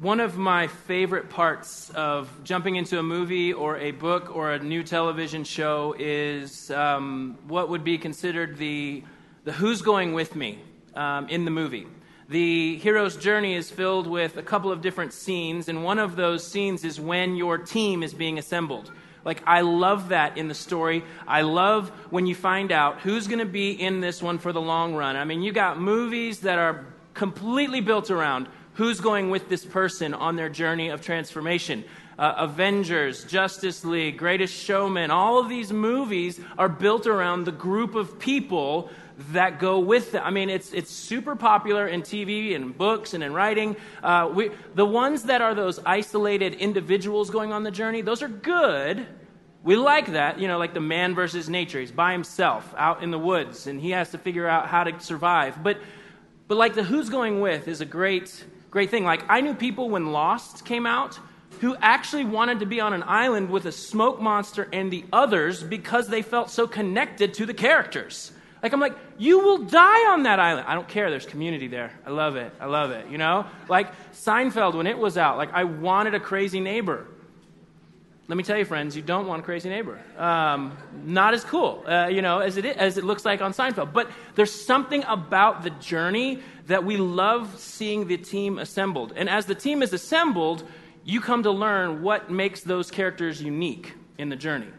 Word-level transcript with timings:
one 0.00 0.18
of 0.18 0.38
my 0.38 0.66
favorite 0.66 1.28
parts 1.28 1.90
of 1.90 2.30
jumping 2.42 2.76
into 2.76 2.98
a 2.98 3.02
movie 3.02 3.52
or 3.52 3.76
a 3.76 3.90
book 3.90 4.34
or 4.34 4.52
a 4.52 4.58
new 4.58 4.82
television 4.82 5.44
show 5.44 5.94
is 5.98 6.70
um, 6.70 7.36
what 7.46 7.68
would 7.68 7.84
be 7.84 7.98
considered 7.98 8.56
the, 8.56 9.04
the 9.44 9.52
who's 9.52 9.82
going 9.82 10.14
with 10.14 10.34
me 10.34 10.58
um, 10.94 11.28
in 11.28 11.44
the 11.44 11.50
movie. 11.50 11.86
The 12.30 12.78
hero's 12.78 13.14
journey 13.18 13.54
is 13.54 13.70
filled 13.70 14.06
with 14.06 14.38
a 14.38 14.42
couple 14.42 14.72
of 14.72 14.80
different 14.80 15.12
scenes, 15.12 15.68
and 15.68 15.84
one 15.84 15.98
of 15.98 16.16
those 16.16 16.46
scenes 16.46 16.82
is 16.82 16.98
when 16.98 17.36
your 17.36 17.58
team 17.58 18.02
is 18.02 18.14
being 18.14 18.38
assembled. 18.38 18.90
Like, 19.22 19.42
I 19.46 19.60
love 19.60 20.08
that 20.08 20.38
in 20.38 20.48
the 20.48 20.54
story. 20.54 21.04
I 21.28 21.42
love 21.42 21.90
when 22.08 22.26
you 22.26 22.34
find 22.34 22.72
out 22.72 23.00
who's 23.00 23.26
going 23.26 23.40
to 23.40 23.44
be 23.44 23.72
in 23.72 24.00
this 24.00 24.22
one 24.22 24.38
for 24.38 24.50
the 24.50 24.62
long 24.62 24.94
run. 24.94 25.16
I 25.16 25.26
mean, 25.26 25.42
you 25.42 25.52
got 25.52 25.78
movies 25.78 26.40
that 26.40 26.58
are 26.58 26.86
completely 27.12 27.82
built 27.82 28.10
around 28.10 28.48
who's 28.80 28.98
going 28.98 29.28
with 29.28 29.46
this 29.50 29.62
person 29.62 30.14
on 30.14 30.36
their 30.36 30.48
journey 30.48 30.88
of 30.88 31.02
transformation. 31.02 31.84
Uh, 32.18 32.32
Avengers, 32.38 33.24
Justice 33.24 33.84
League, 33.84 34.16
Greatest 34.16 34.54
Showman, 34.54 35.10
all 35.10 35.38
of 35.38 35.50
these 35.50 35.70
movies 35.70 36.40
are 36.56 36.70
built 36.70 37.06
around 37.06 37.44
the 37.44 37.52
group 37.52 37.94
of 37.94 38.18
people 38.18 38.88
that 39.32 39.58
go 39.58 39.80
with 39.80 40.12
them. 40.12 40.22
I 40.24 40.30
mean, 40.30 40.48
it's, 40.48 40.72
it's 40.72 40.90
super 40.90 41.36
popular 41.36 41.86
in 41.86 42.00
TV 42.00 42.56
and 42.56 42.74
books 42.74 43.12
and 43.12 43.22
in 43.22 43.34
writing. 43.34 43.76
Uh, 44.02 44.30
we, 44.32 44.50
the 44.74 44.86
ones 44.86 45.24
that 45.24 45.42
are 45.42 45.54
those 45.54 45.78
isolated 45.84 46.54
individuals 46.54 47.28
going 47.28 47.52
on 47.52 47.64
the 47.64 47.70
journey, 47.70 48.00
those 48.00 48.22
are 48.22 48.28
good. 48.28 49.06
We 49.62 49.76
like 49.76 50.12
that, 50.12 50.38
you 50.38 50.48
know, 50.48 50.56
like 50.56 50.72
the 50.72 50.80
man 50.80 51.14
versus 51.14 51.50
nature. 51.50 51.80
He's 51.80 51.92
by 51.92 52.12
himself 52.12 52.72
out 52.78 53.02
in 53.02 53.10
the 53.10 53.18
woods 53.18 53.66
and 53.66 53.78
he 53.78 53.90
has 53.90 54.12
to 54.12 54.16
figure 54.16 54.48
out 54.48 54.68
how 54.68 54.84
to 54.84 54.98
survive. 55.00 55.62
But, 55.62 55.76
but 56.48 56.56
like 56.56 56.72
the 56.72 56.82
who's 56.82 57.10
going 57.10 57.42
with 57.42 57.68
is 57.68 57.82
a 57.82 57.84
great 57.84 58.42
great 58.70 58.90
thing. 58.90 59.04
Like, 59.04 59.24
I 59.28 59.40
knew 59.40 59.54
people 59.54 59.90
when 59.90 60.12
Lost 60.12 60.64
came 60.64 60.86
out 60.86 61.18
who 61.60 61.76
actually 61.76 62.24
wanted 62.24 62.60
to 62.60 62.66
be 62.66 62.80
on 62.80 62.92
an 62.92 63.02
island 63.02 63.50
with 63.50 63.66
a 63.66 63.72
smoke 63.72 64.20
monster 64.20 64.68
and 64.72 64.90
the 64.90 65.04
others 65.12 65.62
because 65.62 66.08
they 66.08 66.22
felt 66.22 66.50
so 66.50 66.66
connected 66.66 67.34
to 67.34 67.46
the 67.46 67.54
characters. 67.54 68.32
Like, 68.62 68.72
I'm 68.72 68.80
like, 68.80 68.96
you 69.18 69.40
will 69.40 69.58
die 69.58 70.12
on 70.12 70.24
that 70.24 70.38
island. 70.38 70.66
I 70.68 70.74
don't 70.74 70.88
care. 70.88 71.10
There's 71.10 71.26
community 71.26 71.66
there. 71.66 71.92
I 72.06 72.10
love 72.10 72.36
it. 72.36 72.52
I 72.60 72.66
love 72.66 72.90
it. 72.90 73.08
You 73.08 73.18
know? 73.18 73.46
Like, 73.68 73.92
Seinfeld, 74.12 74.74
when 74.74 74.86
it 74.86 74.98
was 74.98 75.16
out, 75.16 75.38
like, 75.38 75.52
I 75.52 75.64
wanted 75.64 76.14
a 76.14 76.20
crazy 76.20 76.60
neighbor. 76.60 77.06
Let 78.30 78.36
me 78.36 78.44
tell 78.44 78.56
you, 78.56 78.64
friends, 78.64 78.94
you 78.94 79.02
don't 79.02 79.26
want 79.26 79.40
a 79.40 79.44
crazy 79.44 79.68
neighbor. 79.68 79.98
Um, 80.16 80.78
not 81.04 81.34
as 81.34 81.42
cool, 81.42 81.82
uh, 81.84 82.06
you 82.06 82.22
know, 82.22 82.38
as 82.38 82.58
it, 82.58 82.64
is, 82.64 82.76
as 82.76 82.96
it 82.96 83.02
looks 83.02 83.24
like 83.24 83.42
on 83.42 83.52
Seinfeld. 83.52 83.92
But 83.92 84.08
there's 84.36 84.52
something 84.52 85.02
about 85.08 85.64
the 85.64 85.70
journey 85.70 86.38
that 86.68 86.84
we 86.84 86.96
love 86.96 87.58
seeing 87.58 88.06
the 88.06 88.16
team 88.16 88.60
assembled. 88.60 89.14
And 89.16 89.28
as 89.28 89.46
the 89.46 89.56
team 89.56 89.82
is 89.82 89.92
assembled, 89.92 90.62
you 91.02 91.20
come 91.20 91.42
to 91.42 91.50
learn 91.50 92.02
what 92.02 92.30
makes 92.30 92.60
those 92.60 92.88
characters 92.88 93.42
unique 93.42 93.94
in 94.16 94.28
the 94.28 94.36
journey. 94.36 94.70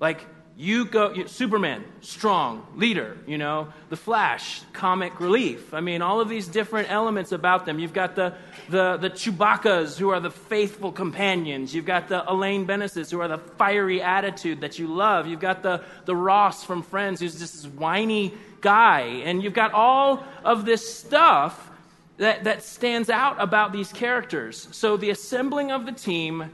Like, 0.00 0.24
you 0.56 0.86
go 0.86 1.12
you, 1.12 1.28
superman 1.28 1.84
strong 2.00 2.66
leader 2.76 3.18
you 3.26 3.36
know? 3.36 3.68
The 3.90 3.96
flash 3.96 4.62
comic 4.72 5.20
relief. 5.20 5.74
I 5.74 5.80
mean 5.80 6.00
all 6.00 6.20
of 6.20 6.28
these 6.28 6.48
different 6.48 6.90
elements 6.90 7.32
about 7.32 7.66
them. 7.66 7.78
You've 7.78 7.92
got 7.92 8.16
the 8.16 8.34
the 8.70 8.96
the 8.96 9.10
chewbacca's 9.10 9.98
who 9.98 10.10
are 10.10 10.20
the 10.20 10.30
faithful 10.30 10.92
companions. 10.92 11.74
You've 11.74 11.84
got 11.84 12.08
the 12.08 12.28
elaine 12.30 12.66
beneses 12.66 13.10
who 13.10 13.20
are 13.20 13.28
the 13.28 13.38
fiery 13.38 14.00
attitude 14.00 14.62
that 14.62 14.78
you 14.78 14.86
love. 14.86 15.26
You've 15.26 15.40
got 15.40 15.62
the 15.62 15.84
the 16.06 16.16
ross 16.16 16.64
from 16.64 16.82
friends 16.82 17.20
who's 17.20 17.38
just 17.38 17.62
this 17.62 17.66
whiny 17.66 18.32
guy. 18.62 19.00
And 19.24 19.42
you've 19.42 19.54
got 19.54 19.72
all 19.72 20.24
of 20.42 20.64
this 20.64 20.98
stuff 20.98 21.70
that 22.16 22.44
that 22.44 22.62
stands 22.62 23.10
out 23.10 23.36
about 23.42 23.72
these 23.72 23.92
characters. 23.92 24.68
So 24.72 24.96
the 24.96 25.10
assembling 25.10 25.70
of 25.70 25.84
the 25.84 25.92
team 25.92 26.50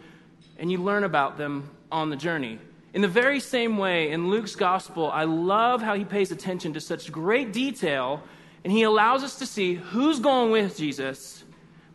and 0.58 0.72
you 0.72 0.78
learn 0.78 1.04
about 1.04 1.38
them 1.38 1.70
on 1.90 2.10
the 2.10 2.16
journey 2.16 2.58
in 2.94 3.00
the 3.00 3.08
very 3.08 3.40
same 3.40 3.78
way, 3.78 4.10
in 4.10 4.28
Luke's 4.28 4.54
gospel, 4.54 5.10
I 5.10 5.24
love 5.24 5.80
how 5.80 5.94
he 5.94 6.04
pays 6.04 6.30
attention 6.30 6.74
to 6.74 6.80
such 6.80 7.10
great 7.10 7.52
detail 7.52 8.22
and 8.64 8.72
he 8.72 8.82
allows 8.82 9.24
us 9.24 9.38
to 9.38 9.46
see 9.46 9.74
who's 9.74 10.20
going 10.20 10.52
with 10.52 10.76
Jesus, 10.76 11.42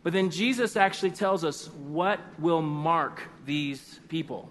but 0.02 0.12
then 0.12 0.30
Jesus 0.30 0.76
actually 0.76 1.12
tells 1.12 1.44
us 1.44 1.68
what 1.70 2.20
will 2.38 2.62
mark 2.62 3.22
these 3.46 4.00
people. 4.08 4.50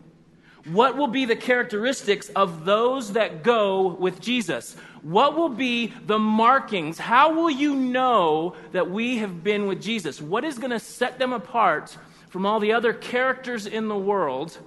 What 0.66 0.98
will 0.98 1.08
be 1.08 1.26
the 1.26 1.36
characteristics 1.36 2.30
of 2.30 2.66
those 2.66 3.14
that 3.14 3.44
go 3.44 3.88
with 3.88 4.20
Jesus? 4.20 4.76
What 5.02 5.36
will 5.38 5.50
be 5.50 5.94
the 6.06 6.20
markings? 6.20 6.98
How 6.98 7.34
will 7.34 7.50
you 7.50 7.74
know 7.76 8.56
that 8.74 8.90
we 8.90 9.18
have 9.20 9.44
been 9.44 9.68
with 9.68 9.82
Jesus? 9.82 10.22
What 10.22 10.44
is 10.44 10.58
going 10.58 10.72
to 10.72 10.80
set 10.80 11.20
them 11.20 11.32
apart 11.32 11.98
from 12.30 12.46
all 12.46 12.60
the 12.60 12.74
other 12.74 12.92
characters 12.92 13.66
in 13.66 13.88
the 13.88 13.98
world? 13.98 14.58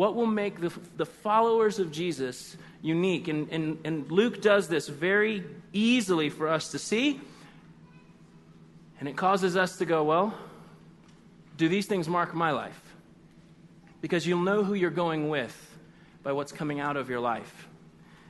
What 0.00 0.14
will 0.14 0.24
make 0.24 0.62
the, 0.62 0.72
the 0.96 1.04
followers 1.04 1.78
of 1.78 1.92
Jesus 1.92 2.56
unique? 2.80 3.28
And, 3.28 3.50
and, 3.50 3.78
and 3.84 4.10
Luke 4.10 4.40
does 4.40 4.66
this 4.66 4.88
very 4.88 5.44
easily 5.74 6.30
for 6.30 6.48
us 6.48 6.70
to 6.70 6.78
see. 6.78 7.20
And 8.98 9.10
it 9.10 9.18
causes 9.18 9.58
us 9.58 9.76
to 9.76 9.84
go, 9.84 10.02
well, 10.04 10.32
do 11.58 11.68
these 11.68 11.84
things 11.84 12.08
mark 12.08 12.32
my 12.32 12.50
life? 12.50 12.80
Because 14.00 14.26
you'll 14.26 14.40
know 14.40 14.64
who 14.64 14.72
you're 14.72 14.88
going 14.88 15.28
with 15.28 15.54
by 16.22 16.32
what's 16.32 16.50
coming 16.50 16.80
out 16.80 16.96
of 16.96 17.10
your 17.10 17.20
life. 17.20 17.68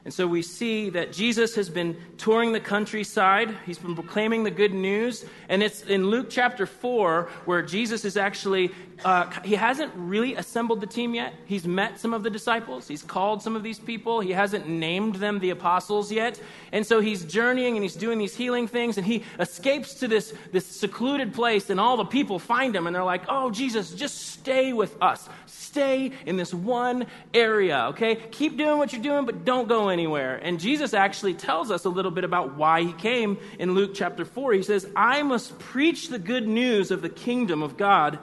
And 0.04 0.14
so 0.14 0.26
we 0.26 0.40
see 0.40 0.88
that 0.90 1.12
Jesus 1.12 1.54
has 1.56 1.68
been 1.68 1.94
touring 2.16 2.52
the 2.52 2.60
countryside. 2.60 3.54
He's 3.66 3.78
been 3.78 3.94
proclaiming 3.94 4.44
the 4.44 4.50
good 4.50 4.72
news. 4.72 5.26
And 5.50 5.62
it's 5.62 5.82
in 5.82 6.06
Luke 6.06 6.28
chapter 6.30 6.64
4 6.64 7.28
where 7.44 7.60
Jesus 7.60 8.06
is 8.06 8.16
actually, 8.16 8.70
uh, 9.04 9.28
he 9.44 9.56
hasn't 9.56 9.92
really 9.94 10.36
assembled 10.36 10.80
the 10.80 10.86
team 10.86 11.12
yet. 11.12 11.34
He's 11.44 11.66
met 11.66 12.00
some 12.00 12.14
of 12.14 12.22
the 12.22 12.30
disciples, 12.30 12.88
he's 12.88 13.02
called 13.02 13.42
some 13.42 13.56
of 13.56 13.62
these 13.62 13.78
people. 13.78 14.20
He 14.20 14.32
hasn't 14.32 14.66
named 14.66 15.16
them 15.16 15.38
the 15.38 15.50
apostles 15.50 16.10
yet. 16.10 16.40
And 16.72 16.86
so 16.86 17.00
he's 17.00 17.24
journeying 17.24 17.76
and 17.76 17.82
he's 17.82 17.96
doing 17.96 18.18
these 18.18 18.34
healing 18.34 18.68
things. 18.68 18.96
And 18.96 19.06
he 19.06 19.24
escapes 19.38 19.94
to 19.96 20.08
this, 20.08 20.32
this 20.50 20.64
secluded 20.64 21.34
place, 21.34 21.68
and 21.68 21.78
all 21.78 21.98
the 21.98 22.06
people 22.06 22.38
find 22.38 22.74
him. 22.74 22.86
And 22.86 22.96
they're 22.96 23.04
like, 23.04 23.24
oh, 23.28 23.50
Jesus, 23.50 23.92
just 23.92 24.32
stay 24.32 24.72
with 24.72 24.96
us 25.02 25.28
stay 25.70 26.10
in 26.26 26.36
this 26.36 26.52
one 26.52 27.06
area, 27.32 27.86
okay? 27.90 28.16
Keep 28.16 28.56
doing 28.56 28.78
what 28.78 28.92
you're 28.92 29.02
doing, 29.02 29.24
but 29.24 29.44
don't 29.44 29.68
go 29.68 29.88
anywhere. 29.88 29.99
And 30.06 30.60
Jesus 30.60 30.94
actually 30.94 31.34
tells 31.34 31.70
us 31.70 31.84
a 31.84 31.88
little 31.88 32.10
bit 32.10 32.24
about 32.24 32.56
why 32.56 32.82
he 32.82 32.92
came 32.92 33.38
in 33.58 33.74
Luke 33.74 33.92
chapter 33.94 34.24
4. 34.24 34.52
He 34.54 34.62
says, 34.62 34.86
I 34.96 35.22
must 35.22 35.58
preach 35.58 36.08
the 36.08 36.18
good 36.18 36.46
news 36.46 36.90
of 36.90 37.02
the 37.02 37.08
kingdom 37.08 37.62
of 37.62 37.76
God 37.76 38.18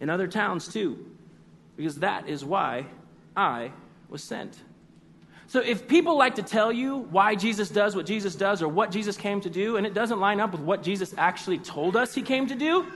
in 0.00 0.10
other 0.10 0.28
towns 0.28 0.68
too, 0.68 1.04
because 1.76 1.96
that 2.00 2.28
is 2.28 2.44
why 2.44 2.86
I 3.36 3.72
was 4.08 4.22
sent. 4.22 4.56
So 5.48 5.60
if 5.60 5.86
people 5.86 6.18
like 6.18 6.36
to 6.36 6.42
tell 6.42 6.72
you 6.72 6.96
why 6.96 7.34
Jesus 7.36 7.68
does 7.68 7.94
what 7.94 8.06
Jesus 8.06 8.34
does 8.34 8.62
or 8.62 8.68
what 8.68 8.90
Jesus 8.90 9.16
came 9.16 9.40
to 9.42 9.50
do, 9.50 9.76
and 9.76 9.86
it 9.86 9.94
doesn't 9.94 10.18
line 10.18 10.40
up 10.40 10.52
with 10.52 10.60
what 10.60 10.82
Jesus 10.82 11.14
actually 11.16 11.58
told 11.58 11.96
us 11.96 12.14
he 12.14 12.22
came 12.22 12.48
to 12.48 12.54
do, 12.54 12.86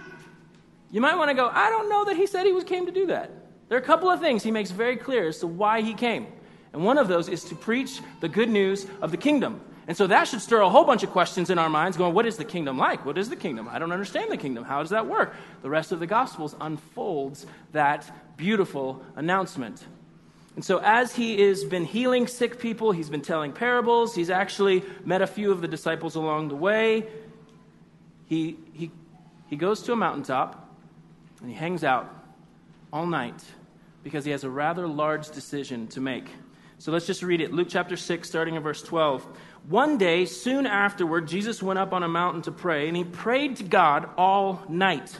you 0.91 1.01
might 1.01 1.17
want 1.17 1.31
to 1.31 1.35
go, 1.35 1.49
I 1.49 1.71
don't 1.71 1.89
know 1.89 2.05
that 2.07 2.17
he 2.17 2.27
said 2.27 2.47
he 2.47 2.53
was 2.53 2.65
came 2.65 2.87
to 2.87 2.93
do 2.93 3.07
that. 3.07 3.31
There 3.69 3.79
are 3.79 3.81
a 3.81 3.85
couple 3.85 4.11
of 4.11 4.21
things 4.21 4.43
he 4.43 4.51
makes 4.51 4.73
very 4.73 4.97
clear 4.97 5.29
as 5.29 5.39
to 5.39 5.47
why 5.47 5.81
he 5.83 5.95
came. 5.95 6.27
And 6.73 6.85
one 6.85 6.99
of 6.99 7.09
those 7.09 7.29
is 7.29 7.45
to 7.45 7.55
preach 7.55 8.01
the 8.21 8.29
good 8.29 8.49
news 8.49 8.87
of 9.03 9.11
the 9.11 9.17
kingdom. 9.17 9.61
And 9.89 9.97
so 9.97 10.07
that 10.07 10.29
should 10.29 10.41
stir 10.41 10.61
a 10.61 10.71
whole 10.71 10.85
bunch 10.85 11.03
of 11.03 11.11
questions 11.11 11.51
in 11.51 11.59
our 11.59 11.69
minds 11.69 11.97
going, 11.97 12.15
what 12.15 12.25
is 12.25 12.37
the 12.37 12.45
kingdom 12.45 12.79
like? 12.79 13.05
What 13.05 13.19
is 13.19 13.29
the 13.29 13.35
kingdom? 13.35 13.69
I 13.69 13.81
don't 13.81 13.91
understand 13.91 14.31
the 14.31 14.37
kingdom. 14.37 14.63
How 14.63 14.81
does 14.83 14.91
that 14.91 15.07
work? 15.07 15.35
The 15.63 15.71
rest 15.71 15.91
of 15.91 15.99
the 15.99 16.07
Gospels 16.07 16.55
unfolds 16.61 17.45
that 17.73 18.09
beautiful 18.37 19.05
announcement. 19.17 19.85
And 20.55 20.65
so, 20.65 20.79
as 20.79 21.15
he 21.15 21.41
has 21.43 21.65
been 21.65 21.85
healing 21.85 22.27
sick 22.27 22.61
people, 22.61 22.93
he's 22.93 23.09
been 23.09 23.23
telling 23.23 23.53
parables, 23.53 24.15
he's 24.15 24.31
actually 24.31 24.85
met 25.05 25.23
a 25.23 25.27
few 25.27 25.53
of 25.53 25.61
the 25.61 25.69
disciples 25.69 26.17
along 26.17 26.49
the 26.49 26.57
way. 26.57 27.09
He, 28.27 28.59
he, 28.73 28.91
he 29.49 29.57
goes 29.57 29.83
to 29.83 29.93
a 29.93 29.97
mountaintop 29.97 30.69
and 31.41 31.49
he 31.49 31.57
hangs 31.57 31.83
out 31.83 32.15
all 32.93 33.07
night 33.07 33.43
because 34.03 34.25
he 34.25 34.31
has 34.31 34.45
a 34.45 34.51
rather 34.51 34.87
large 34.87 35.31
decision 35.31 35.87
to 35.89 36.01
make. 36.01 36.29
So 36.81 36.93
let's 36.93 37.07
just 37.07 37.23
read 37.23 37.43
it. 37.43 37.53
Luke 37.53 37.69
chapter 37.69 37.95
6, 37.95 38.27
starting 38.27 38.55
in 38.55 38.63
verse 38.63 38.81
12. 38.81 39.27
One 39.69 39.99
day, 39.99 40.25
soon 40.25 40.65
afterward, 40.65 41.29
Jesus 41.29 41.63
went 41.63 41.79
up 41.79 41.93
on 41.93 42.03
a 42.03 42.09
mountain 42.09 42.41
to 42.43 42.53
pray, 42.53 42.89
and 42.89 42.97
he 42.97 43.05
prayed 43.05 43.57
to 43.57 43.65
God 43.65 44.09
all 44.17 44.65
night. 44.67 45.15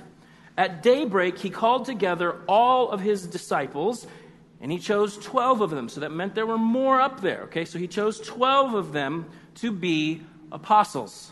At 0.57 0.83
daybreak, 0.83 1.37
he 1.37 1.51
called 1.51 1.85
together 1.85 2.41
all 2.49 2.91
of 2.91 3.01
his 3.01 3.27
disciples, 3.27 4.07
and 4.63 4.73
he 4.73 4.79
chose 4.79 5.19
12 5.19 5.61
of 5.61 5.69
them. 5.69 5.91
So 5.91 6.01
that 6.01 6.13
meant 6.13 6.35
there 6.35 6.47
were 6.47 6.57
more 6.57 6.99
up 6.99 7.21
there. 7.21 7.43
Okay, 7.43 7.67
so 7.67 7.79
he 7.79 7.89
chose 7.89 8.19
12 8.21 8.73
of 8.73 8.93
them 8.93 9.27
to 9.57 9.71
be 9.71 10.23
apostles. 10.51 11.31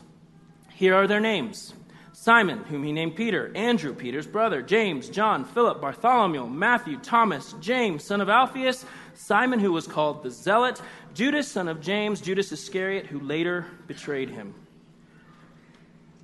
Here 0.74 0.94
are 0.94 1.06
their 1.06 1.20
names 1.20 1.72
Simon, 2.12 2.64
whom 2.64 2.82
he 2.82 2.92
named 2.92 3.16
Peter, 3.16 3.50
Andrew, 3.54 3.94
Peter's 3.94 4.26
brother, 4.26 4.60
James, 4.60 5.08
John, 5.08 5.44
Philip, 5.44 5.80
Bartholomew, 5.80 6.48
Matthew, 6.48 6.98
Thomas, 6.98 7.54
James, 7.60 8.02
son 8.04 8.20
of 8.20 8.28
Alphaeus, 8.28 8.84
Simon, 9.18 9.58
who 9.58 9.72
was 9.72 9.88
called 9.88 10.22
the 10.22 10.30
Zealot, 10.30 10.80
Judas, 11.12 11.48
son 11.48 11.66
of 11.66 11.80
James, 11.80 12.20
Judas 12.20 12.52
Iscariot, 12.52 13.06
who 13.06 13.18
later 13.18 13.66
betrayed 13.88 14.30
him. 14.30 14.54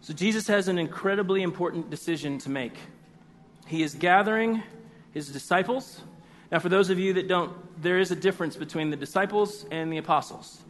So 0.01 0.15
Jesus 0.15 0.47
has 0.47 0.69
an 0.69 0.79
incredibly 0.79 1.43
important 1.43 1.91
decision 1.91 2.39
to 2.39 2.51
make. 2.51 2.79
he 3.67 3.83
is 3.83 3.95
gathering 3.95 4.63
his 5.13 5.29
disciples. 5.31 6.03
Now, 6.53 6.61
for 6.61 6.69
those 6.69 6.89
of 6.89 7.01
you 7.01 7.15
that 7.15 7.27
don't, 7.27 7.53
there 7.83 7.99
is 7.99 8.13
a 8.13 8.17
difference 8.17 8.55
between 8.55 8.91
the 8.91 8.97
disciples 8.97 9.67
and 9.73 9.93
the 9.93 9.99
apostles. 9.99 10.61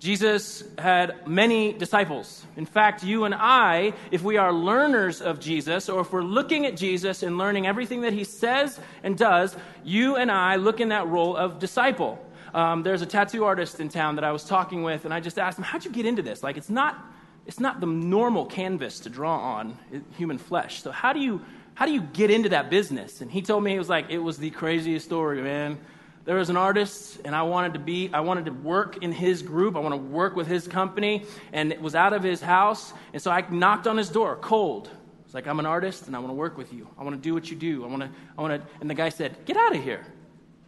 Jesus 0.00 0.64
had 0.78 1.28
many 1.28 1.74
disciples. 1.74 2.46
In 2.56 2.64
fact, 2.64 3.04
you 3.04 3.24
and 3.24 3.34
I, 3.34 3.92
if 4.10 4.22
we 4.22 4.38
are 4.38 4.50
learners 4.50 5.20
of 5.20 5.40
Jesus, 5.40 5.90
or 5.90 6.00
if 6.00 6.10
we're 6.10 6.22
looking 6.22 6.64
at 6.64 6.74
Jesus 6.74 7.22
and 7.22 7.36
learning 7.36 7.66
everything 7.66 8.00
that 8.00 8.14
he 8.14 8.24
says 8.24 8.80
and 9.02 9.16
does, 9.16 9.54
you 9.84 10.16
and 10.16 10.30
I 10.30 10.56
look 10.56 10.80
in 10.80 10.88
that 10.88 11.06
role 11.06 11.36
of 11.36 11.58
disciple. 11.58 12.18
Um, 12.54 12.82
there's 12.82 13.02
a 13.02 13.06
tattoo 13.06 13.44
artist 13.44 13.78
in 13.78 13.90
town 13.90 14.14
that 14.14 14.24
I 14.24 14.32
was 14.32 14.42
talking 14.42 14.82
with, 14.82 15.04
and 15.04 15.12
I 15.12 15.20
just 15.20 15.38
asked 15.38 15.58
him, 15.58 15.64
How'd 15.64 15.84
you 15.84 15.90
get 15.90 16.06
into 16.06 16.22
this? 16.22 16.42
Like, 16.42 16.56
it's 16.56 16.70
not, 16.70 16.98
it's 17.46 17.60
not 17.60 17.80
the 17.80 17.86
normal 17.86 18.46
canvas 18.46 19.00
to 19.00 19.10
draw 19.10 19.38
on 19.38 19.76
human 20.16 20.38
flesh. 20.38 20.82
So, 20.82 20.92
how 20.92 21.12
do 21.12 21.20
you, 21.20 21.42
how 21.74 21.84
do 21.84 21.92
you 21.92 22.00
get 22.00 22.30
into 22.30 22.48
that 22.48 22.70
business? 22.70 23.20
And 23.20 23.30
he 23.30 23.42
told 23.42 23.62
me, 23.64 23.74
it 23.74 23.78
was 23.78 23.90
like, 23.90 24.06
it 24.08 24.18
was 24.18 24.38
the 24.38 24.48
craziest 24.48 25.04
story, 25.04 25.42
man 25.42 25.78
there 26.24 26.36
was 26.36 26.50
an 26.50 26.56
artist 26.56 27.20
and 27.24 27.34
i 27.34 27.42
wanted 27.42 27.72
to 27.74 27.78
be 27.78 28.10
i 28.12 28.20
wanted 28.20 28.44
to 28.44 28.52
work 28.52 29.02
in 29.02 29.12
his 29.12 29.42
group. 29.42 29.76
I 29.76 29.80
want 29.80 29.92
to 29.92 30.00
work 30.00 30.36
with 30.36 30.46
his 30.46 30.68
company 30.68 31.24
and 31.52 31.72
it 31.72 31.80
was 31.80 31.94
out 31.94 32.12
of 32.12 32.22
his 32.22 32.40
house 32.40 32.92
and 33.12 33.22
so 33.22 33.30
i 33.30 33.44
knocked 33.50 33.86
on 33.86 33.96
his 33.96 34.08
door 34.08 34.36
cold. 34.36 34.90
It's 35.24 35.34
like 35.34 35.46
i'm 35.46 35.58
an 35.58 35.66
artist 35.66 36.06
and 36.06 36.16
i 36.16 36.18
want 36.18 36.30
to 36.30 36.34
work 36.34 36.58
with 36.58 36.72
you. 36.72 36.88
I 36.98 37.04
want 37.04 37.16
to 37.16 37.22
do 37.22 37.34
what 37.34 37.50
you 37.50 37.56
do. 37.56 37.84
I 37.84 37.88
want 37.88 38.02
to 38.02 38.10
i 38.36 38.42
want 38.42 38.62
to 38.62 38.68
and 38.80 38.90
the 38.90 38.94
guy 38.94 39.08
said 39.08 39.36
get 39.46 39.56
out 39.56 39.74
of 39.74 39.82
here 39.82 40.04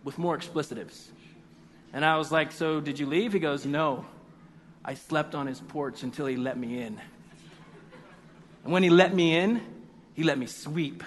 with 0.05 0.19
more 0.19 0.37
explicitives. 0.37 1.09
And 1.93 2.05
i 2.05 2.17
was 2.17 2.33
like 2.33 2.53
so 2.53 2.81
did 2.81 2.99
you 2.99 3.07
leave? 3.07 3.33
He 3.33 3.39
goes 3.39 3.67
no. 3.67 4.07
I 4.85 4.95
slept 4.95 5.35
on 5.35 5.47
his 5.47 5.61
porch 5.61 6.03
until 6.03 6.27
he 6.27 6.37
let 6.37 6.59
me 6.59 6.83
in. 6.83 7.01
And 8.65 8.73
when 8.73 8.83
he 8.83 8.91
let 8.91 9.15
me 9.15 9.37
in 9.37 9.61
he 10.15 10.23
let 10.23 10.39
me 10.39 10.47
sweep. 10.47 11.05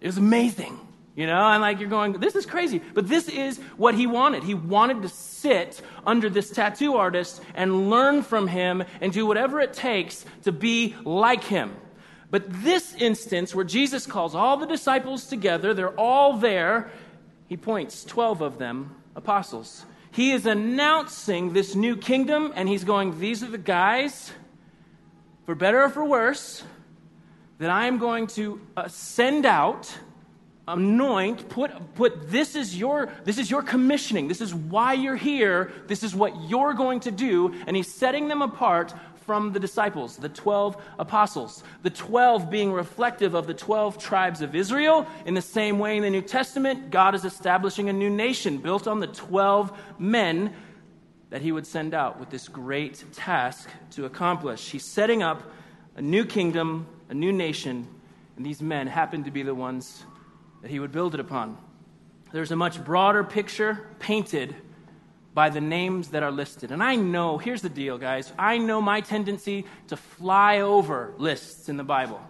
It 0.00 0.06
was 0.06 0.18
amazing 0.18 0.78
you 1.20 1.26
know, 1.26 1.48
and 1.48 1.60
like 1.60 1.80
you're 1.80 1.90
going, 1.90 2.14
this 2.14 2.34
is 2.34 2.46
crazy. 2.46 2.78
But 2.78 3.06
this 3.06 3.28
is 3.28 3.58
what 3.76 3.94
he 3.94 4.06
wanted. 4.06 4.42
He 4.42 4.54
wanted 4.54 5.02
to 5.02 5.10
sit 5.10 5.82
under 6.06 6.30
this 6.30 6.48
tattoo 6.48 6.94
artist 6.94 7.42
and 7.54 7.90
learn 7.90 8.22
from 8.22 8.48
him 8.48 8.82
and 9.02 9.12
do 9.12 9.26
whatever 9.26 9.60
it 9.60 9.74
takes 9.74 10.24
to 10.44 10.50
be 10.50 10.96
like 11.04 11.44
him. 11.44 11.76
But 12.30 12.44
this 12.48 12.94
instance, 12.94 13.54
where 13.54 13.66
Jesus 13.66 14.06
calls 14.06 14.34
all 14.34 14.56
the 14.56 14.66
disciples 14.66 15.26
together, 15.26 15.74
they're 15.74 16.00
all 16.00 16.38
there, 16.38 16.90
he 17.48 17.58
points 17.58 18.02
12 18.04 18.40
of 18.40 18.56
them 18.56 18.96
apostles. 19.14 19.84
He 20.12 20.32
is 20.32 20.46
announcing 20.46 21.52
this 21.52 21.74
new 21.74 21.98
kingdom, 21.98 22.50
and 22.56 22.66
he's 22.66 22.84
going, 22.84 23.20
These 23.20 23.42
are 23.42 23.50
the 23.50 23.58
guys, 23.58 24.32
for 25.44 25.54
better 25.54 25.82
or 25.82 25.90
for 25.90 26.02
worse, 26.02 26.64
that 27.58 27.68
I 27.68 27.88
am 27.88 27.98
going 27.98 28.26
to 28.28 28.58
uh, 28.74 28.88
send 28.88 29.44
out 29.44 29.94
anoint 30.72 31.48
put 31.48 31.70
put 31.94 32.30
this 32.30 32.54
is 32.54 32.76
your 32.76 33.08
this 33.24 33.38
is 33.38 33.50
your 33.50 33.62
commissioning. 33.62 34.28
This 34.28 34.40
is 34.40 34.54
why 34.54 34.94
you're 34.94 35.16
here. 35.16 35.72
This 35.86 36.02
is 36.02 36.14
what 36.14 36.48
you're 36.48 36.74
going 36.74 37.00
to 37.00 37.10
do. 37.10 37.54
And 37.66 37.76
he's 37.76 37.92
setting 37.92 38.28
them 38.28 38.42
apart 38.42 38.94
from 39.26 39.52
the 39.52 39.60
disciples 39.60 40.16
the 40.16 40.28
12 40.28 40.82
apostles. 40.98 41.62
The 41.82 41.90
12 41.90 42.50
being 42.50 42.72
reflective 42.72 43.34
of 43.34 43.46
the 43.46 43.54
12 43.54 43.98
tribes 43.98 44.40
of 44.40 44.54
Israel. 44.54 45.06
In 45.26 45.34
the 45.34 45.42
same 45.42 45.78
way 45.78 45.96
in 45.96 46.02
the 46.02 46.10
New 46.10 46.22
Testament 46.22 46.90
God 46.90 47.14
is 47.14 47.24
establishing 47.24 47.88
a 47.88 47.92
new 47.92 48.10
nation 48.10 48.58
built 48.58 48.86
on 48.86 49.00
the 49.00 49.08
12 49.08 49.76
men 49.98 50.52
that 51.30 51.42
he 51.42 51.52
would 51.52 51.66
send 51.66 51.94
out 51.94 52.18
with 52.18 52.30
this 52.30 52.48
great 52.48 53.04
task 53.12 53.68
to 53.92 54.04
accomplish. 54.04 54.70
He's 54.70 54.84
setting 54.84 55.22
up 55.22 55.42
a 55.96 56.02
new 56.02 56.24
kingdom 56.24 56.86
a 57.10 57.14
new 57.14 57.32
nation 57.32 57.86
and 58.36 58.46
these 58.46 58.62
men 58.62 58.86
happen 58.86 59.24
to 59.24 59.30
be 59.30 59.42
the 59.42 59.54
ones 59.54 60.04
that 60.62 60.70
he 60.70 60.78
would 60.78 60.92
build 60.92 61.14
it 61.14 61.20
upon. 61.20 61.56
There's 62.32 62.52
a 62.52 62.56
much 62.56 62.84
broader 62.84 63.24
picture 63.24 63.88
painted 63.98 64.54
by 65.32 65.50
the 65.50 65.60
names 65.60 66.08
that 66.08 66.22
are 66.22 66.30
listed. 66.30 66.72
And 66.72 66.82
I 66.82 66.96
know, 66.96 67.38
here's 67.38 67.62
the 67.62 67.68
deal, 67.68 67.98
guys. 67.98 68.32
I 68.38 68.58
know 68.58 68.80
my 68.80 69.00
tendency 69.00 69.64
to 69.88 69.96
fly 69.96 70.60
over 70.60 71.14
lists 71.18 71.68
in 71.68 71.76
the 71.76 71.84
Bible. 71.84 72.20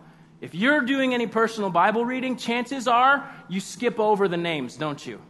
If 0.41 0.55
you're 0.55 0.83
doing 0.83 1.13
any 1.13 1.27
personal 1.27 1.71
Bible 1.71 2.05
reading, 2.05 2.37
chances 2.37 2.89
are 2.89 3.31
you 3.49 3.61
skip 3.61 3.99
over 3.99 4.29
the 4.29 4.37
names, 4.37 4.77
don't 4.77 5.05
you? 5.07 5.21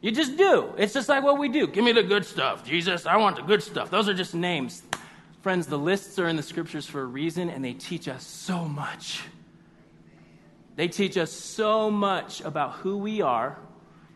You 0.00 0.12
just 0.12 0.36
do. 0.36 0.72
It's 0.76 0.92
just 0.92 1.08
like 1.08 1.24
what 1.24 1.38
we 1.38 1.48
do. 1.48 1.66
Give 1.66 1.82
me 1.82 1.92
the 1.92 2.02
good 2.02 2.26
stuff, 2.26 2.64
Jesus. 2.64 3.06
I 3.06 3.16
want 3.16 3.36
the 3.36 3.42
good 3.42 3.62
stuff. 3.62 3.90
Those 3.90 4.08
are 4.08 4.14
just 4.14 4.34
names. 4.34 4.82
Friends, 5.40 5.66
the 5.66 5.78
lists 5.78 6.18
are 6.18 6.28
in 6.28 6.36
the 6.36 6.42
scriptures 6.42 6.86
for 6.86 7.00
a 7.00 7.06
reason, 7.06 7.48
and 7.48 7.64
they 7.64 7.72
teach 7.72 8.06
us 8.06 8.24
so 8.24 8.64
much. 8.64 9.22
They 10.76 10.88
teach 10.88 11.16
us 11.16 11.30
so 11.30 11.90
much 11.90 12.40
about 12.40 12.72
who 12.74 12.98
we 12.98 13.20
are 13.20 13.58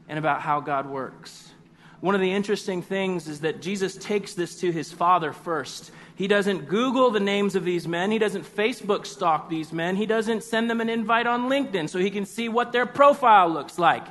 and 0.09 0.19
about 0.19 0.41
how 0.41 0.61
God 0.61 0.87
works. 0.87 1.53
One 2.01 2.15
of 2.15 2.21
the 2.21 2.33
interesting 2.33 2.83
things 2.83 3.29
is 3.29 3.41
that 3.41 3.61
Jesus 3.61 3.97
takes 3.97 4.35
this 4.35 4.61
to 4.61 4.71
his 4.71 4.93
Father 4.93 5.33
first. 5.33 5.91
He 6.15 6.29
doesn't 6.29 6.69
Google 6.69 7.11
the 7.11 7.21
names 7.21 7.55
of 7.55 7.65
these 7.65 7.89
men. 7.89 8.11
He 8.11 8.19
doesn't 8.19 8.45
Facebook 8.45 9.07
stalk 9.07 9.49
these 9.49 9.73
men. 9.73 9.97
He 9.97 10.07
doesn't 10.07 10.45
send 10.45 10.71
them 10.71 10.81
an 10.81 10.89
invite 10.89 11.27
on 11.27 11.49
LinkedIn 11.49 11.89
so 11.89 11.99
he 11.99 12.11
can 12.11 12.25
see 12.25 12.49
what 12.49 12.73
their 12.73 12.87
profile 12.87 13.49
looks 13.49 13.79
like. 13.79 14.07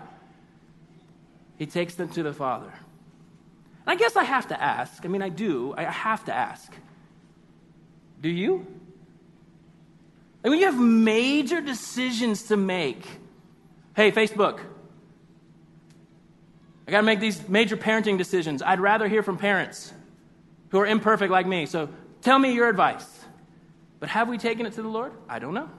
He 1.58 1.66
takes 1.66 1.96
them 1.96 2.10
to 2.10 2.24
the 2.24 2.34
Father. 2.34 2.72
And 3.86 3.88
I 3.88 3.96
guess 3.96 4.16
I 4.16 4.24
have 4.24 4.50
to 4.50 4.62
ask. 4.62 5.06
I 5.06 5.08
mean, 5.08 5.22
I 5.22 5.30
do. 5.30 5.74
I 5.78 5.84
have 5.84 6.26
to 6.26 6.34
ask. 6.34 6.72
Do 8.22 8.30
you? 8.30 8.66
Like 10.48 10.52
when 10.52 10.60
you 10.60 10.66
have 10.68 10.80
major 10.80 11.60
decisions 11.60 12.44
to 12.44 12.56
make, 12.56 13.06
hey, 13.98 14.14
Facebook, 14.14 14.62
I 16.88 16.92
got 16.92 17.00
to 17.00 17.04
make 17.06 17.20
these 17.20 17.50
major 17.50 17.76
parenting 17.76 18.18
decisions. 18.18 18.62
I'd 18.62 18.80
rather 18.80 19.10
hear 19.10 19.24
from 19.24 19.38
parents 19.38 19.92
who 20.70 20.80
are 20.80 20.88
imperfect 20.88 21.34
like 21.34 21.46
me. 21.48 21.66
So 21.66 21.90
tell 22.22 22.40
me 22.40 22.54
your 22.54 22.70
advice. 22.70 23.06
But 24.00 24.08
have 24.08 24.30
we 24.30 24.38
taken 24.38 24.66
it 24.66 24.72
to 24.76 24.82
the 24.82 24.88
Lord? 24.88 25.12
I 25.28 25.40
don't 25.40 25.54
know. 25.54 25.70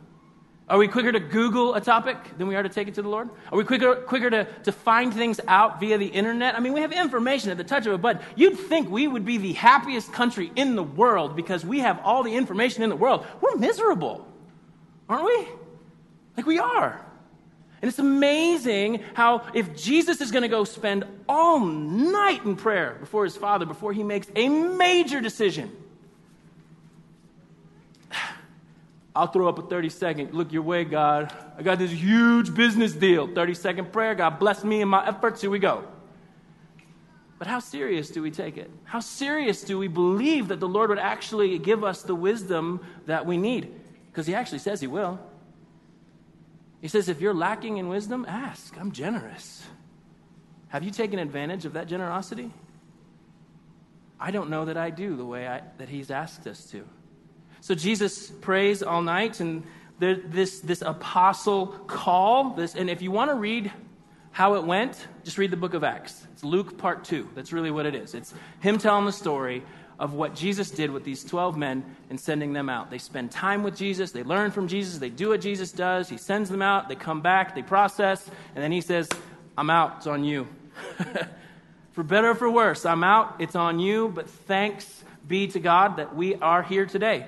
Are 0.68 0.76
we 0.76 0.86
quicker 0.86 1.12
to 1.12 1.20
Google 1.20 1.74
a 1.74 1.80
topic 1.80 2.18
than 2.36 2.46
we 2.46 2.54
are 2.54 2.62
to 2.62 2.68
take 2.68 2.88
it 2.88 2.94
to 2.96 3.00
the 3.00 3.08
Lord? 3.08 3.30
Are 3.50 3.56
we 3.56 3.64
quicker, 3.64 3.94
quicker 3.94 4.28
to, 4.28 4.44
to 4.64 4.72
find 4.72 5.14
things 5.14 5.40
out 5.48 5.80
via 5.80 5.96
the 5.96 6.08
internet? 6.08 6.56
I 6.56 6.60
mean, 6.60 6.74
we 6.74 6.82
have 6.82 6.92
information 6.92 7.50
at 7.50 7.56
the 7.56 7.64
touch 7.64 7.86
of 7.86 7.94
a 7.94 7.98
button. 7.98 8.20
You'd 8.36 8.58
think 8.58 8.90
we 8.90 9.08
would 9.08 9.24
be 9.24 9.38
the 9.38 9.54
happiest 9.54 10.12
country 10.12 10.52
in 10.56 10.76
the 10.76 10.82
world 10.82 11.36
because 11.36 11.64
we 11.64 11.78
have 11.78 11.98
all 12.00 12.22
the 12.22 12.34
information 12.34 12.82
in 12.82 12.90
the 12.90 12.96
world. 12.96 13.24
We're 13.40 13.56
miserable. 13.56 14.28
Aren't 15.08 15.24
we? 15.24 15.48
Like 16.36 16.46
we 16.46 16.58
are. 16.58 17.04
And 17.80 17.88
it's 17.88 17.98
amazing 17.98 19.04
how 19.14 19.46
if 19.54 19.76
Jesus 19.76 20.20
is 20.20 20.32
going 20.32 20.42
to 20.42 20.48
go 20.48 20.64
spend 20.64 21.04
all 21.28 21.60
night 21.60 22.44
in 22.44 22.56
prayer 22.56 22.96
before 22.98 23.24
his 23.24 23.36
Father, 23.36 23.66
before 23.66 23.92
he 23.92 24.02
makes 24.02 24.26
a 24.34 24.48
major 24.48 25.20
decision, 25.20 25.70
I'll 29.16 29.28
throw 29.28 29.48
up 29.48 29.58
a 29.58 29.62
30 29.62 29.88
second, 29.90 30.34
look 30.34 30.52
your 30.52 30.62
way, 30.62 30.84
God. 30.84 31.32
I 31.56 31.62
got 31.62 31.78
this 31.78 31.92
huge 31.92 32.52
business 32.52 32.92
deal. 32.92 33.28
30 33.28 33.54
second 33.54 33.92
prayer. 33.92 34.16
God 34.16 34.40
bless 34.40 34.64
me 34.64 34.80
and 34.82 34.90
my 34.90 35.06
efforts. 35.06 35.40
Here 35.40 35.50
we 35.50 35.60
go. 35.60 35.84
But 37.38 37.46
how 37.46 37.60
serious 37.60 38.10
do 38.10 38.20
we 38.20 38.32
take 38.32 38.56
it? 38.56 38.68
How 38.82 38.98
serious 38.98 39.62
do 39.62 39.78
we 39.78 39.86
believe 39.86 40.48
that 40.48 40.58
the 40.58 40.66
Lord 40.66 40.90
would 40.90 40.98
actually 40.98 41.56
give 41.58 41.84
us 41.84 42.02
the 42.02 42.14
wisdom 42.14 42.80
that 43.06 43.24
we 43.24 43.36
need? 43.36 43.72
Because 44.18 44.26
he 44.26 44.34
actually 44.34 44.58
says 44.58 44.80
he 44.80 44.88
will. 44.88 45.20
He 46.80 46.88
says, 46.88 47.08
if 47.08 47.20
you're 47.20 47.32
lacking 47.32 47.76
in 47.76 47.88
wisdom, 47.88 48.26
ask. 48.26 48.76
I'm 48.76 48.90
generous. 48.90 49.62
Have 50.70 50.82
you 50.82 50.90
taken 50.90 51.20
advantage 51.20 51.64
of 51.66 51.74
that 51.74 51.86
generosity? 51.86 52.52
I 54.18 54.32
don't 54.32 54.50
know 54.50 54.64
that 54.64 54.76
I 54.76 54.90
do 54.90 55.14
the 55.14 55.24
way 55.24 55.46
I, 55.46 55.62
that 55.76 55.88
he's 55.88 56.10
asked 56.10 56.48
us 56.48 56.64
to. 56.72 56.84
So 57.60 57.76
Jesus 57.76 58.28
prays 58.28 58.82
all 58.82 59.02
night, 59.02 59.38
and 59.38 59.62
there, 60.00 60.16
this, 60.16 60.58
this 60.58 60.82
apostle 60.82 61.68
call, 61.68 62.54
this, 62.54 62.74
and 62.74 62.90
if 62.90 63.02
you 63.02 63.12
want 63.12 63.30
to 63.30 63.36
read 63.36 63.70
how 64.32 64.54
it 64.54 64.64
went, 64.64 65.06
just 65.22 65.38
read 65.38 65.52
the 65.52 65.56
book 65.56 65.74
of 65.74 65.84
Acts. 65.84 66.26
It's 66.32 66.42
Luke 66.42 66.76
part 66.76 67.04
two. 67.04 67.28
That's 67.36 67.52
really 67.52 67.70
what 67.70 67.86
it 67.86 67.94
is. 67.94 68.14
It's 68.14 68.34
him 68.58 68.78
telling 68.78 69.04
the 69.04 69.12
story 69.12 69.62
of 69.98 70.14
what 70.14 70.34
Jesus 70.34 70.70
did 70.70 70.90
with 70.90 71.04
these 71.04 71.24
12 71.24 71.56
men 71.56 71.84
and 72.08 72.20
sending 72.20 72.52
them 72.52 72.68
out. 72.68 72.90
They 72.90 72.98
spend 72.98 73.30
time 73.32 73.62
with 73.62 73.76
Jesus, 73.76 74.12
they 74.12 74.22
learn 74.22 74.50
from 74.50 74.68
Jesus, 74.68 74.98
they 74.98 75.10
do 75.10 75.30
what 75.30 75.40
Jesus 75.40 75.72
does, 75.72 76.08
he 76.08 76.16
sends 76.16 76.50
them 76.50 76.62
out, 76.62 76.88
they 76.88 76.94
come 76.94 77.20
back, 77.20 77.54
they 77.54 77.62
process, 77.62 78.28
and 78.54 78.62
then 78.62 78.70
he 78.70 78.80
says, 78.80 79.08
I'm 79.56 79.70
out, 79.70 79.96
it's 79.98 80.06
on 80.06 80.22
you. 80.22 80.46
for 81.92 82.04
better 82.04 82.30
or 82.30 82.34
for 82.36 82.48
worse, 82.48 82.86
I'm 82.86 83.02
out, 83.02 83.36
it's 83.40 83.56
on 83.56 83.80
you, 83.80 84.08
but 84.08 84.30
thanks 84.30 85.04
be 85.26 85.48
to 85.48 85.58
God 85.58 85.96
that 85.96 86.14
we 86.14 86.36
are 86.36 86.62
here 86.62 86.86
today. 86.86 87.26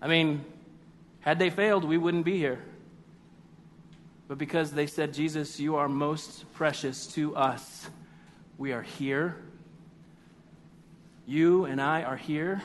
I 0.00 0.08
mean, 0.08 0.44
had 1.20 1.38
they 1.38 1.50
failed, 1.50 1.84
we 1.84 1.98
wouldn't 1.98 2.24
be 2.24 2.38
here. 2.38 2.62
But 4.26 4.38
because 4.38 4.72
they 4.72 4.86
said, 4.86 5.12
Jesus, 5.14 5.60
you 5.60 5.76
are 5.76 5.88
most 5.88 6.50
precious 6.54 7.06
to 7.08 7.36
us, 7.36 7.88
we 8.58 8.72
are 8.72 8.82
here 8.82 9.36
you 11.26 11.64
and 11.64 11.80
I 11.80 12.02
are 12.04 12.16
here 12.16 12.62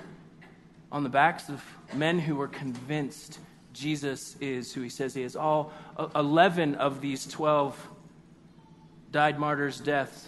on 0.91 1.03
the 1.03 1.09
backs 1.09 1.49
of 1.49 1.63
men 1.93 2.19
who 2.19 2.35
were 2.35 2.47
convinced 2.47 3.39
Jesus 3.73 4.35
is 4.39 4.73
who 4.73 4.81
he 4.81 4.89
says 4.89 5.13
he 5.13 5.23
is. 5.23 5.35
All 5.35 5.71
uh, 5.97 6.09
11 6.15 6.75
of 6.75 7.01
these 7.01 7.25
12 7.27 7.89
died 9.11 9.39
martyrs' 9.39 9.79
deaths. 9.79 10.27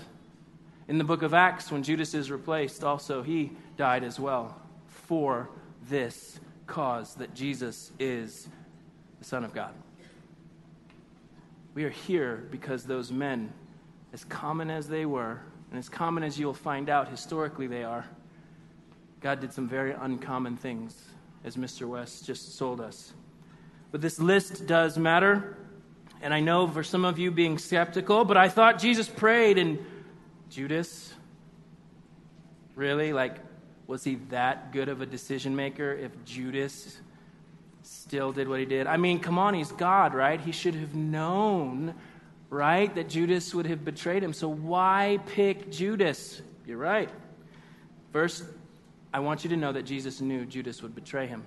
In 0.88 0.98
the 0.98 1.04
book 1.04 1.22
of 1.22 1.34
Acts, 1.34 1.72
when 1.72 1.84
Judas 1.84 2.14
is 2.14 2.32
replaced, 2.32 2.84
also 2.84 3.22
he 3.22 3.52
died 3.78 4.04
as 4.04 4.20
well 4.20 4.60
for 4.88 5.50
this 5.88 6.40
cause 6.66 7.16
that 7.16 7.34
Jesus 7.34 7.92
is 8.00 8.48
the 9.20 9.26
Son 9.26 9.44
of 9.44 9.54
God. 9.54 9.74
We 11.74 11.84
are 11.84 11.90
here 11.90 12.48
because 12.52 12.84
those 12.84 13.12
men, 13.12 13.52
as 14.14 14.24
common 14.24 14.70
as 14.70 14.88
they 14.88 15.06
were, 15.06 15.42
and 15.70 15.80
as 15.80 15.90
common 15.90 16.24
as 16.24 16.40
you'll 16.40 16.54
find 16.54 16.90
out 16.90 17.10
historically 17.10 17.68
they 17.68 17.84
are, 17.84 18.06
God 19.24 19.40
did 19.40 19.54
some 19.54 19.70
very 19.70 19.94
uncommon 19.94 20.58
things, 20.58 21.02
as 21.46 21.56
Mr. 21.56 21.88
West 21.88 22.26
just 22.26 22.60
told 22.60 22.82
us. 22.82 23.14
But 23.90 24.02
this 24.02 24.20
list 24.20 24.68
does 24.68 24.98
matter. 24.98 25.58
And 26.22 26.34
I 26.34 26.42
know 26.42 26.68
for 26.68 26.84
some 26.84 27.06
of 27.06 27.18
you 27.18 27.32
being 27.32 27.58
skeptical, 27.58 28.26
but 28.26 28.36
I 28.36 28.50
thought 28.50 28.80
Jesus 28.80 29.08
prayed 29.08 29.58
and 29.58 29.80
Judas, 30.50 31.14
really? 32.76 33.14
Like, 33.14 33.38
was 33.88 34.04
he 34.04 34.16
that 34.30 34.74
good 34.74 34.90
of 34.90 35.00
a 35.00 35.06
decision 35.06 35.56
maker 35.56 35.94
if 35.94 36.12
Judas 36.26 37.00
still 37.82 38.34
did 38.34 38.50
what 38.50 38.60
he 38.60 38.66
did? 38.66 38.88
I 38.88 38.98
mean, 38.98 39.22
come 39.22 39.40
on, 39.40 39.54
he's 39.54 39.72
God, 39.72 40.14
right? 40.14 40.40
He 40.40 40.52
should 40.52 40.76
have 40.76 40.96
known, 40.96 41.96
right, 42.50 42.94
that 42.96 43.08
Judas 43.08 43.56
would 43.56 43.68
have 43.68 43.86
betrayed 43.86 44.22
him. 44.22 44.34
So 44.34 44.50
why 44.50 45.20
pick 45.28 45.72
Judas? 45.72 46.42
You're 46.66 46.78
right. 46.78 47.10
First, 48.12 48.44
I 49.14 49.20
want 49.20 49.44
you 49.44 49.52
to 49.52 49.58
know 49.58 49.72
that 49.72 49.84
Jesus 49.84 50.22
knew 50.22 50.46
Judas 50.46 50.82
would 50.82 50.96
betray 50.96 51.28
him. 51.28 51.46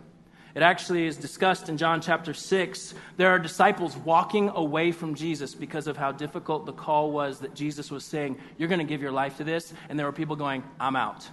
It 0.55 0.63
actually 0.63 1.07
is 1.07 1.19
discussed 1.19 1.69
in 1.69 1.77
John 1.77 2.01
chapter 2.01 2.33
6. 2.33 2.95
There 3.19 3.29
are 3.29 3.39
disciples 3.39 3.95
walking 3.95 4.49
away 4.49 4.91
from 4.93 5.15
Jesus 5.15 5.55
because 5.55 5.87
of 5.87 5.99
how 5.99 6.13
difficult 6.13 6.65
the 6.65 6.73
call 6.73 7.11
was 7.13 7.41
that 7.41 7.55
Jesus 7.55 7.91
was 7.91 8.05
saying, 8.05 8.39
You're 8.57 8.71
going 8.71 8.79
to 8.79 8.87
give 8.87 9.03
your 9.03 9.13
life 9.13 9.37
to 9.37 9.45
this. 9.45 9.75
And 9.91 9.99
there 9.99 10.07
were 10.07 10.13
people 10.13 10.37
going, 10.37 10.65
I'm 10.81 10.97
out. 10.97 11.29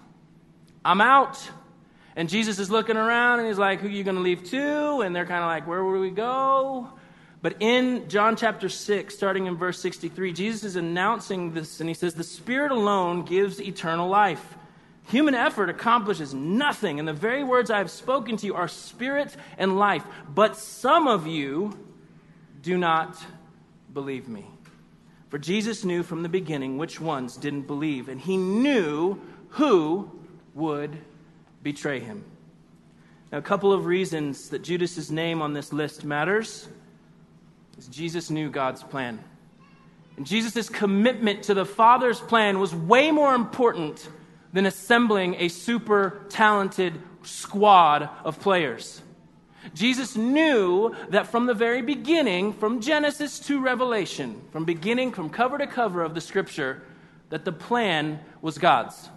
I'm 0.84 1.00
out. 1.00 1.40
And 2.18 2.28
Jesus 2.28 2.60
is 2.60 2.70
looking 2.70 2.98
around 2.98 3.40
and 3.40 3.48
he's 3.48 3.58
like, 3.58 3.80
Who 3.80 3.88
are 3.88 3.92
you 3.92 4.04
going 4.04 4.18
to 4.18 4.22
leave 4.22 4.44
to? 4.50 5.02
And 5.02 5.16
they're 5.16 5.26
kind 5.26 5.42
of 5.42 5.48
like, 5.48 5.68
Where 5.68 5.82
will 5.84 6.02
we 6.02 6.12
go? 6.12 6.90
But 7.42 7.58
in 7.62 8.10
John 8.10 8.36
chapter 8.36 8.68
6, 8.68 9.16
starting 9.16 9.46
in 9.46 9.56
verse 9.56 9.80
63, 9.80 10.34
Jesus 10.34 10.64
is 10.64 10.76
announcing 10.76 11.54
this 11.54 11.80
and 11.80 11.88
he 11.88 11.94
says, 11.94 12.16
The 12.16 12.24
Spirit 12.26 12.72
alone 12.72 13.24
gives 13.24 13.62
eternal 13.62 14.10
life. 14.10 14.58
Human 15.08 15.36
effort 15.36 15.70
accomplishes 15.70 16.34
nothing, 16.34 17.00
and 17.00 17.08
the 17.08 17.14
very 17.14 17.44
words 17.44 17.70
I 17.70 17.80
have 17.80 17.92
spoken 17.92 18.38
to 18.38 18.46
you 18.46 18.56
are 18.56 18.68
spirit 18.68 19.36
and 19.58 19.78
life. 19.78 20.04
But 20.34 20.56
some 20.56 21.08
of 21.08 21.28
you 21.28 21.78
do 22.62 22.78
not 22.78 23.22
believe 23.94 24.28
me. 24.28 24.46
For 25.30 25.38
Jesus 25.38 25.84
knew 25.84 26.04
from 26.04 26.24
the 26.24 26.30
beginning 26.30 26.78
which 26.78 27.02
ones 27.02 27.36
didn't 27.36 27.68
believe, 27.68 28.08
and 28.08 28.22
he 28.22 28.38
knew 28.38 29.20
who 29.50 30.10
would 30.54 30.98
betray 31.64 32.00
him. 32.00 32.24
Now, 33.32 33.40
a 33.40 33.42
couple 33.42 33.74
of 33.74 33.86
reasons 33.86 34.50
that 34.50 34.62
Judas's 34.62 35.12
name 35.12 35.42
on 35.42 35.54
this 35.54 35.74
list 35.74 36.06
matters 36.06 36.68
is 37.78 37.88
Jesus 37.88 38.30
knew 38.30 38.50
God's 38.50 38.84
plan. 38.84 39.20
And 40.18 40.26
Jesus' 40.26 40.70
commitment 40.70 41.44
to 41.44 41.56
the 41.56 41.66
Father's 41.66 42.20
plan 42.20 42.60
was 42.60 42.76
way 42.76 43.10
more 43.10 43.34
important 43.34 44.08
than 44.54 44.66
assembling 44.66 45.36
a 45.36 45.48
super 45.50 46.22
talented 46.30 46.94
squad 47.24 48.10
of 48.24 48.40
players. 48.40 49.02
Jesus 49.74 50.16
knew 50.16 50.94
that 51.10 51.28
from 51.28 51.46
the 51.46 51.54
very 51.54 51.82
beginning, 51.82 52.54
from 52.54 52.82
Genesis 52.82 53.40
to 53.40 53.62
Revelation, 53.62 54.42
from 54.52 54.66
beginning, 54.66 55.12
from 55.12 55.30
cover 55.30 55.58
to 55.58 55.68
cover 55.68 56.04
of 56.04 56.14
the 56.14 56.22
scripture, 56.22 56.84
that 57.30 57.46
the 57.46 57.52
plan 57.52 58.20
was 58.42 58.58
God's. 58.58 59.10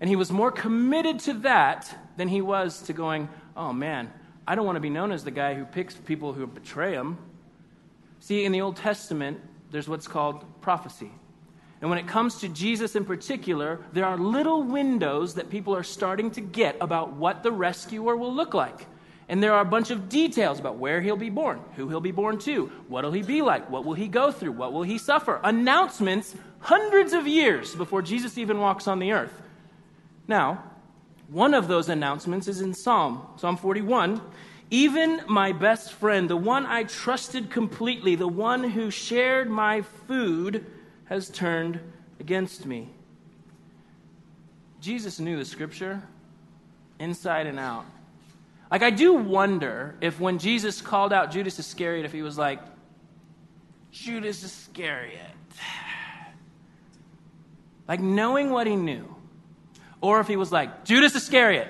And 0.00 0.10
he 0.10 0.16
was 0.16 0.32
more 0.32 0.50
committed 0.50 1.20
to 1.20 1.34
that 1.34 1.96
than 2.16 2.28
he 2.28 2.42
was 2.42 2.82
to 2.82 2.92
going, 2.92 3.28
oh 3.56 3.72
man, 3.72 4.12
I 4.46 4.56
don't 4.56 4.66
want 4.66 4.76
to 4.76 4.80
be 4.80 4.90
known 4.90 5.12
as 5.12 5.22
the 5.22 5.30
guy 5.30 5.54
who 5.54 5.64
picks 5.64 5.94
people 5.94 6.32
who 6.32 6.46
betray 6.46 6.92
him. 6.92 7.16
See, 8.18 8.44
in 8.44 8.52
the 8.52 8.60
Old 8.60 8.76
Testament, 8.76 9.40
there's 9.70 9.88
what's 9.88 10.08
called 10.08 10.44
prophecy. 10.60 11.12
And 11.82 11.90
when 11.90 11.98
it 11.98 12.06
comes 12.06 12.36
to 12.36 12.48
Jesus 12.48 12.94
in 12.94 13.04
particular, 13.04 13.80
there 13.92 14.04
are 14.04 14.16
little 14.16 14.62
windows 14.62 15.34
that 15.34 15.50
people 15.50 15.74
are 15.74 15.82
starting 15.82 16.30
to 16.30 16.40
get 16.40 16.76
about 16.80 17.14
what 17.14 17.42
the 17.42 17.50
rescuer 17.50 18.16
will 18.16 18.32
look 18.32 18.54
like. 18.54 18.86
And 19.28 19.42
there 19.42 19.52
are 19.52 19.62
a 19.62 19.64
bunch 19.64 19.90
of 19.90 20.08
details 20.08 20.60
about 20.60 20.76
where 20.76 21.00
he'll 21.00 21.16
be 21.16 21.28
born, 21.28 21.60
who 21.74 21.88
he'll 21.88 22.00
be 22.00 22.12
born 22.12 22.38
to, 22.40 22.66
what'll 22.86 23.10
he 23.10 23.22
be 23.22 23.42
like, 23.42 23.68
what 23.68 23.84
will 23.84 23.94
he 23.94 24.06
go 24.06 24.30
through, 24.30 24.52
what 24.52 24.72
will 24.72 24.84
he 24.84 24.96
suffer. 24.96 25.40
Announcements 25.42 26.36
hundreds 26.60 27.12
of 27.12 27.26
years 27.26 27.74
before 27.74 28.00
Jesus 28.00 28.38
even 28.38 28.60
walks 28.60 28.86
on 28.86 29.00
the 29.00 29.10
earth. 29.10 29.42
Now, 30.28 30.62
one 31.28 31.52
of 31.52 31.66
those 31.66 31.88
announcements 31.88 32.46
is 32.46 32.60
in 32.60 32.74
Psalm, 32.74 33.26
Psalm 33.36 33.56
41. 33.56 34.20
Even 34.70 35.20
my 35.26 35.50
best 35.50 35.92
friend, 35.94 36.30
the 36.30 36.36
one 36.36 36.64
I 36.64 36.84
trusted 36.84 37.50
completely, 37.50 38.14
the 38.14 38.28
one 38.28 38.62
who 38.62 38.90
shared 38.90 39.50
my 39.50 39.82
food, 39.82 40.64
has 41.12 41.28
turned 41.28 41.78
against 42.20 42.64
me. 42.64 42.88
Jesus 44.80 45.20
knew 45.20 45.36
the 45.36 45.44
scripture 45.44 46.02
inside 46.98 47.46
and 47.46 47.58
out. 47.58 47.84
Like, 48.70 48.82
I 48.82 48.90
do 48.90 49.12
wonder 49.12 49.94
if 50.00 50.18
when 50.18 50.38
Jesus 50.38 50.80
called 50.80 51.12
out 51.12 51.30
Judas 51.30 51.58
Iscariot, 51.58 52.06
if 52.06 52.12
he 52.12 52.22
was 52.22 52.38
like, 52.38 52.60
Judas 53.90 54.42
Iscariot. 54.42 55.20
Like, 57.86 58.00
knowing 58.00 58.50
what 58.50 58.66
he 58.66 58.74
knew. 58.74 59.14
Or 60.00 60.20
if 60.20 60.28
he 60.28 60.36
was 60.36 60.50
like, 60.50 60.84
Judas 60.84 61.14
Iscariot. 61.14 61.68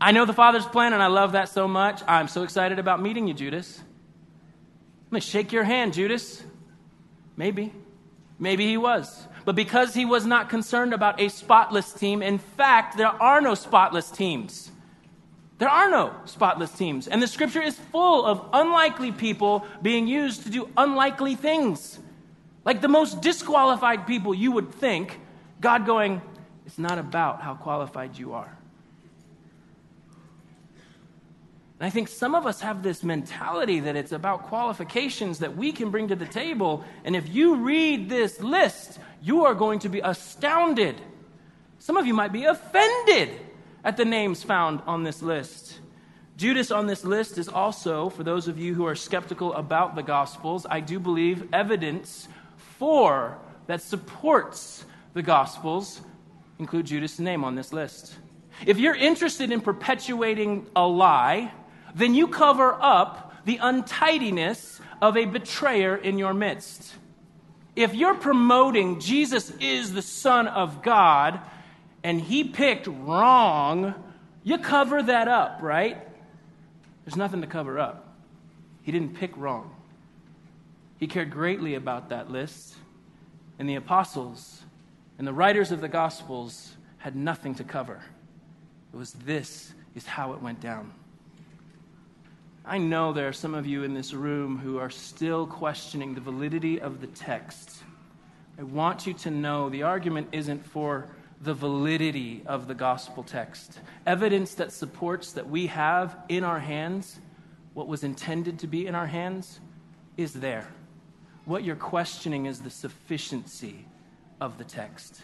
I 0.00 0.12
know 0.12 0.24
the 0.24 0.32
Father's 0.32 0.64
plan 0.64 0.92
and 0.92 1.02
I 1.02 1.08
love 1.08 1.32
that 1.32 1.48
so 1.48 1.66
much. 1.66 2.00
I'm 2.06 2.28
so 2.28 2.44
excited 2.44 2.78
about 2.78 3.02
meeting 3.02 3.26
you, 3.26 3.34
Judas. 3.34 3.78
I'm 3.80 5.10
going 5.10 5.20
to 5.20 5.26
shake 5.26 5.52
your 5.52 5.64
hand, 5.64 5.94
Judas. 5.94 6.42
Maybe. 7.36 7.72
Maybe 8.40 8.66
he 8.66 8.78
was. 8.78 9.28
But 9.44 9.54
because 9.54 9.94
he 9.94 10.04
was 10.04 10.26
not 10.26 10.48
concerned 10.48 10.92
about 10.94 11.20
a 11.20 11.28
spotless 11.28 11.92
team, 11.92 12.22
in 12.22 12.38
fact, 12.38 12.96
there 12.96 13.08
are 13.22 13.40
no 13.40 13.54
spotless 13.54 14.10
teams. 14.10 14.72
There 15.58 15.68
are 15.68 15.90
no 15.90 16.14
spotless 16.24 16.72
teams. 16.72 17.06
And 17.06 17.22
the 17.22 17.28
scripture 17.28 17.60
is 17.60 17.78
full 17.78 18.24
of 18.24 18.48
unlikely 18.54 19.12
people 19.12 19.66
being 19.82 20.06
used 20.06 20.44
to 20.44 20.50
do 20.50 20.70
unlikely 20.76 21.34
things. 21.34 21.98
Like 22.64 22.80
the 22.80 22.88
most 22.88 23.20
disqualified 23.20 24.06
people 24.06 24.34
you 24.34 24.52
would 24.52 24.72
think, 24.72 25.20
God 25.60 25.84
going, 25.84 26.22
it's 26.64 26.78
not 26.78 26.98
about 26.98 27.42
how 27.42 27.54
qualified 27.54 28.16
you 28.16 28.32
are. 28.32 28.56
And 31.80 31.86
I 31.86 31.90
think 31.90 32.08
some 32.08 32.34
of 32.34 32.46
us 32.46 32.60
have 32.60 32.82
this 32.82 33.02
mentality 33.02 33.80
that 33.80 33.96
it's 33.96 34.12
about 34.12 34.48
qualifications 34.48 35.38
that 35.38 35.56
we 35.56 35.72
can 35.72 35.90
bring 35.90 36.08
to 36.08 36.14
the 36.14 36.26
table. 36.26 36.84
And 37.04 37.16
if 37.16 37.26
you 37.34 37.56
read 37.56 38.10
this 38.10 38.38
list, 38.38 38.98
you 39.22 39.46
are 39.46 39.54
going 39.54 39.78
to 39.80 39.88
be 39.88 40.00
astounded. 40.00 41.00
Some 41.78 41.96
of 41.96 42.06
you 42.06 42.12
might 42.12 42.32
be 42.32 42.44
offended 42.44 43.30
at 43.82 43.96
the 43.96 44.04
names 44.04 44.42
found 44.42 44.82
on 44.86 45.04
this 45.04 45.22
list. 45.22 45.78
Judas 46.36 46.70
on 46.70 46.86
this 46.86 47.02
list 47.02 47.38
is 47.38 47.48
also, 47.48 48.10
for 48.10 48.24
those 48.24 48.46
of 48.46 48.58
you 48.58 48.74
who 48.74 48.84
are 48.84 48.94
skeptical 48.94 49.54
about 49.54 49.94
the 49.94 50.02
Gospels, 50.02 50.66
I 50.68 50.80
do 50.80 51.00
believe 51.00 51.48
evidence 51.54 52.28
for 52.78 53.38
that 53.68 53.80
supports 53.80 54.84
the 55.14 55.22
Gospels 55.22 56.02
include 56.58 56.84
Judas' 56.84 57.18
name 57.18 57.42
on 57.42 57.54
this 57.54 57.72
list. 57.72 58.16
If 58.66 58.78
you're 58.78 58.94
interested 58.94 59.50
in 59.50 59.62
perpetuating 59.62 60.66
a 60.76 60.86
lie, 60.86 61.52
then 61.94 62.14
you 62.14 62.28
cover 62.28 62.76
up 62.80 63.44
the 63.44 63.58
untidiness 63.60 64.80
of 65.00 65.16
a 65.16 65.24
betrayer 65.24 65.96
in 65.96 66.18
your 66.18 66.34
midst. 66.34 66.94
If 67.76 67.94
you're 67.94 68.14
promoting 68.14 69.00
Jesus 69.00 69.50
is 69.60 69.92
the 69.92 70.02
Son 70.02 70.48
of 70.48 70.82
God 70.82 71.40
and 72.02 72.20
he 72.20 72.44
picked 72.44 72.86
wrong, 72.86 73.94
you 74.42 74.58
cover 74.58 75.02
that 75.02 75.28
up, 75.28 75.58
right? 75.62 75.98
There's 77.04 77.16
nothing 77.16 77.40
to 77.40 77.46
cover 77.46 77.78
up. 77.78 78.16
He 78.82 78.92
didn't 78.92 79.16
pick 79.16 79.36
wrong. 79.36 79.74
He 80.98 81.06
cared 81.06 81.30
greatly 81.30 81.74
about 81.74 82.10
that 82.10 82.30
list, 82.30 82.74
and 83.58 83.68
the 83.68 83.76
apostles 83.76 84.62
and 85.16 85.26
the 85.26 85.32
writers 85.32 85.72
of 85.72 85.80
the 85.80 85.88
Gospels 85.88 86.76
had 86.98 87.16
nothing 87.16 87.54
to 87.56 87.64
cover. 87.64 88.02
It 88.92 88.96
was 88.96 89.12
this 89.12 89.72
is 89.94 90.06
how 90.06 90.34
it 90.34 90.42
went 90.42 90.60
down. 90.60 90.92
I 92.64 92.78
know 92.78 93.12
there 93.12 93.28
are 93.28 93.32
some 93.32 93.54
of 93.54 93.66
you 93.66 93.84
in 93.84 93.94
this 93.94 94.12
room 94.12 94.58
who 94.58 94.78
are 94.78 94.90
still 94.90 95.46
questioning 95.46 96.14
the 96.14 96.20
validity 96.20 96.80
of 96.80 97.00
the 97.00 97.06
text. 97.06 97.82
I 98.58 98.62
want 98.62 99.06
you 99.06 99.14
to 99.14 99.30
know 99.30 99.70
the 99.70 99.84
argument 99.84 100.28
isn't 100.32 100.66
for 100.66 101.08
the 101.40 101.54
validity 101.54 102.42
of 102.44 102.68
the 102.68 102.74
gospel 102.74 103.22
text. 103.22 103.80
Evidence 104.06 104.54
that 104.54 104.72
supports 104.72 105.32
that 105.32 105.48
we 105.48 105.68
have 105.68 106.16
in 106.28 106.44
our 106.44 106.58
hands 106.58 107.18
what 107.72 107.88
was 107.88 108.04
intended 108.04 108.58
to 108.58 108.66
be 108.66 108.86
in 108.86 108.94
our 108.94 109.06
hands 109.06 109.60
is 110.16 110.34
there. 110.34 110.68
What 111.46 111.64
you're 111.64 111.76
questioning 111.76 112.46
is 112.46 112.60
the 112.60 112.70
sufficiency 112.70 113.86
of 114.40 114.58
the 114.58 114.64
text. 114.64 115.22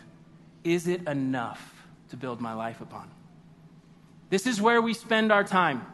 Is 0.64 0.88
it 0.88 1.06
enough 1.06 1.86
to 2.08 2.16
build 2.16 2.40
my 2.40 2.54
life 2.54 2.80
upon? 2.80 3.10
This 4.30 4.46
is 4.46 4.60
where 4.60 4.80
we 4.80 4.94
spend 4.94 5.30
our 5.30 5.44
time. 5.44 5.84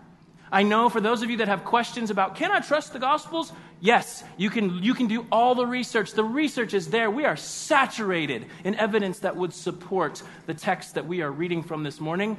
I 0.52 0.64
know 0.64 0.90
for 0.90 1.00
those 1.00 1.23
of 1.23 1.30
you 1.30 1.38
that 1.38 1.49
have 1.49 1.64
questions 1.64 2.11
about 2.11 2.37
can 2.37 2.50
I 2.50 2.61
trust 2.61 2.92
the 2.92 2.99
Gospels? 2.99 3.52
Yes, 3.80 4.23
you 4.37 4.50
can, 4.50 4.82
you 4.82 4.92
can 4.92 5.09
do 5.09 5.26
all 5.32 5.54
the 5.54 5.66
research. 5.66 6.12
The 6.12 6.23
research 6.23 6.75
is 6.75 6.90
there. 6.90 7.11
We 7.11 7.25
are 7.25 7.37
saturated 7.37 8.47
in 8.62 8.75
evidence 8.75 9.21
that 9.21 9.35
would 9.35 9.54
support 9.54 10.23
the 10.47 10.54
text 10.54 10.94
that 10.94 11.06
we 11.06 11.23
are 11.23 11.32
reading 11.32 11.62
from 11.62 11.82
this 11.82 12.00
morning. 12.00 12.37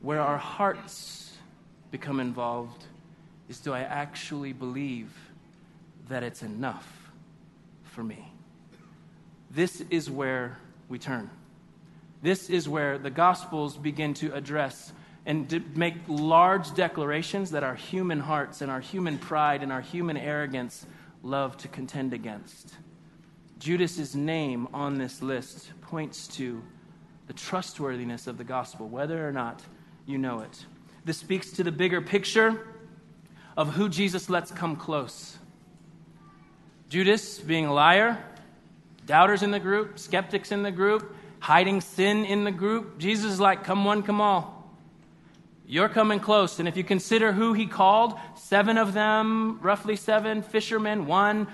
Where 0.00 0.20
our 0.20 0.38
hearts 0.38 1.36
become 1.90 2.20
involved 2.20 2.84
is 3.48 3.60
do 3.60 3.72
I 3.72 3.80
actually 3.80 4.54
believe 4.54 5.12
that 6.08 6.22
it's 6.22 6.42
enough 6.42 7.12
for 7.84 8.02
me? 8.02 8.32
This 9.50 9.82
is 9.90 10.10
where 10.10 10.58
we 10.88 10.98
turn. 10.98 11.30
This 12.22 12.48
is 12.48 12.66
where 12.66 12.96
the 12.96 13.10
Gospels 13.10 13.76
begin 13.76 14.14
to 14.14 14.34
address 14.34 14.92
and 15.26 15.48
to 15.50 15.60
make 15.74 15.94
large 16.06 16.74
declarations 16.74 17.52
that 17.52 17.62
our 17.64 17.74
human 17.74 18.20
hearts 18.20 18.60
and 18.60 18.70
our 18.70 18.80
human 18.80 19.18
pride 19.18 19.62
and 19.62 19.72
our 19.72 19.80
human 19.80 20.16
arrogance 20.16 20.86
love 21.22 21.56
to 21.56 21.68
contend 21.68 22.12
against. 22.12 22.74
Judas's 23.58 24.14
name 24.14 24.68
on 24.74 24.98
this 24.98 25.22
list 25.22 25.70
points 25.80 26.28
to 26.28 26.62
the 27.26 27.32
trustworthiness 27.32 28.26
of 28.26 28.36
the 28.36 28.44
gospel, 28.44 28.88
whether 28.88 29.26
or 29.26 29.32
not 29.32 29.62
you 30.04 30.18
know 30.18 30.40
it. 30.40 30.66
This 31.06 31.16
speaks 31.16 31.50
to 31.52 31.64
the 31.64 31.72
bigger 31.72 32.02
picture 32.02 32.66
of 33.56 33.72
who 33.74 33.88
Jesus 33.88 34.28
lets 34.28 34.50
come 34.50 34.76
close. 34.76 35.38
Judas 36.90 37.38
being 37.38 37.66
a 37.66 37.72
liar, 37.72 38.22
doubters 39.06 39.42
in 39.42 39.50
the 39.50 39.60
group, 39.60 39.98
skeptics 39.98 40.52
in 40.52 40.62
the 40.62 40.70
group, 40.70 41.16
hiding 41.40 41.80
sin 41.80 42.24
in 42.24 42.44
the 42.44 42.50
group. 42.50 42.98
Jesus 42.98 43.32
is 43.32 43.40
like, 43.40 43.64
come 43.64 43.84
one, 43.84 44.02
come 44.02 44.20
all. 44.20 44.63
You're 45.66 45.88
coming 45.88 46.20
close. 46.20 46.58
And 46.58 46.68
if 46.68 46.76
you 46.76 46.84
consider 46.84 47.32
who 47.32 47.54
he 47.54 47.66
called, 47.66 48.18
seven 48.36 48.76
of 48.76 48.92
them, 48.92 49.58
roughly 49.62 49.96
seven, 49.96 50.42
fishermen, 50.42 51.06
one 51.06 51.48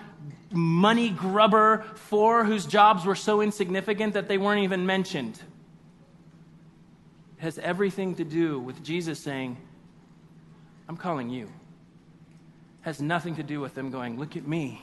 money 0.52 1.10
grubber, 1.10 1.84
four 1.94 2.44
whose 2.44 2.66
jobs 2.66 3.04
were 3.04 3.14
so 3.14 3.40
insignificant 3.40 4.14
that 4.14 4.28
they 4.28 4.36
weren't 4.36 4.64
even 4.64 4.84
mentioned. 4.84 5.40
It 7.38 7.42
has 7.42 7.58
everything 7.58 8.16
to 8.16 8.24
do 8.24 8.58
with 8.58 8.82
Jesus 8.82 9.20
saying, 9.20 9.56
I'm 10.88 10.96
calling 10.96 11.30
you. 11.30 11.44
It 11.44 12.82
has 12.82 13.00
nothing 13.00 13.36
to 13.36 13.42
do 13.42 13.60
with 13.60 13.74
them 13.74 13.90
going, 13.90 14.18
Look 14.18 14.36
at 14.36 14.46
me. 14.46 14.82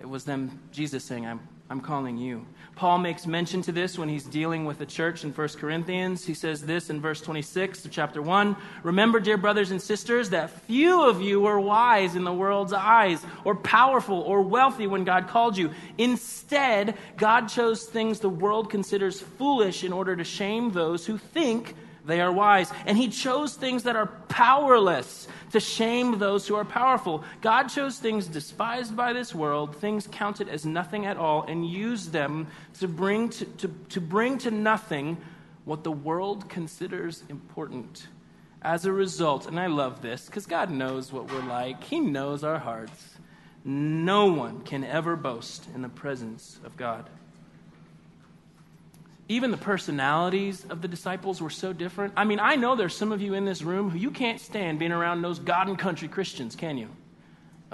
It 0.00 0.08
was 0.08 0.24
them, 0.24 0.60
Jesus 0.70 1.02
saying, 1.04 1.26
I'm, 1.26 1.40
I'm 1.70 1.80
calling 1.80 2.18
you. 2.18 2.44
Paul 2.76 2.98
makes 2.98 3.26
mention 3.26 3.62
to 3.62 3.72
this 3.72 3.98
when 3.98 4.08
he's 4.08 4.24
dealing 4.24 4.66
with 4.66 4.78
the 4.78 4.86
church 4.86 5.24
in 5.24 5.32
1 5.32 5.48
Corinthians. 5.50 6.26
He 6.26 6.34
says 6.34 6.60
this 6.66 6.90
in 6.90 7.00
verse 7.00 7.20
26 7.22 7.84
of 7.86 7.90
chapter 7.90 8.20
1 8.20 8.56
Remember, 8.82 9.18
dear 9.18 9.38
brothers 9.38 9.70
and 9.70 9.80
sisters, 9.80 10.30
that 10.30 10.50
few 10.50 11.02
of 11.02 11.22
you 11.22 11.40
were 11.40 11.58
wise 11.58 12.16
in 12.16 12.24
the 12.24 12.32
world's 12.32 12.72
eyes, 12.74 13.24
or 13.44 13.54
powerful, 13.54 14.20
or 14.20 14.42
wealthy 14.42 14.86
when 14.86 15.04
God 15.04 15.28
called 15.28 15.56
you. 15.56 15.70
Instead, 15.96 16.98
God 17.16 17.48
chose 17.48 17.84
things 17.84 18.20
the 18.20 18.28
world 18.28 18.70
considers 18.70 19.20
foolish 19.20 19.84
in 19.84 19.92
order 19.92 20.14
to 20.16 20.24
shame 20.24 20.70
those 20.70 21.06
who 21.06 21.16
think 21.16 21.74
they 22.06 22.20
are 22.20 22.32
wise. 22.32 22.70
And 22.86 22.98
he 22.98 23.08
chose 23.08 23.54
things 23.54 23.84
that 23.84 23.96
are 23.96 24.06
powerless 24.28 25.26
to 25.52 25.60
shame 25.60 26.18
those 26.18 26.46
who 26.46 26.54
are 26.54 26.64
powerful. 26.64 27.24
God 27.40 27.68
chose 27.68 27.98
things 27.98 28.26
despised 28.26 28.96
by 28.96 29.12
this 29.12 29.34
world, 29.34 29.76
things 29.76 30.08
counted 30.10 30.48
as 30.48 30.66
nothing 30.66 31.06
at 31.06 31.16
all, 31.16 31.44
and 31.44 31.66
used 31.66 32.12
them 32.12 32.48
to 32.80 32.88
bring 32.88 33.28
to, 33.30 33.44
to, 33.44 33.68
to 33.90 34.00
bring 34.00 34.38
to 34.38 34.50
nothing 34.50 35.16
what 35.64 35.84
the 35.84 35.92
world 35.92 36.48
considers 36.48 37.22
important. 37.28 38.08
As 38.60 38.86
a 38.86 38.92
result, 38.92 39.46
and 39.46 39.60
I 39.60 39.66
love 39.66 40.00
this 40.00 40.26
because 40.26 40.46
God 40.46 40.70
knows 40.70 41.12
what 41.12 41.30
we're 41.30 41.42
like, 41.42 41.84
He 41.84 42.00
knows 42.00 42.44
our 42.44 42.58
hearts. 42.58 43.14
No 43.64 44.26
one 44.26 44.60
can 44.62 44.84
ever 44.84 45.16
boast 45.16 45.68
in 45.74 45.82
the 45.82 45.88
presence 45.88 46.58
of 46.64 46.76
God. 46.76 47.08
Even 49.28 49.50
the 49.50 49.56
personalities 49.56 50.66
of 50.68 50.82
the 50.82 50.88
disciples 50.88 51.40
were 51.40 51.50
so 51.50 51.72
different. 51.72 52.12
I 52.16 52.24
mean, 52.24 52.38
I 52.40 52.56
know 52.56 52.76
there's 52.76 52.96
some 52.96 53.10
of 53.10 53.22
you 53.22 53.34
in 53.34 53.46
this 53.46 53.62
room 53.62 53.88
who 53.90 53.98
you 53.98 54.10
can't 54.10 54.38
stand 54.38 54.78
being 54.78 54.92
around 54.92 55.22
those 55.22 55.38
God 55.38 55.68
and 55.68 55.78
country 55.78 56.08
Christians, 56.08 56.54
can 56.54 56.76
you? 56.76 56.88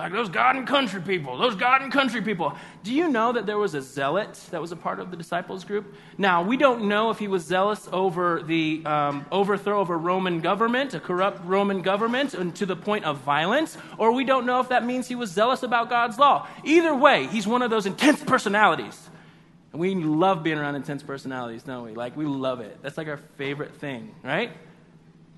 Like 0.00 0.12
those 0.12 0.30
God 0.30 0.56
and 0.56 0.66
country 0.66 1.02
people, 1.02 1.36
those 1.36 1.56
God 1.56 1.82
and 1.82 1.92
country 1.92 2.22
people. 2.22 2.54
Do 2.84 2.94
you 2.94 3.08
know 3.08 3.32
that 3.32 3.44
there 3.44 3.58
was 3.58 3.74
a 3.74 3.82
zealot 3.82 4.32
that 4.50 4.58
was 4.60 4.72
a 4.72 4.76
part 4.76 4.98
of 4.98 5.10
the 5.10 5.16
disciples 5.16 5.64
group? 5.64 5.94
Now, 6.16 6.42
we 6.42 6.56
don't 6.56 6.88
know 6.88 7.10
if 7.10 7.18
he 7.18 7.28
was 7.28 7.44
zealous 7.44 7.86
over 7.92 8.42
the 8.42 8.82
um, 8.86 9.26
overthrow 9.30 9.80
of 9.80 9.90
a 9.90 9.96
Roman 9.96 10.40
government, 10.40 10.94
a 10.94 11.00
corrupt 11.00 11.44
Roman 11.44 11.82
government, 11.82 12.32
and 12.32 12.54
to 12.56 12.64
the 12.64 12.76
point 12.76 13.04
of 13.04 13.18
violence, 13.18 13.76
or 13.98 14.12
we 14.12 14.24
don't 14.24 14.46
know 14.46 14.60
if 14.60 14.70
that 14.70 14.86
means 14.86 15.06
he 15.06 15.16
was 15.16 15.30
zealous 15.32 15.62
about 15.62 15.90
God's 15.90 16.18
law. 16.18 16.48
Either 16.64 16.94
way, 16.94 17.26
he's 17.26 17.46
one 17.46 17.60
of 17.60 17.70
those 17.70 17.84
intense 17.84 18.22
personalities 18.24 19.10
and 19.72 19.80
we 19.80 19.94
love 19.94 20.42
being 20.42 20.59
around 20.59 20.74
intense 20.74 21.02
personalities, 21.02 21.62
don't 21.62 21.85
we? 21.85 21.94
Like, 21.94 22.16
we 22.16 22.24
love 22.24 22.61
it. 22.61 22.78
That's 22.83 22.98
like 22.98 23.09
our 23.09 23.20
favorite 23.37 23.76
thing, 23.76 24.14
right? 24.22 24.52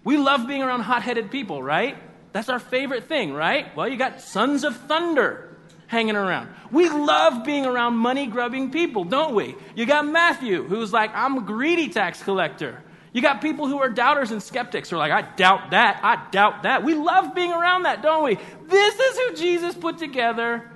We 0.05 0.17
love 0.17 0.47
being 0.47 0.63
around 0.63 0.81
hot 0.81 1.03
headed 1.03 1.31
people, 1.31 1.63
right? 1.63 1.97
That's 2.33 2.49
our 2.49 2.59
favorite 2.59 3.05
thing, 3.05 3.33
right? 3.35 3.75
Well, 3.77 3.89
you 3.89 3.97
got 3.97 4.21
sons 4.21 4.65
of 4.65 4.77
thunder 4.77 5.57
hanging 5.87 6.17
around. 6.17 6.49
We 6.71 6.89
love 6.89 7.45
being 7.45 7.67
around 7.67 7.97
money 7.97 8.27
grubbing 8.27 8.71
people, 8.71 9.05
don't 9.05 9.35
we? 9.35 9.55
You 9.77 9.85
got 9.85 10.07
Matthew, 10.07 10.63
who's 10.65 10.93
like, 10.93 11.11
I'm 11.15 11.37
a 11.37 11.41
greedy 11.43 11.91
tax 11.91 12.23
collector. 12.23 12.83
You 13.13 13.21
got 13.21 13.43
people 13.43 13.67
who 13.67 13.79
are 13.79 13.91
doubters 13.91 14.31
and 14.31 14.43
skeptics 14.43 14.89
who 14.89 14.97
are 14.97 14.99
like, 14.99 15.13
I 15.13 15.21
doubt 15.37 15.73
that, 15.73 16.01
I 16.03 16.31
doubt 16.31 16.63
that. 16.63 16.83
We 16.83 16.95
love 16.95 17.35
being 17.35 17.53
around 17.53 17.83
that, 17.83 18.01
don't 18.01 18.25
we? 18.25 18.39
This 18.65 18.99
is 18.99 19.19
who 19.19 19.35
Jesus 19.37 19.75
put 19.75 19.99
together 19.99 20.71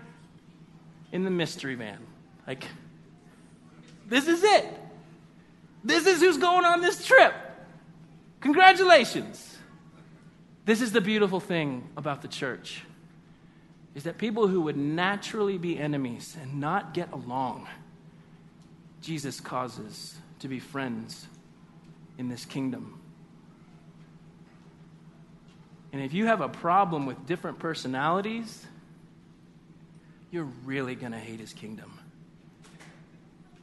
in 1.12 1.24
the 1.24 1.30
mystery 1.30 1.76
van. 1.76 1.98
Like, 2.46 2.66
this 4.06 4.28
is 4.28 4.42
it. 4.42 4.66
This 5.84 6.06
is 6.06 6.20
who's 6.20 6.38
going 6.38 6.64
on 6.64 6.80
this 6.80 7.04
trip. 7.04 7.34
Congratulations. 8.40 9.56
This 10.64 10.80
is 10.80 10.92
the 10.92 11.00
beautiful 11.00 11.40
thing 11.40 11.88
about 11.96 12.22
the 12.22 12.28
church 12.28 12.82
is 13.94 14.02
that 14.02 14.18
people 14.18 14.46
who 14.46 14.60
would 14.60 14.76
naturally 14.76 15.56
be 15.56 15.78
enemies 15.78 16.36
and 16.42 16.60
not 16.60 16.92
get 16.92 17.10
along, 17.12 17.66
Jesus 19.00 19.40
causes 19.40 20.14
to 20.40 20.48
be 20.48 20.58
friends 20.58 21.26
in 22.18 22.28
this 22.28 22.44
kingdom. 22.44 23.00
And 25.92 26.02
if 26.02 26.12
you 26.12 26.26
have 26.26 26.42
a 26.42 26.48
problem 26.48 27.06
with 27.06 27.24
different 27.26 27.58
personalities, 27.58 28.66
you're 30.30 30.50
really 30.66 30.94
going 30.94 31.12
to 31.12 31.18
hate 31.18 31.40
his 31.40 31.54
kingdom. 31.54 31.98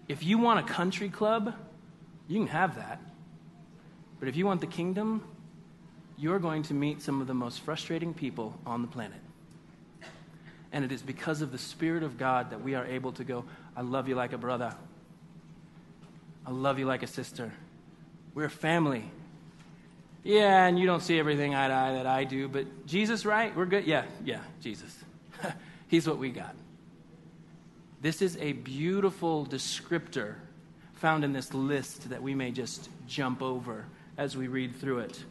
If 0.08 0.24
you 0.24 0.38
want 0.38 0.60
a 0.60 0.64
country 0.74 1.10
club, 1.10 1.54
you 2.28 2.40
can 2.40 2.48
have 2.48 2.76
that. 2.76 3.02
But 4.20 4.28
if 4.30 4.36
you 4.36 4.46
want 4.46 4.62
the 4.62 4.68
kingdom, 4.68 5.24
you're 6.18 6.40
going 6.40 6.64
to 6.64 6.74
meet 6.74 7.02
some 7.02 7.22
of 7.22 7.28
the 7.28 7.34
most 7.34 7.62
frustrating 7.62 8.14
people 8.14 8.58
on 8.66 8.82
the 8.82 8.88
planet. 8.88 9.20
And 10.72 10.84
it 10.84 10.92
is 10.92 11.02
because 11.02 11.42
of 11.42 11.52
the 11.52 11.58
Spirit 11.58 12.04
of 12.04 12.18
God 12.18 12.50
that 12.50 12.62
we 12.62 12.74
are 12.76 12.86
able 12.86 13.12
to 13.14 13.24
go, 13.24 13.46
I 13.76 13.82
love 13.82 14.08
you 14.08 14.16
like 14.16 14.34
a 14.34 14.38
brother. 14.38 14.76
I 16.46 16.52
love 16.52 16.80
you 16.80 16.86
like 16.86 17.04
a 17.04 17.08
sister. 17.08 17.54
We're 18.34 18.50
family. 18.50 19.04
Yeah, 20.24 20.66
and 20.66 20.80
you 20.80 20.86
don't 20.86 21.02
see 21.02 21.20
everything 21.20 21.54
eye 21.54 21.68
to 21.68 21.74
eye 21.74 21.94
that 21.94 22.08
I 22.08 22.24
do, 22.24 22.48
but 22.48 22.86
Jesus, 22.86 23.26
right? 23.26 23.56
We're 23.56 23.66
good? 23.66 23.86
Yeah, 23.86 24.06
yeah, 24.24 24.40
Jesus. 24.62 24.96
He's 25.88 26.08
what 26.08 26.18
we 26.18 26.32
got. 26.32 26.56
This 28.04 28.22
is 28.22 28.36
a 28.42 28.52
beautiful 28.52 29.46
descriptor 29.46 30.36
found 30.96 31.24
in 31.24 31.32
this 31.32 31.54
list 31.54 32.10
that 32.10 32.22
we 32.22 32.36
may 32.36 32.52
just 32.52 32.90
jump 33.08 33.42
over 33.42 33.86
as 34.18 34.36
we 34.36 34.50
read 34.50 34.76
through 34.76 35.00
it. 35.00 35.24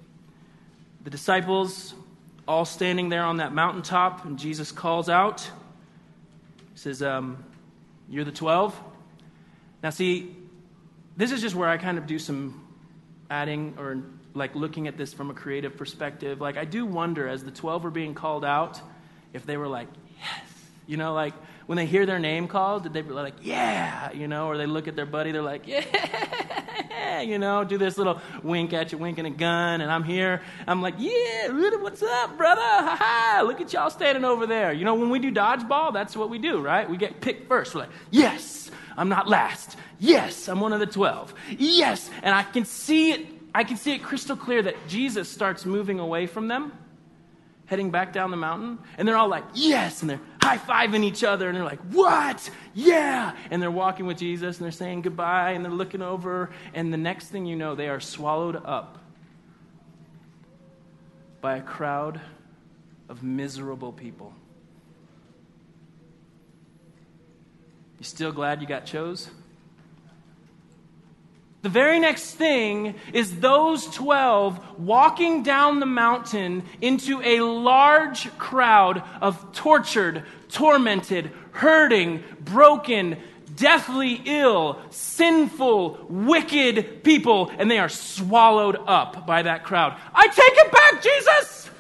The 1.04 1.10
disciples 1.10 1.92
all 2.48 2.64
standing 2.64 3.10
there 3.10 3.24
on 3.24 3.36
that 3.36 3.52
mountaintop, 3.52 4.24
and 4.24 4.38
Jesus 4.38 4.72
calls 4.72 5.10
out. 5.10 5.42
He 6.72 6.78
says, 6.78 7.02
um, 7.02 7.44
You're 8.08 8.24
the 8.24 8.32
12. 8.32 8.74
Now, 9.82 9.90
see, 9.90 10.34
this 11.14 11.30
is 11.30 11.42
just 11.42 11.54
where 11.54 11.68
I 11.68 11.76
kind 11.76 11.98
of 11.98 12.06
do 12.06 12.18
some 12.18 12.66
adding 13.28 13.74
or 13.76 14.02
like 14.32 14.54
looking 14.54 14.88
at 14.88 14.96
this 14.96 15.12
from 15.12 15.28
a 15.28 15.34
creative 15.34 15.76
perspective. 15.76 16.40
Like, 16.40 16.56
I 16.56 16.64
do 16.64 16.86
wonder 16.86 17.28
as 17.28 17.44
the 17.44 17.50
12 17.50 17.84
were 17.84 17.90
being 17.90 18.14
called 18.14 18.46
out 18.46 18.80
if 19.34 19.44
they 19.44 19.58
were 19.58 19.68
like, 19.68 19.88
Yes. 20.18 20.48
You 20.86 20.96
know, 20.96 21.12
like 21.12 21.34
when 21.66 21.76
they 21.76 21.86
hear 21.86 22.06
their 22.06 22.18
name 22.18 22.48
called, 22.48 22.82
did 22.82 22.92
they 22.92 23.02
be 23.02 23.10
like, 23.10 23.34
yeah, 23.42 24.12
you 24.12 24.26
know, 24.28 24.48
or 24.48 24.56
they 24.56 24.66
look 24.66 24.88
at 24.88 24.96
their 24.96 25.06
buddy, 25.06 25.32
they're 25.32 25.42
like, 25.42 25.66
yeah, 25.66 27.20
you 27.20 27.38
know, 27.38 27.64
do 27.64 27.78
this 27.78 27.96
little 27.98 28.20
wink 28.42 28.72
at 28.72 28.92
you, 28.92 28.98
winking 28.98 29.26
a 29.26 29.30
gun, 29.30 29.80
and 29.80 29.90
I'm 29.90 30.04
here. 30.04 30.42
I'm 30.66 30.82
like, 30.82 30.94
yeah, 30.98 31.48
what's 31.48 32.02
up, 32.02 32.36
brother? 32.36 32.60
Ha 32.60 32.96
ha, 32.98 33.42
look 33.46 33.60
at 33.60 33.72
y'all 33.72 33.90
standing 33.90 34.24
over 34.24 34.46
there. 34.46 34.72
You 34.72 34.84
know, 34.84 34.94
when 34.94 35.10
we 35.10 35.18
do 35.18 35.30
dodgeball, 35.30 35.92
that's 35.92 36.16
what 36.16 36.30
we 36.30 36.38
do, 36.38 36.60
right? 36.60 36.88
We 36.88 36.96
get 36.96 37.20
picked 37.20 37.48
first. 37.48 37.74
We're 37.74 37.82
like, 37.82 37.90
yes, 38.10 38.70
I'm 38.96 39.08
not 39.08 39.28
last. 39.28 39.76
Yes, 39.98 40.48
I'm 40.48 40.60
one 40.60 40.72
of 40.72 40.80
the 40.80 40.86
12. 40.86 41.32
Yes, 41.58 42.10
and 42.22 42.34
I 42.34 42.42
can 42.42 42.64
see 42.64 43.12
it, 43.12 43.26
I 43.54 43.64
can 43.64 43.76
see 43.76 43.92
it 43.92 44.02
crystal 44.02 44.36
clear 44.36 44.62
that 44.62 44.76
Jesus 44.88 45.28
starts 45.28 45.64
moving 45.64 46.00
away 46.00 46.26
from 46.26 46.48
them 46.48 46.72
heading 47.66 47.90
back 47.90 48.12
down 48.12 48.30
the 48.30 48.36
mountain, 48.36 48.78
and 48.98 49.06
they're 49.06 49.16
all 49.16 49.28
like, 49.28 49.44
yes, 49.54 50.02
and 50.02 50.10
they're 50.10 50.20
high 50.42 50.58
fiving 50.58 51.04
each 51.04 51.24
other, 51.24 51.48
and 51.48 51.56
they're 51.56 51.64
like, 51.64 51.80
what? 51.90 52.50
Yeah. 52.74 53.34
And 53.50 53.62
they're 53.62 53.70
walking 53.70 54.06
with 54.06 54.18
Jesus, 54.18 54.58
and 54.58 54.64
they're 54.64 54.72
saying 54.72 55.02
goodbye, 55.02 55.52
and 55.52 55.64
they're 55.64 55.72
looking 55.72 56.02
over, 56.02 56.50
and 56.74 56.92
the 56.92 56.98
next 56.98 57.28
thing 57.28 57.46
you 57.46 57.56
know, 57.56 57.74
they 57.74 57.88
are 57.88 58.00
swallowed 58.00 58.56
up 58.56 58.98
by 61.40 61.56
a 61.56 61.62
crowd 61.62 62.20
of 63.08 63.22
miserable 63.22 63.92
people. 63.92 64.32
You 67.98 68.04
still 68.04 68.32
glad 68.32 68.60
you 68.60 68.66
got 68.66 68.84
chose? 68.84 69.30
The 71.62 71.68
very 71.68 72.00
next 72.00 72.34
thing 72.34 72.96
is 73.12 73.38
those 73.38 73.86
12 73.86 74.80
walking 74.80 75.44
down 75.44 75.78
the 75.78 75.86
mountain 75.86 76.64
into 76.80 77.22
a 77.22 77.40
large 77.40 78.36
crowd 78.36 79.04
of 79.20 79.52
tortured, 79.52 80.24
tormented, 80.48 81.30
hurting, 81.52 82.24
broken, 82.40 83.16
deathly 83.54 84.20
ill, 84.24 84.80
sinful, 84.90 86.04
wicked 86.08 87.04
people, 87.04 87.52
and 87.56 87.70
they 87.70 87.78
are 87.78 87.88
swallowed 87.88 88.76
up 88.88 89.24
by 89.24 89.42
that 89.42 89.62
crowd. 89.62 89.96
I 90.12 90.26
take 90.26 90.36
it 90.38 90.72
back, 90.72 91.00
Jesus! 91.00 91.70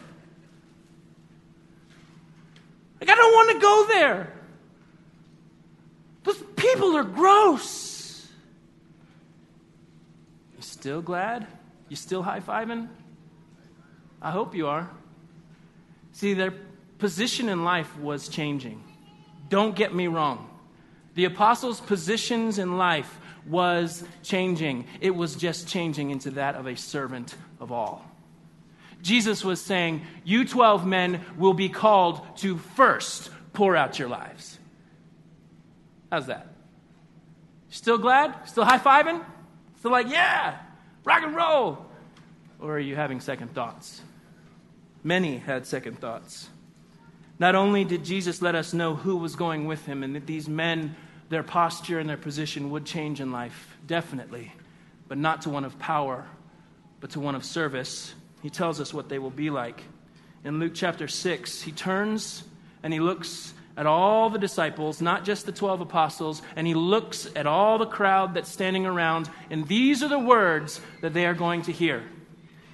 Like, 3.00 3.10
I 3.10 3.16
don't 3.16 3.32
want 3.32 3.50
to 3.50 3.58
go 3.58 3.86
there. 3.88 4.32
Those 6.22 6.40
people 6.54 6.96
are 6.96 7.02
gross 7.02 7.91
still 10.82 11.00
glad? 11.00 11.46
You 11.88 11.94
still 11.94 12.24
high 12.24 12.40
fiving? 12.40 12.88
I 14.20 14.32
hope 14.32 14.52
you 14.52 14.66
are. 14.66 14.90
See, 16.10 16.34
their 16.34 16.52
position 16.98 17.48
in 17.48 17.62
life 17.62 17.96
was 17.98 18.26
changing. 18.26 18.82
Don't 19.48 19.76
get 19.76 19.94
me 19.94 20.08
wrong. 20.08 20.50
The 21.14 21.26
apostles' 21.26 21.80
positions 21.80 22.58
in 22.58 22.78
life 22.78 23.20
was 23.46 24.02
changing. 24.24 24.86
It 25.00 25.14
was 25.14 25.36
just 25.36 25.68
changing 25.68 26.10
into 26.10 26.32
that 26.32 26.56
of 26.56 26.66
a 26.66 26.74
servant 26.74 27.36
of 27.60 27.70
all. 27.70 28.04
Jesus 29.02 29.44
was 29.44 29.60
saying, 29.60 30.02
You 30.24 30.44
12 30.44 30.84
men 30.84 31.20
will 31.38 31.54
be 31.54 31.68
called 31.68 32.38
to 32.38 32.58
first 32.58 33.30
pour 33.52 33.76
out 33.76 34.00
your 34.00 34.08
lives. 34.08 34.58
How's 36.10 36.26
that? 36.26 36.48
Still 37.68 37.98
glad? 37.98 38.48
Still 38.48 38.64
high 38.64 38.80
fiving? 38.80 39.24
Still 39.78 39.92
like, 39.92 40.10
yeah, 40.10 40.58
rock 41.04 41.22
and 41.22 41.34
roll? 41.34 41.86
Or 42.60 42.76
are 42.76 42.80
you 42.80 42.96
having 42.96 43.20
second 43.20 43.54
thoughts? 43.54 44.00
Many 45.02 45.38
had 45.38 45.66
second 45.66 45.98
thoughts. 45.98 46.48
Not 47.38 47.54
only 47.54 47.84
did 47.84 48.04
Jesus 48.04 48.40
let 48.40 48.54
us 48.54 48.72
know 48.72 48.94
who 48.94 49.16
was 49.16 49.34
going 49.34 49.66
with 49.66 49.84
him 49.84 50.02
and 50.02 50.14
that 50.14 50.26
these 50.26 50.48
men, 50.48 50.94
their 51.28 51.42
posture 51.42 51.98
and 51.98 52.08
their 52.08 52.16
position 52.16 52.70
would 52.70 52.84
change 52.84 53.20
in 53.20 53.32
life, 53.32 53.76
definitely, 53.86 54.52
but 55.08 55.18
not 55.18 55.42
to 55.42 55.50
one 55.50 55.64
of 55.64 55.78
power, 55.78 56.24
but 57.00 57.10
to 57.10 57.20
one 57.20 57.34
of 57.34 57.44
service. 57.44 58.14
He 58.42 58.50
tells 58.50 58.80
us 58.80 58.94
what 58.94 59.08
they 59.08 59.18
will 59.18 59.30
be 59.30 59.50
like. 59.50 59.82
In 60.44 60.60
Luke 60.60 60.72
chapter 60.74 61.08
6, 61.08 61.62
he 61.62 61.72
turns 61.72 62.44
and 62.82 62.92
he 62.92 63.00
looks 63.00 63.54
at 63.76 63.86
all 63.86 64.30
the 64.30 64.38
disciples, 64.38 65.00
not 65.00 65.24
just 65.24 65.46
the 65.46 65.52
12 65.52 65.82
apostles, 65.82 66.42
and 66.56 66.66
he 66.66 66.74
looks 66.74 67.28
at 67.34 67.46
all 67.46 67.78
the 67.78 67.86
crowd 67.86 68.34
that's 68.34 68.50
standing 68.50 68.86
around, 68.86 69.30
and 69.50 69.66
these 69.66 70.02
are 70.02 70.08
the 70.08 70.18
words 70.18 70.80
that 71.00 71.14
they 71.14 71.26
are 71.26 71.34
going 71.34 71.62
to 71.62 71.72
hear. 71.72 72.02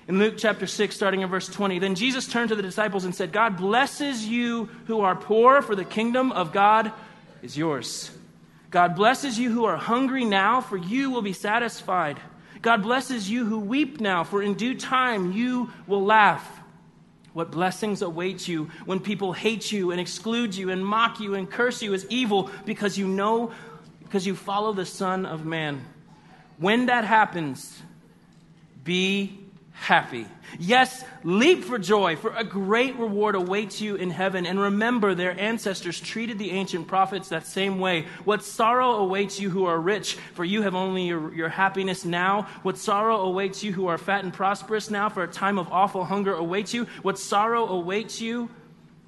In 0.08 0.18
Luke 0.18 0.34
chapter 0.38 0.66
6, 0.66 0.96
starting 0.96 1.20
in 1.20 1.28
verse 1.28 1.48
20, 1.48 1.78
then 1.78 1.94
Jesus 1.94 2.26
turned 2.26 2.48
to 2.48 2.56
the 2.56 2.62
disciples 2.62 3.04
and 3.04 3.14
said, 3.14 3.30
God 3.30 3.56
blesses 3.58 4.26
you 4.26 4.70
who 4.86 5.00
are 5.00 5.14
poor, 5.14 5.60
for 5.60 5.76
the 5.76 5.84
kingdom 5.84 6.32
of 6.32 6.52
God 6.52 6.90
is 7.42 7.56
yours. 7.56 8.10
God 8.70 8.96
blesses 8.96 9.38
you 9.38 9.50
who 9.50 9.66
are 9.66 9.76
hungry 9.76 10.24
now, 10.24 10.60
for 10.60 10.76
you 10.76 11.10
will 11.10 11.22
be 11.22 11.32
satisfied. 11.32 12.18
God 12.60 12.82
blesses 12.82 13.30
you 13.30 13.44
who 13.44 13.60
weep 13.60 14.00
now, 14.00 14.24
for 14.24 14.42
in 14.42 14.54
due 14.54 14.74
time 14.74 15.32
you 15.32 15.70
will 15.86 16.04
laugh. 16.04 16.57
What 17.38 17.52
blessings 17.52 18.02
await 18.02 18.48
you 18.48 18.68
when 18.84 18.98
people 18.98 19.32
hate 19.32 19.70
you 19.70 19.92
and 19.92 20.00
exclude 20.00 20.56
you 20.56 20.70
and 20.70 20.84
mock 20.84 21.20
you 21.20 21.36
and 21.36 21.48
curse 21.48 21.80
you 21.80 21.94
as 21.94 22.04
evil 22.06 22.50
because 22.64 22.98
you 22.98 23.06
know, 23.06 23.52
because 24.02 24.26
you 24.26 24.34
follow 24.34 24.72
the 24.72 24.84
Son 24.84 25.24
of 25.24 25.44
Man. 25.44 25.84
When 26.56 26.86
that 26.86 27.04
happens, 27.04 27.80
be 28.82 29.37
happy. 29.80 30.26
Yes, 30.58 31.04
leap 31.24 31.64
for 31.64 31.78
joy, 31.78 32.16
for 32.16 32.30
a 32.34 32.44
great 32.44 32.96
reward 32.96 33.34
awaits 33.34 33.80
you 33.80 33.94
in 33.94 34.10
heaven. 34.10 34.44
And 34.44 34.60
remember, 34.60 35.14
their 35.14 35.38
ancestors 35.38 36.00
treated 36.00 36.38
the 36.38 36.50
ancient 36.50 36.88
prophets 36.88 37.28
that 37.28 37.46
same 37.46 37.78
way. 37.78 38.06
What 38.24 38.44
sorrow 38.44 38.96
awaits 38.96 39.38
you 39.40 39.50
who 39.50 39.66
are 39.66 39.78
rich, 39.78 40.14
for 40.34 40.44
you 40.44 40.62
have 40.62 40.74
only 40.74 41.06
your, 41.06 41.32
your 41.34 41.48
happiness 41.48 42.04
now. 42.04 42.42
What 42.62 42.76
sorrow 42.76 43.20
awaits 43.20 43.62
you 43.62 43.72
who 43.72 43.86
are 43.86 43.98
fat 43.98 44.24
and 44.24 44.32
prosperous 44.32 44.90
now, 44.90 45.08
for 45.08 45.22
a 45.22 45.28
time 45.28 45.58
of 45.58 45.68
awful 45.68 46.04
hunger 46.04 46.34
awaits 46.34 46.74
you. 46.74 46.86
What 47.02 47.18
sorrow 47.18 47.66
awaits 47.68 48.20
you 48.20 48.50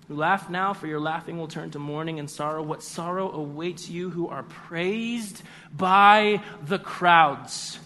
who 0.09 0.15
laugh 0.15 0.51
now, 0.51 0.73
for 0.73 0.87
your 0.87 1.01
laughing 1.01 1.39
will 1.39 1.49
turn 1.49 1.71
to 1.73 1.79
mourning 1.79 2.19
and 2.19 2.31
sorrow. 2.31 2.63
What 2.63 2.83
sorrow 2.83 3.31
awaits 3.33 3.89
you 3.89 4.11
who 4.11 4.29
are 4.29 4.45
praised 4.45 5.43
by 5.77 6.43
the 6.65 6.79
crowds 6.79 7.79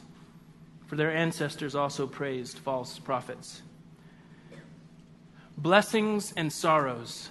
for 0.94 0.98
their 0.98 1.16
ancestors 1.16 1.74
also 1.74 2.06
praised 2.06 2.56
false 2.56 3.00
prophets. 3.00 3.62
Blessings 5.58 6.32
and 6.36 6.52
sorrows. 6.52 7.30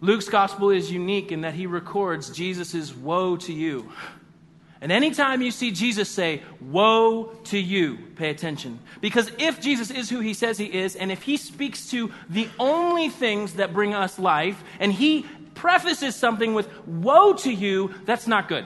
Luke's 0.00 0.28
gospel 0.28 0.70
is 0.70 0.92
unique 0.92 1.32
in 1.32 1.40
that 1.40 1.54
he 1.54 1.66
records 1.66 2.30
Jesus' 2.30 2.94
woe 2.94 3.38
to 3.38 3.52
you. 3.52 3.90
And 4.80 4.92
anytime 4.92 5.42
you 5.42 5.50
see 5.50 5.72
Jesus 5.72 6.08
say, 6.08 6.42
Woe 6.60 7.32
to 7.46 7.58
you, 7.58 7.98
pay 8.14 8.30
attention. 8.30 8.78
Because 9.00 9.32
if 9.36 9.60
Jesus 9.60 9.90
is 9.90 10.08
who 10.08 10.20
he 10.20 10.32
says 10.32 10.56
he 10.56 10.72
is, 10.72 10.94
and 10.94 11.10
if 11.10 11.22
he 11.22 11.38
speaks 11.38 11.90
to 11.90 12.12
the 12.30 12.48
only 12.56 13.08
things 13.08 13.54
that 13.54 13.72
bring 13.72 13.94
us 13.94 14.16
life, 14.16 14.62
and 14.78 14.92
he 14.92 15.26
prefaces 15.56 16.14
something 16.14 16.54
with, 16.54 16.68
Woe 16.86 17.32
to 17.32 17.50
you, 17.50 17.94
that's 18.04 18.28
not 18.28 18.46
good. 18.46 18.64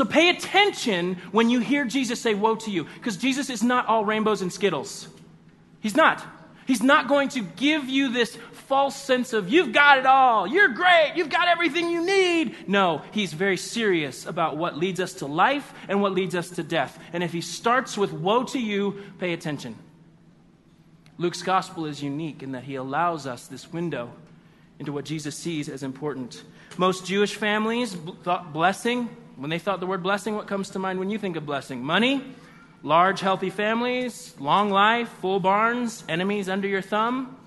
So 0.00 0.06
pay 0.06 0.30
attention 0.30 1.16
when 1.30 1.50
you 1.50 1.60
hear 1.60 1.84
Jesus 1.84 2.22
say, 2.22 2.32
Woe 2.32 2.54
to 2.54 2.70
you, 2.70 2.84
because 2.84 3.18
Jesus 3.18 3.50
is 3.50 3.62
not 3.62 3.84
all 3.84 4.02
rainbows 4.02 4.40
and 4.40 4.50
skittles. 4.50 5.06
He's 5.80 5.94
not. 5.94 6.24
He's 6.66 6.82
not 6.82 7.06
going 7.06 7.28
to 7.28 7.42
give 7.42 7.86
you 7.86 8.10
this 8.10 8.34
false 8.66 8.96
sense 8.96 9.34
of, 9.34 9.50
you've 9.50 9.74
got 9.74 9.98
it 9.98 10.06
all, 10.06 10.46
you're 10.46 10.68
great, 10.68 11.12
you've 11.16 11.28
got 11.28 11.48
everything 11.48 11.90
you 11.90 12.02
need. 12.02 12.66
No, 12.66 13.02
he's 13.12 13.34
very 13.34 13.58
serious 13.58 14.24
about 14.24 14.56
what 14.56 14.74
leads 14.74 15.00
us 15.00 15.12
to 15.16 15.26
life 15.26 15.70
and 15.86 16.00
what 16.00 16.12
leads 16.12 16.34
us 16.34 16.48
to 16.48 16.62
death. 16.62 16.98
And 17.12 17.22
if 17.22 17.34
he 17.34 17.42
starts 17.42 17.98
with, 17.98 18.10
Woe 18.10 18.44
to 18.44 18.58
you, 18.58 19.02
pay 19.18 19.34
attention. 19.34 19.76
Luke's 21.18 21.42
gospel 21.42 21.84
is 21.84 22.02
unique 22.02 22.42
in 22.42 22.52
that 22.52 22.64
he 22.64 22.76
allows 22.76 23.26
us 23.26 23.48
this 23.48 23.70
window 23.70 24.10
into 24.78 24.92
what 24.92 25.04
Jesus 25.04 25.36
sees 25.36 25.68
as 25.68 25.82
important. 25.82 26.42
Most 26.78 27.04
Jewish 27.04 27.34
families 27.34 27.94
thought 28.22 28.54
blessing 28.54 29.10
when 29.40 29.48
they 29.48 29.58
thought 29.58 29.80
the 29.80 29.86
word 29.86 30.02
blessing, 30.02 30.36
what 30.36 30.46
comes 30.46 30.68
to 30.70 30.78
mind 30.78 30.98
when 30.98 31.08
you 31.08 31.16
think 31.16 31.34
of 31.36 31.46
blessing? 31.46 31.82
Money, 31.82 32.22
large, 32.82 33.20
healthy 33.20 33.48
families, 33.48 34.34
long 34.38 34.68
life, 34.70 35.08
full 35.22 35.40
barns, 35.40 36.04
enemies 36.10 36.50
under 36.50 36.68
your 36.68 36.82
thumb. 36.82 37.38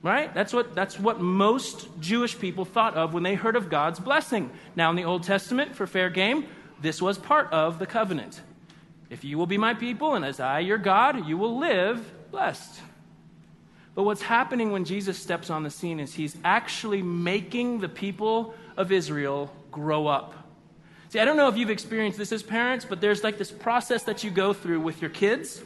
Right? 0.00 0.32
That's 0.32 0.52
what, 0.52 0.76
that's 0.76 1.00
what 1.00 1.20
most 1.20 1.88
Jewish 1.98 2.38
people 2.38 2.64
thought 2.64 2.94
of 2.94 3.14
when 3.14 3.24
they 3.24 3.34
heard 3.34 3.56
of 3.56 3.68
God's 3.68 3.98
blessing. 3.98 4.48
Now, 4.76 4.90
in 4.90 4.96
the 4.96 5.04
Old 5.04 5.24
Testament, 5.24 5.74
for 5.74 5.88
fair 5.88 6.08
game, 6.08 6.46
this 6.80 7.02
was 7.02 7.18
part 7.18 7.52
of 7.52 7.80
the 7.80 7.86
covenant. 7.86 8.40
If 9.10 9.24
you 9.24 9.36
will 9.36 9.46
be 9.46 9.58
my 9.58 9.74
people, 9.74 10.14
and 10.14 10.24
as 10.24 10.38
I, 10.38 10.60
your 10.60 10.78
God, 10.78 11.26
you 11.26 11.36
will 11.36 11.58
live 11.58 12.30
blessed. 12.30 12.80
But 13.96 14.04
what's 14.04 14.22
happening 14.22 14.70
when 14.70 14.84
Jesus 14.84 15.18
steps 15.18 15.50
on 15.50 15.64
the 15.64 15.70
scene 15.70 15.98
is 15.98 16.14
he's 16.14 16.36
actually 16.44 17.02
making 17.02 17.80
the 17.80 17.88
people 17.88 18.54
of 18.76 18.92
Israel 18.92 19.52
grow 19.72 20.06
up. 20.06 20.43
See, 21.14 21.20
I 21.20 21.24
don't 21.24 21.36
know 21.36 21.46
if 21.46 21.56
you've 21.56 21.70
experienced 21.70 22.18
this 22.18 22.32
as 22.32 22.42
parents, 22.42 22.84
but 22.84 23.00
there's 23.00 23.22
like 23.22 23.38
this 23.38 23.52
process 23.52 24.02
that 24.02 24.24
you 24.24 24.32
go 24.32 24.52
through 24.52 24.80
with 24.80 25.00
your 25.00 25.10
kids 25.10 25.62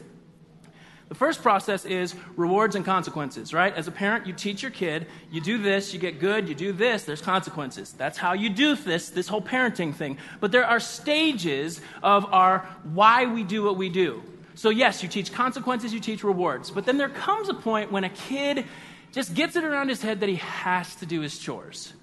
The 1.08 1.14
first 1.14 1.42
process 1.42 1.86
is 1.86 2.14
rewards 2.36 2.76
and 2.76 2.84
consequences, 2.84 3.54
right? 3.54 3.74
As 3.74 3.88
a 3.88 3.90
parent, 3.90 4.26
you 4.26 4.34
teach 4.34 4.60
your 4.60 4.70
kid, 4.70 5.06
you 5.30 5.40
do 5.40 5.56
this, 5.56 5.94
you 5.94 5.98
get 5.98 6.20
good, 6.20 6.46
you 6.50 6.54
do 6.54 6.70
this, 6.70 7.04
there's 7.04 7.22
consequences. 7.22 7.94
That's 7.94 8.18
how 8.18 8.34
you 8.34 8.50
do 8.50 8.76
this, 8.76 9.08
this 9.08 9.26
whole 9.26 9.40
parenting 9.40 9.94
thing. 9.94 10.18
But 10.38 10.52
there 10.52 10.66
are 10.66 10.78
stages 10.78 11.80
of 12.02 12.26
our 12.30 12.58
why 12.82 13.24
we 13.24 13.42
do 13.42 13.62
what 13.62 13.78
we 13.78 13.88
do. 13.88 14.22
So, 14.54 14.68
yes, 14.68 15.02
you 15.02 15.08
teach 15.08 15.32
consequences, 15.32 15.94
you 15.94 16.00
teach 16.00 16.24
rewards. 16.24 16.70
But 16.70 16.84
then 16.84 16.98
there 16.98 17.08
comes 17.08 17.48
a 17.48 17.54
point 17.54 17.90
when 17.90 18.04
a 18.04 18.10
kid 18.10 18.66
just 19.12 19.32
gets 19.32 19.56
it 19.56 19.64
around 19.64 19.88
his 19.88 20.02
head 20.02 20.20
that 20.20 20.28
he 20.28 20.36
has 20.36 20.94
to 20.96 21.06
do 21.06 21.22
his 21.22 21.38
chores. 21.38 21.94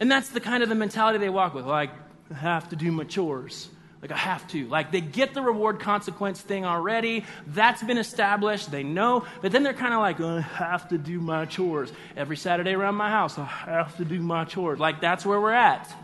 And 0.00 0.10
that's 0.10 0.30
the 0.30 0.40
kind 0.40 0.64
of 0.64 0.68
the 0.68 0.74
mentality 0.74 1.18
they 1.18 1.28
walk 1.28 1.54
with. 1.54 1.66
Like, 1.66 1.90
I 1.90 1.96
have 2.34 2.68
to 2.70 2.76
do 2.76 2.92
my 2.92 3.04
chores. 3.04 3.68
Like, 4.02 4.12
I 4.12 4.16
have 4.16 4.48
to. 4.48 4.66
Like, 4.66 4.92
they 4.92 5.02
get 5.02 5.34
the 5.34 5.42
reward 5.42 5.78
consequence 5.78 6.40
thing 6.40 6.64
already. 6.64 7.24
That's 7.46 7.82
been 7.82 7.98
established. 7.98 8.70
They 8.70 8.82
know. 8.82 9.26
But 9.42 9.52
then 9.52 9.62
they're 9.62 9.74
kind 9.74 9.92
of 9.92 10.00
like, 10.00 10.20
uh, 10.20 10.36
I 10.36 10.40
have 10.40 10.88
to 10.88 10.96
do 10.96 11.20
my 11.20 11.44
chores. 11.44 11.92
Every 12.16 12.36
Saturday 12.38 12.72
around 12.72 12.94
my 12.94 13.10
house, 13.10 13.38
I 13.38 13.44
have 13.44 13.96
to 13.98 14.06
do 14.06 14.20
my 14.20 14.44
chores. 14.46 14.80
Like, 14.80 15.02
that's 15.02 15.26
where 15.26 15.38
we're 15.38 15.52
at. 15.52 15.94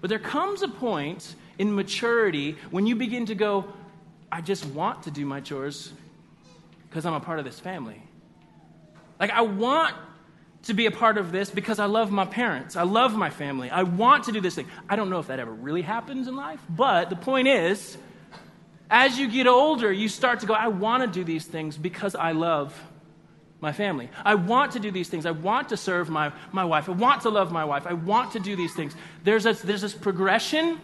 But 0.00 0.10
there 0.10 0.20
comes 0.20 0.62
a 0.62 0.68
point 0.68 1.34
in 1.58 1.74
maturity 1.74 2.56
when 2.70 2.86
you 2.86 2.94
begin 2.94 3.26
to 3.26 3.34
go, 3.34 3.64
I 4.30 4.40
just 4.40 4.64
want 4.66 5.02
to 5.04 5.10
do 5.10 5.26
my 5.26 5.40
chores 5.40 5.92
because 6.88 7.04
I'm 7.04 7.14
a 7.14 7.20
part 7.20 7.40
of 7.40 7.44
this 7.44 7.58
family. 7.58 8.00
Like, 9.18 9.30
I 9.30 9.40
want 9.40 9.96
to 10.64 10.74
be 10.74 10.86
a 10.86 10.90
part 10.90 11.18
of 11.18 11.32
this 11.32 11.50
because 11.50 11.78
I 11.78 11.86
love 11.86 12.10
my 12.10 12.24
parents. 12.24 12.76
I 12.76 12.82
love 12.82 13.14
my 13.14 13.30
family. 13.30 13.70
I 13.70 13.84
want 13.84 14.24
to 14.24 14.32
do 14.32 14.40
this 14.40 14.54
thing. 14.54 14.66
I 14.88 14.96
don't 14.96 15.10
know 15.10 15.18
if 15.18 15.28
that 15.28 15.38
ever 15.38 15.52
really 15.52 15.82
happens 15.82 16.28
in 16.28 16.36
life, 16.36 16.60
but 16.68 17.10
the 17.10 17.16
point 17.16 17.48
is, 17.48 17.96
as 18.90 19.18
you 19.18 19.28
get 19.28 19.46
older, 19.46 19.92
you 19.92 20.08
start 20.08 20.40
to 20.40 20.46
go, 20.46 20.54
I 20.54 20.68
want 20.68 21.02
to 21.02 21.08
do 21.08 21.24
these 21.24 21.44
things 21.44 21.76
because 21.76 22.14
I 22.14 22.32
love 22.32 22.78
my 23.60 23.72
family. 23.72 24.08
I 24.24 24.34
want 24.36 24.72
to 24.72 24.80
do 24.80 24.90
these 24.90 25.08
things. 25.08 25.26
I 25.26 25.32
want 25.32 25.70
to 25.70 25.76
serve 25.76 26.08
my, 26.08 26.32
my 26.52 26.64
wife. 26.64 26.88
I 26.88 26.92
want 26.92 27.22
to 27.22 27.30
love 27.30 27.50
my 27.52 27.64
wife. 27.64 27.86
I 27.86 27.92
want 27.92 28.32
to 28.32 28.40
do 28.40 28.56
these 28.56 28.74
things. 28.74 28.94
There's, 29.24 29.46
a, 29.46 29.52
there's 29.52 29.82
this 29.82 29.94
progression, 29.94 30.80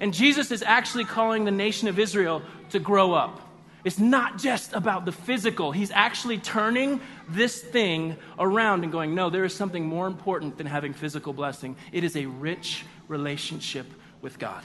and 0.00 0.12
Jesus 0.12 0.50
is 0.50 0.62
actually 0.62 1.04
calling 1.04 1.44
the 1.44 1.50
nation 1.50 1.88
of 1.88 1.98
Israel 1.98 2.42
to 2.70 2.78
grow 2.78 3.12
up. 3.12 3.47
It's 3.88 3.98
not 3.98 4.36
just 4.36 4.74
about 4.74 5.06
the 5.06 5.12
physical. 5.12 5.72
He's 5.72 5.90
actually 5.90 6.36
turning 6.36 7.00
this 7.26 7.58
thing 7.58 8.18
around 8.38 8.82
and 8.82 8.92
going, 8.92 9.14
no, 9.14 9.30
there 9.30 9.46
is 9.46 9.54
something 9.54 9.86
more 9.86 10.06
important 10.06 10.58
than 10.58 10.66
having 10.66 10.92
physical 10.92 11.32
blessing. 11.32 11.74
It 11.90 12.04
is 12.04 12.14
a 12.14 12.26
rich 12.26 12.84
relationship 13.08 13.86
with 14.20 14.38
God. 14.38 14.62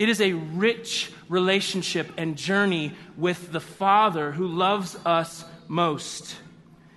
It 0.00 0.08
is 0.08 0.20
a 0.20 0.32
rich 0.32 1.12
relationship 1.28 2.10
and 2.16 2.36
journey 2.36 2.92
with 3.16 3.52
the 3.52 3.60
Father 3.60 4.32
who 4.32 4.48
loves 4.48 4.96
us 5.06 5.44
most. 5.68 6.38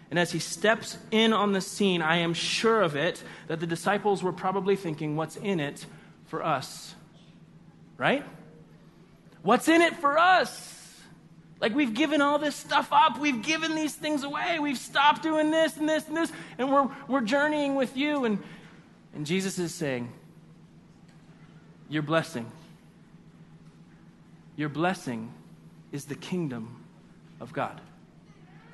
And 0.09 0.17
as 0.17 0.31
he 0.31 0.39
steps 0.39 0.97
in 1.11 1.33
on 1.33 1.51
the 1.51 1.61
scene, 1.61 2.01
I 2.01 2.17
am 2.17 2.33
sure 2.33 2.81
of 2.81 2.95
it 2.95 3.23
that 3.45 3.59
the 3.59 3.67
disciples 3.67 4.23
were 4.23 4.33
probably 4.33 4.75
thinking, 4.75 5.17
what's 5.17 5.35
in 5.35 5.59
it 5.59 5.85
for 6.25 6.43
us? 6.43 6.95
Right? 7.95 8.25
What's 9.43 9.67
in 9.67 9.81
it 9.81 9.97
for 9.97 10.17
us? 10.17 10.71
Like 11.59 11.75
we've 11.75 11.93
given 11.93 12.21
all 12.21 12.39
this 12.39 12.55
stuff 12.55 12.89
up. 12.91 13.19
We've 13.19 13.41
given 13.41 13.75
these 13.75 13.93
things 13.93 14.23
away. 14.23 14.59
We've 14.59 14.77
stopped 14.77 15.21
doing 15.21 15.51
this 15.51 15.77
and 15.77 15.87
this 15.87 16.07
and 16.07 16.17
this, 16.17 16.31
and 16.57 16.71
we're, 16.71 16.89
we're 17.07 17.21
journeying 17.21 17.75
with 17.75 17.95
you. 17.95 18.25
And, 18.25 18.39
and 19.13 19.25
Jesus 19.25 19.59
is 19.59 19.73
saying, 19.73 20.11
Your 21.87 22.01
blessing, 22.01 22.51
your 24.55 24.69
blessing 24.69 25.31
is 25.91 26.05
the 26.05 26.15
kingdom 26.15 26.83
of 27.39 27.53
God. 27.53 27.79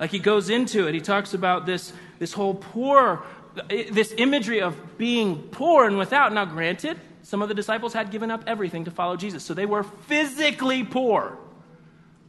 Like 0.00 0.10
he 0.10 0.18
goes 0.18 0.50
into 0.50 0.88
it, 0.88 0.94
he 0.94 1.00
talks 1.00 1.34
about 1.34 1.66
this, 1.66 1.92
this 2.18 2.32
whole 2.32 2.54
poor, 2.54 3.22
this 3.68 4.14
imagery 4.16 4.62
of 4.62 4.98
being 4.98 5.42
poor 5.50 5.86
and 5.86 5.98
without. 5.98 6.32
Now, 6.32 6.44
granted, 6.46 6.98
some 7.30 7.42
of 7.42 7.48
the 7.48 7.54
disciples 7.54 7.92
had 7.92 8.10
given 8.10 8.28
up 8.28 8.42
everything 8.48 8.86
to 8.86 8.90
follow 8.90 9.14
Jesus. 9.14 9.44
So 9.44 9.54
they 9.54 9.64
were 9.64 9.84
physically 9.84 10.82
poor. 10.82 11.38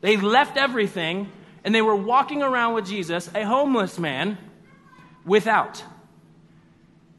They 0.02 0.16
left 0.16 0.58
everything 0.58 1.32
and 1.64 1.74
they 1.74 1.82
were 1.82 1.96
walking 1.96 2.44
around 2.44 2.76
with 2.76 2.86
Jesus, 2.86 3.28
a 3.34 3.44
homeless 3.44 3.98
man, 3.98 4.38
without. 5.26 5.84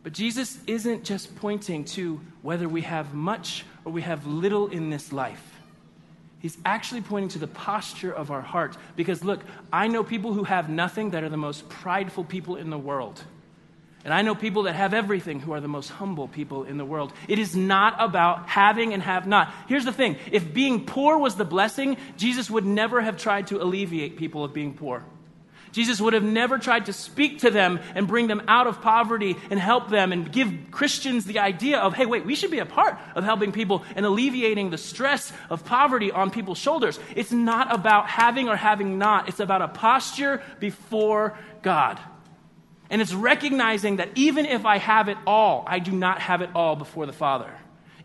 But 0.05 0.13
Jesus 0.13 0.61
isn't 0.69 1.03
just 1.03 1.35
pointing 1.35 1.85
to 1.97 2.21
whether 2.43 2.69
we 2.69 2.83
have 2.83 3.15
much 3.15 3.65
or 3.85 3.91
we 3.91 4.03
have 4.03 4.29
little 4.29 4.69
in 4.69 4.91
this 4.91 5.13
life. 5.13 5.45
He's 6.39 6.57
actually 6.65 7.01
pointing 7.01 7.31
to 7.31 7.41
the 7.41 7.49
posture 7.49 8.13
of 8.13 8.31
our 8.31 8.43
heart. 8.43 8.77
Because 8.95 9.25
look, 9.25 9.41
I 9.73 9.89
know 9.89 10.05
people 10.05 10.35
who 10.35 10.45
have 10.45 10.69
nothing 10.69 11.11
that 11.11 11.25
are 11.25 11.29
the 11.29 11.37
most 11.37 11.69
prideful 11.69 12.23
people 12.23 12.55
in 12.55 12.71
the 12.71 12.79
world. 12.79 13.25
And 14.05 14.13
I 14.13 14.23
know 14.23 14.35
people 14.35 14.65
that 14.65 14.75
have 14.75 14.95
everything 14.95 15.39
who 15.39 15.53
are 15.53 15.61
the 15.61 15.69
most 15.69 15.89
humble 15.89 16.27
people 16.27 16.65
in 16.65 16.77
the 16.77 16.85
world. 16.85 17.13
It 17.29 17.39
is 17.39 17.55
not 17.55 17.95
about 17.99 18.49
having 18.49 18.93
and 18.93 19.03
have 19.03 19.27
not. 19.27 19.55
Here's 19.69 19.85
the 19.85 19.93
thing 19.93 20.17
if 20.31 20.53
being 20.53 20.87
poor 20.87 21.19
was 21.19 21.37
the 21.37 21.45
blessing, 21.45 21.97
Jesus 22.17 22.51
would 22.51 22.67
never 22.67 23.01
have 23.01 23.17
tried 23.17 23.49
to 23.49 23.63
alleviate 23.63 24.17
people 24.17 24.45
of 24.45 24.53
being 24.53 24.75
poor. 24.75 25.05
Jesus 25.71 26.01
would 26.01 26.13
have 26.13 26.23
never 26.23 26.59
tried 26.59 26.87
to 26.87 26.93
speak 26.93 27.41
to 27.41 27.51
them 27.51 27.81
and 27.95 28.07
bring 28.07 28.27
them 28.27 28.43
out 28.47 28.67
of 28.67 28.83
poverty 28.83 29.37
and 29.51 29.59
help 29.59 29.89
them 29.89 30.13
and 30.13 30.31
give 30.31 30.53
Christians 30.71 31.25
the 31.25 31.39
idea 31.39 31.79
of, 31.79 31.95
hey, 31.95 32.05
wait, 32.05 32.27
we 32.27 32.35
should 32.35 32.51
be 32.51 32.59
a 32.59 32.67
part 32.67 32.99
of 33.15 33.25
helping 33.25 33.53
people 33.53 33.83
and 33.97 34.05
alleviating 34.05 34.69
the 34.69 34.79
stress 34.79 35.33
of 35.49 35.65
poverty 35.65 36.13
on 36.13 36.31
people's 36.31 36.59
shoulders. 36.59 37.01
It's 37.17 37.33
not 37.33 37.75
about 37.75 38.07
having 38.07 38.49
or 38.49 38.57
having 38.57 38.99
not, 38.99 39.29
it's 39.29 39.41
about 39.41 39.63
a 39.63 39.69
posture 39.69 40.43
before 40.61 41.39
God. 41.63 41.99
And 42.93 43.01
it's 43.01 43.15
recognizing 43.15 43.97
that 43.97 44.11
even 44.17 44.45
if 44.45 44.67
I 44.67 44.77
have 44.77 45.09
it 45.09 45.17
all, 45.27 45.65
I 45.67 45.79
do 45.79 45.93
not 45.93 46.21
have 46.21 46.43
it 46.43 46.51
all 46.55 46.77
before 46.77 47.07
the 47.07 47.13
Father. 47.15 47.51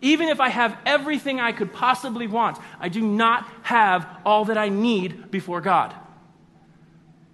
Even 0.01 0.29
if 0.29 0.39
I 0.39 0.47
have 0.47 0.77
everything 0.85 1.41
I 1.41 1.51
could 1.51 1.73
possibly 1.73 2.25
want, 2.25 2.57
I 2.79 2.87
do 2.87 3.01
not 3.01 3.45
have 3.63 4.07
all 4.25 4.45
that 4.45 4.57
I 4.57 4.69
need 4.69 5.29
before 5.29 5.59
God. 5.59 5.93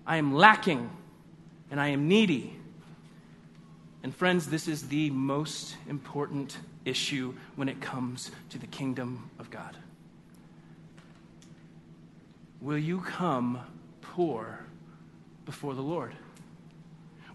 I 0.03 0.17
am 0.17 0.33
lacking 0.33 0.89
and 1.69 1.79
I 1.79 1.89
am 1.89 2.07
needy. 2.07 2.57
And 4.01 4.15
friends, 4.15 4.47
this 4.47 4.67
is 4.67 4.87
the 4.87 5.11
most 5.11 5.75
important 5.87 6.57
issue 6.85 7.35
when 7.55 7.69
it 7.69 7.79
comes 7.81 8.31
to 8.49 8.57
the 8.57 8.67
kingdom 8.67 9.29
of 9.37 9.51
God. 9.51 9.77
Will 12.61 12.79
you 12.79 13.01
come 13.01 13.59
poor 14.01 14.65
before 15.45 15.75
the 15.75 15.83
Lord? 15.83 16.15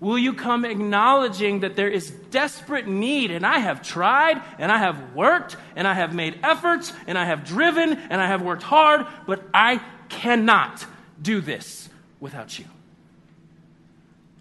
Will 0.01 0.19
you 0.19 0.33
come 0.33 0.65
acknowledging 0.65 1.61
that 1.61 1.75
there 1.75 1.89
is 1.89 2.11
desperate 2.11 2.87
need 2.87 3.33
and 3.33 3.45
I 3.45 3.59
have 3.59 3.83
tried 3.83 4.41
and 4.59 4.71
I 4.71 4.79
have 4.79 5.15
worked 5.15 5.57
and 5.75 5.89
I 5.89 5.95
have 5.95 6.15
made 6.15 6.39
efforts 6.43 6.93
and 7.09 7.19
I 7.19 7.25
have 7.25 7.45
driven 7.45 7.95
and 7.95 8.21
I 8.21 8.29
have 8.29 8.43
worked 8.43 8.63
hard, 8.63 9.07
but 9.27 9.43
I 9.53 9.81
cannot 10.09 10.87
do 11.21 11.41
this 11.41 11.89
without 12.21 12.59
you. 12.59 12.65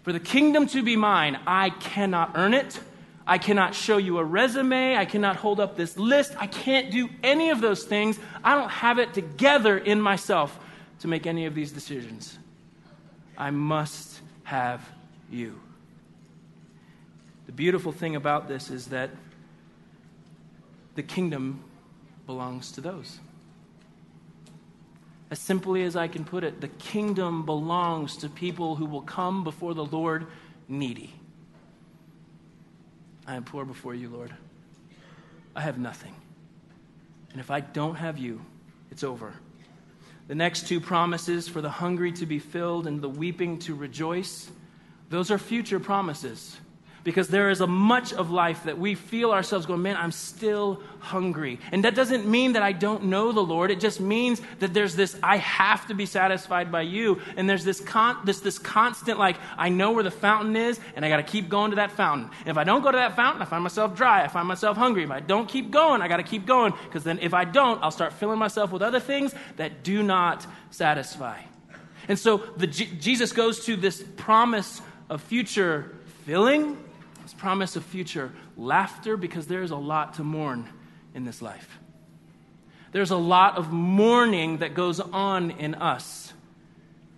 For 0.04 0.12
the 0.12 0.20
kingdom 0.20 0.68
to 0.68 0.82
be 0.82 0.94
mine, 0.94 1.38
I 1.46 1.70
cannot 1.70 2.32
earn 2.36 2.54
it. 2.54 2.78
I 3.26 3.36
cannot 3.36 3.74
show 3.74 3.98
you 3.98 4.18
a 4.18 4.24
resume. 4.24 4.96
I 4.96 5.04
cannot 5.04 5.36
hold 5.36 5.60
up 5.60 5.76
this 5.76 5.98
list. 5.98 6.34
I 6.38 6.46
can't 6.46 6.90
do 6.90 7.10
any 7.22 7.50
of 7.50 7.60
those 7.60 7.84
things. 7.84 8.18
I 8.44 8.54
don't 8.54 8.70
have 8.70 8.98
it 8.98 9.12
together 9.12 9.76
in 9.76 10.00
myself 10.00 10.58
to 11.00 11.08
make 11.08 11.26
any 11.26 11.46
of 11.46 11.54
these 11.54 11.72
decisions. 11.72 12.38
I 13.36 13.50
must 13.50 14.20
have 14.44 14.88
you. 15.30 15.60
The 17.46 17.52
beautiful 17.52 17.92
thing 17.92 18.16
about 18.16 18.48
this 18.48 18.70
is 18.70 18.86
that 18.86 19.10
the 20.94 21.02
kingdom 21.02 21.62
belongs 22.26 22.72
to 22.72 22.80
those. 22.80 23.18
As 25.30 25.38
simply 25.38 25.82
as 25.82 25.94
I 25.96 26.08
can 26.08 26.24
put 26.24 26.44
it, 26.44 26.60
the 26.60 26.68
kingdom 26.68 27.44
belongs 27.44 28.16
to 28.18 28.28
people 28.28 28.76
who 28.76 28.86
will 28.86 29.02
come 29.02 29.44
before 29.44 29.74
the 29.74 29.84
Lord 29.84 30.26
needy. 30.68 31.14
I 33.26 33.34
am 33.34 33.44
poor 33.44 33.64
before 33.64 33.94
you, 33.94 34.08
Lord. 34.08 34.34
I 35.54 35.60
have 35.60 35.78
nothing. 35.78 36.14
And 37.32 37.40
if 37.40 37.50
I 37.50 37.60
don't 37.60 37.96
have 37.96 38.18
you, 38.18 38.40
it's 38.90 39.04
over. 39.04 39.34
The 40.28 40.34
next 40.34 40.66
two 40.66 40.80
promises 40.80 41.48
for 41.48 41.60
the 41.60 41.70
hungry 41.70 42.12
to 42.12 42.26
be 42.26 42.38
filled 42.38 42.86
and 42.86 43.00
the 43.00 43.08
weeping 43.08 43.58
to 43.60 43.74
rejoice 43.74 44.50
those 45.08 45.30
are 45.30 45.38
future 45.38 45.80
promises. 45.80 46.56
Because 47.04 47.28
there 47.28 47.48
is 47.48 47.62
a 47.62 47.66
much 47.66 48.12
of 48.12 48.30
life 48.30 48.64
that 48.64 48.76
we 48.76 48.94
feel 48.94 49.30
ourselves 49.30 49.64
going, 49.64 49.80
man, 49.80 49.96
I'm 49.96 50.12
still 50.12 50.82
hungry. 50.98 51.58
And 51.72 51.84
that 51.84 51.94
doesn't 51.94 52.26
mean 52.26 52.52
that 52.52 52.62
I 52.62 52.72
don't 52.72 53.04
know 53.04 53.32
the 53.32 53.40
Lord. 53.40 53.70
It 53.70 53.80
just 53.80 53.98
means 53.98 54.42
that 54.58 54.74
there's 54.74 54.94
this, 54.94 55.16
I 55.22 55.38
have 55.38 55.86
to 55.86 55.94
be 55.94 56.04
satisfied 56.04 56.70
by 56.70 56.82
you. 56.82 57.22
And 57.36 57.48
there's 57.48 57.64
this, 57.64 57.80
con- 57.80 58.18
this, 58.24 58.40
this 58.40 58.58
constant, 58.58 59.18
like, 59.18 59.36
I 59.56 59.70
know 59.70 59.92
where 59.92 60.02
the 60.02 60.10
fountain 60.10 60.54
is, 60.54 60.78
and 60.96 61.04
I 61.04 61.08
got 61.08 61.16
to 61.18 61.22
keep 61.22 61.48
going 61.48 61.70
to 61.70 61.76
that 61.76 61.92
fountain. 61.92 62.28
And 62.40 62.48
if 62.48 62.58
I 62.58 62.64
don't 62.64 62.82
go 62.82 62.90
to 62.90 62.98
that 62.98 63.16
fountain, 63.16 63.40
I 63.40 63.46
find 63.46 63.62
myself 63.62 63.96
dry. 63.96 64.22
I 64.22 64.28
find 64.28 64.46
myself 64.46 64.76
hungry. 64.76 65.04
If 65.04 65.10
I 65.10 65.20
don't 65.20 65.48
keep 65.48 65.70
going, 65.70 66.02
I 66.02 66.08
got 66.08 66.18
to 66.18 66.24
keep 66.24 66.44
going. 66.44 66.74
Because 66.84 67.04
then 67.04 67.20
if 67.20 67.32
I 67.32 67.44
don't, 67.44 67.82
I'll 67.82 67.92
start 67.92 68.12
filling 68.12 68.40
myself 68.40 68.70
with 68.70 68.82
other 68.82 69.00
things 69.00 69.34
that 69.56 69.82
do 69.82 70.02
not 70.02 70.46
satisfy. 70.70 71.40
And 72.08 72.18
so 72.18 72.38
the, 72.56 72.66
Jesus 72.66 73.32
goes 73.32 73.64
to 73.66 73.76
this 73.76 74.04
promise 74.16 74.82
of 75.08 75.22
future 75.22 75.94
filling, 76.24 76.76
this 77.22 77.34
promise 77.34 77.76
of 77.76 77.84
future 77.84 78.32
laughter, 78.56 79.16
because 79.16 79.46
there's 79.46 79.70
a 79.70 79.76
lot 79.76 80.14
to 80.14 80.24
mourn 80.24 80.68
in 81.14 81.24
this 81.24 81.40
life. 81.42 81.78
There's 82.92 83.10
a 83.10 83.16
lot 83.16 83.56
of 83.56 83.70
mourning 83.70 84.58
that 84.58 84.74
goes 84.74 85.00
on 85.00 85.50
in 85.52 85.74
us. 85.74 86.32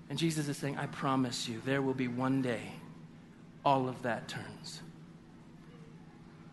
And 0.09 0.19
Jesus 0.19 0.49
is 0.49 0.57
saying, 0.57 0.77
I 0.79 0.87
promise 0.87 1.49
you, 1.49 1.63
there 1.65 1.81
will 1.81 1.95
be 1.95 2.09
one 2.09 2.43
day 2.43 2.73
all 3.65 3.89
of 3.89 4.03
that 4.03 4.27
turns. 4.27 4.81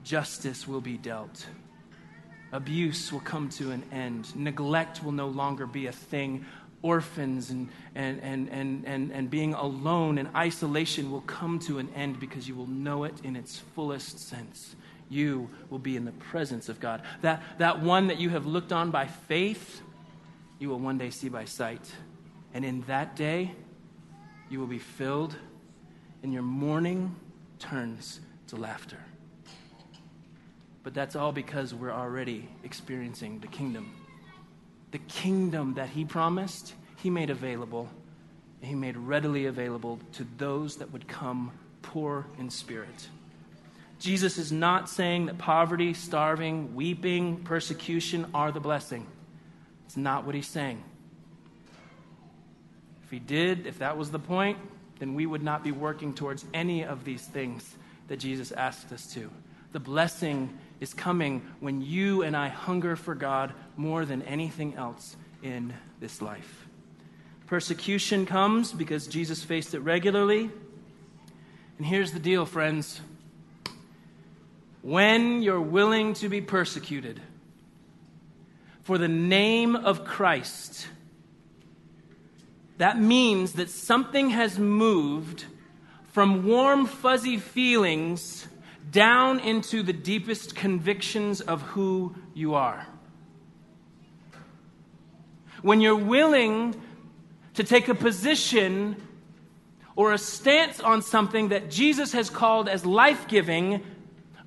Justice 0.03 0.67
will 0.67 0.81
be 0.81 0.97
dealt. 0.97 1.47
Abuse 2.51 3.11
will 3.11 3.19
come 3.19 3.49
to 3.49 3.71
an 3.71 3.83
end. 3.91 4.33
Neglect 4.35 5.03
will 5.03 5.11
no 5.11 5.27
longer 5.27 5.65
be 5.65 5.87
a 5.87 5.91
thing. 5.91 6.45
Orphans 6.87 7.49
and, 7.49 7.69
and, 7.95 8.21
and, 8.21 8.49
and, 8.49 8.85
and, 8.85 9.11
and 9.11 9.29
being 9.29 9.53
alone 9.53 10.17
and 10.17 10.29
isolation 10.35 11.11
will 11.11 11.21
come 11.21 11.59
to 11.59 11.79
an 11.79 11.89
end 11.95 12.19
because 12.19 12.47
you 12.47 12.55
will 12.55 12.67
know 12.67 13.03
it 13.03 13.13
in 13.23 13.35
its 13.35 13.59
fullest 13.75 14.19
sense 14.19 14.75
you 15.09 15.49
will 15.69 15.79
be 15.79 15.95
in 15.95 16.05
the 16.05 16.11
presence 16.11 16.69
of 16.69 16.79
God. 16.79 17.01
That, 17.21 17.41
that 17.59 17.81
one 17.81 18.07
that 18.07 18.19
you 18.19 18.29
have 18.29 18.45
looked 18.45 18.71
on 18.71 18.91
by 18.91 19.07
faith, 19.07 19.81
you 20.59 20.69
will 20.69 20.79
one 20.79 20.97
day 20.97 21.09
see 21.09 21.29
by 21.29 21.45
sight. 21.45 21.91
And 22.53 22.65
in 22.65 22.81
that 22.83 23.15
day, 23.15 23.53
you 24.49 24.59
will 24.59 24.67
be 24.67 24.79
filled, 24.79 25.35
and 26.23 26.33
your 26.33 26.43
mourning 26.43 27.15
turns 27.59 28.19
to 28.47 28.55
laughter. 28.55 28.99
But 30.83 30.93
that's 30.93 31.15
all 31.15 31.31
because 31.31 31.73
we're 31.73 31.91
already 31.91 32.47
experiencing 32.63 33.39
the 33.39 33.47
kingdom. 33.47 33.93
The 34.97 35.13
kingdom 35.13 35.75
that 35.75 35.89
he 35.89 36.05
promised, 36.05 36.73
he 36.95 37.11
made 37.11 37.29
available. 37.29 37.87
He 38.61 38.73
made 38.73 38.97
readily 38.97 39.45
available 39.45 39.99
to 40.13 40.25
those 40.37 40.77
that 40.77 40.91
would 40.91 41.07
come 41.07 41.51
poor 41.83 42.25
in 42.39 42.49
spirit. 42.49 43.07
Jesus 43.99 44.39
is 44.39 44.51
not 44.51 44.89
saying 44.89 45.27
that 45.27 45.37
poverty, 45.37 45.93
starving, 45.93 46.73
weeping, 46.73 47.43
persecution 47.43 48.25
are 48.33 48.51
the 48.51 48.59
blessing. 48.59 49.05
It's 49.85 49.97
not 49.97 50.25
what 50.25 50.33
he's 50.33 50.47
saying. 50.47 50.83
If 53.03 53.11
he 53.11 53.19
did, 53.19 53.67
if 53.67 53.77
that 53.77 53.97
was 53.97 54.09
the 54.09 54.17
point, 54.17 54.57
then 54.97 55.13
we 55.13 55.27
would 55.27 55.43
not 55.43 55.63
be 55.63 55.71
working 55.71 56.15
towards 56.15 56.43
any 56.55 56.83
of 56.83 57.03
these 57.03 57.21
things 57.21 57.75
that 58.07 58.17
Jesus 58.17 58.51
asked 58.51 58.91
us 58.91 59.13
to. 59.13 59.29
The 59.73 59.79
blessing 59.79 60.57
is 60.79 60.93
coming 60.93 61.41
when 61.59 61.81
you 61.81 62.21
and 62.21 62.35
I 62.35 62.49
hunger 62.49 62.95
for 62.95 63.15
God 63.15 63.53
more 63.75 64.05
than 64.05 64.21
anything 64.23 64.75
else 64.75 65.15
in 65.41 65.73
this 65.99 66.21
life. 66.21 66.67
Persecution 67.47 68.25
comes 68.25 68.73
because 68.73 69.07
Jesus 69.07 69.43
faced 69.43 69.73
it 69.73 69.79
regularly. 69.79 70.49
And 71.77 71.85
here's 71.85 72.11
the 72.11 72.19
deal, 72.19 72.45
friends 72.45 73.01
when 74.81 75.41
you're 75.41 75.59
willing 75.59 76.13
to 76.13 76.29
be 76.29 76.39
persecuted 76.39 77.19
for 78.83 78.97
the 78.97 79.07
name 79.07 79.75
of 79.75 80.05
Christ, 80.05 80.87
that 82.77 82.97
means 82.97 83.53
that 83.53 83.69
something 83.69 84.29
has 84.29 84.57
moved 84.57 85.43
from 86.13 86.45
warm, 86.45 86.85
fuzzy 86.85 87.37
feelings 87.37 88.47
down 88.91 89.39
into 89.39 89.83
the 89.83 89.93
deepest 89.93 90.55
convictions 90.55 91.41
of 91.41 91.61
who 91.61 92.15
you 92.33 92.55
are. 92.55 92.87
When 95.61 95.81
you're 95.81 95.95
willing 95.95 96.75
to 97.55 97.63
take 97.63 97.87
a 97.87 97.95
position 97.95 98.95
or 99.95 100.13
a 100.13 100.17
stance 100.17 100.79
on 100.79 101.01
something 101.01 101.49
that 101.49 101.71
Jesus 101.71 102.13
has 102.13 102.29
called 102.29 102.69
as 102.69 102.85
life 102.85 103.27
giving 103.27 103.83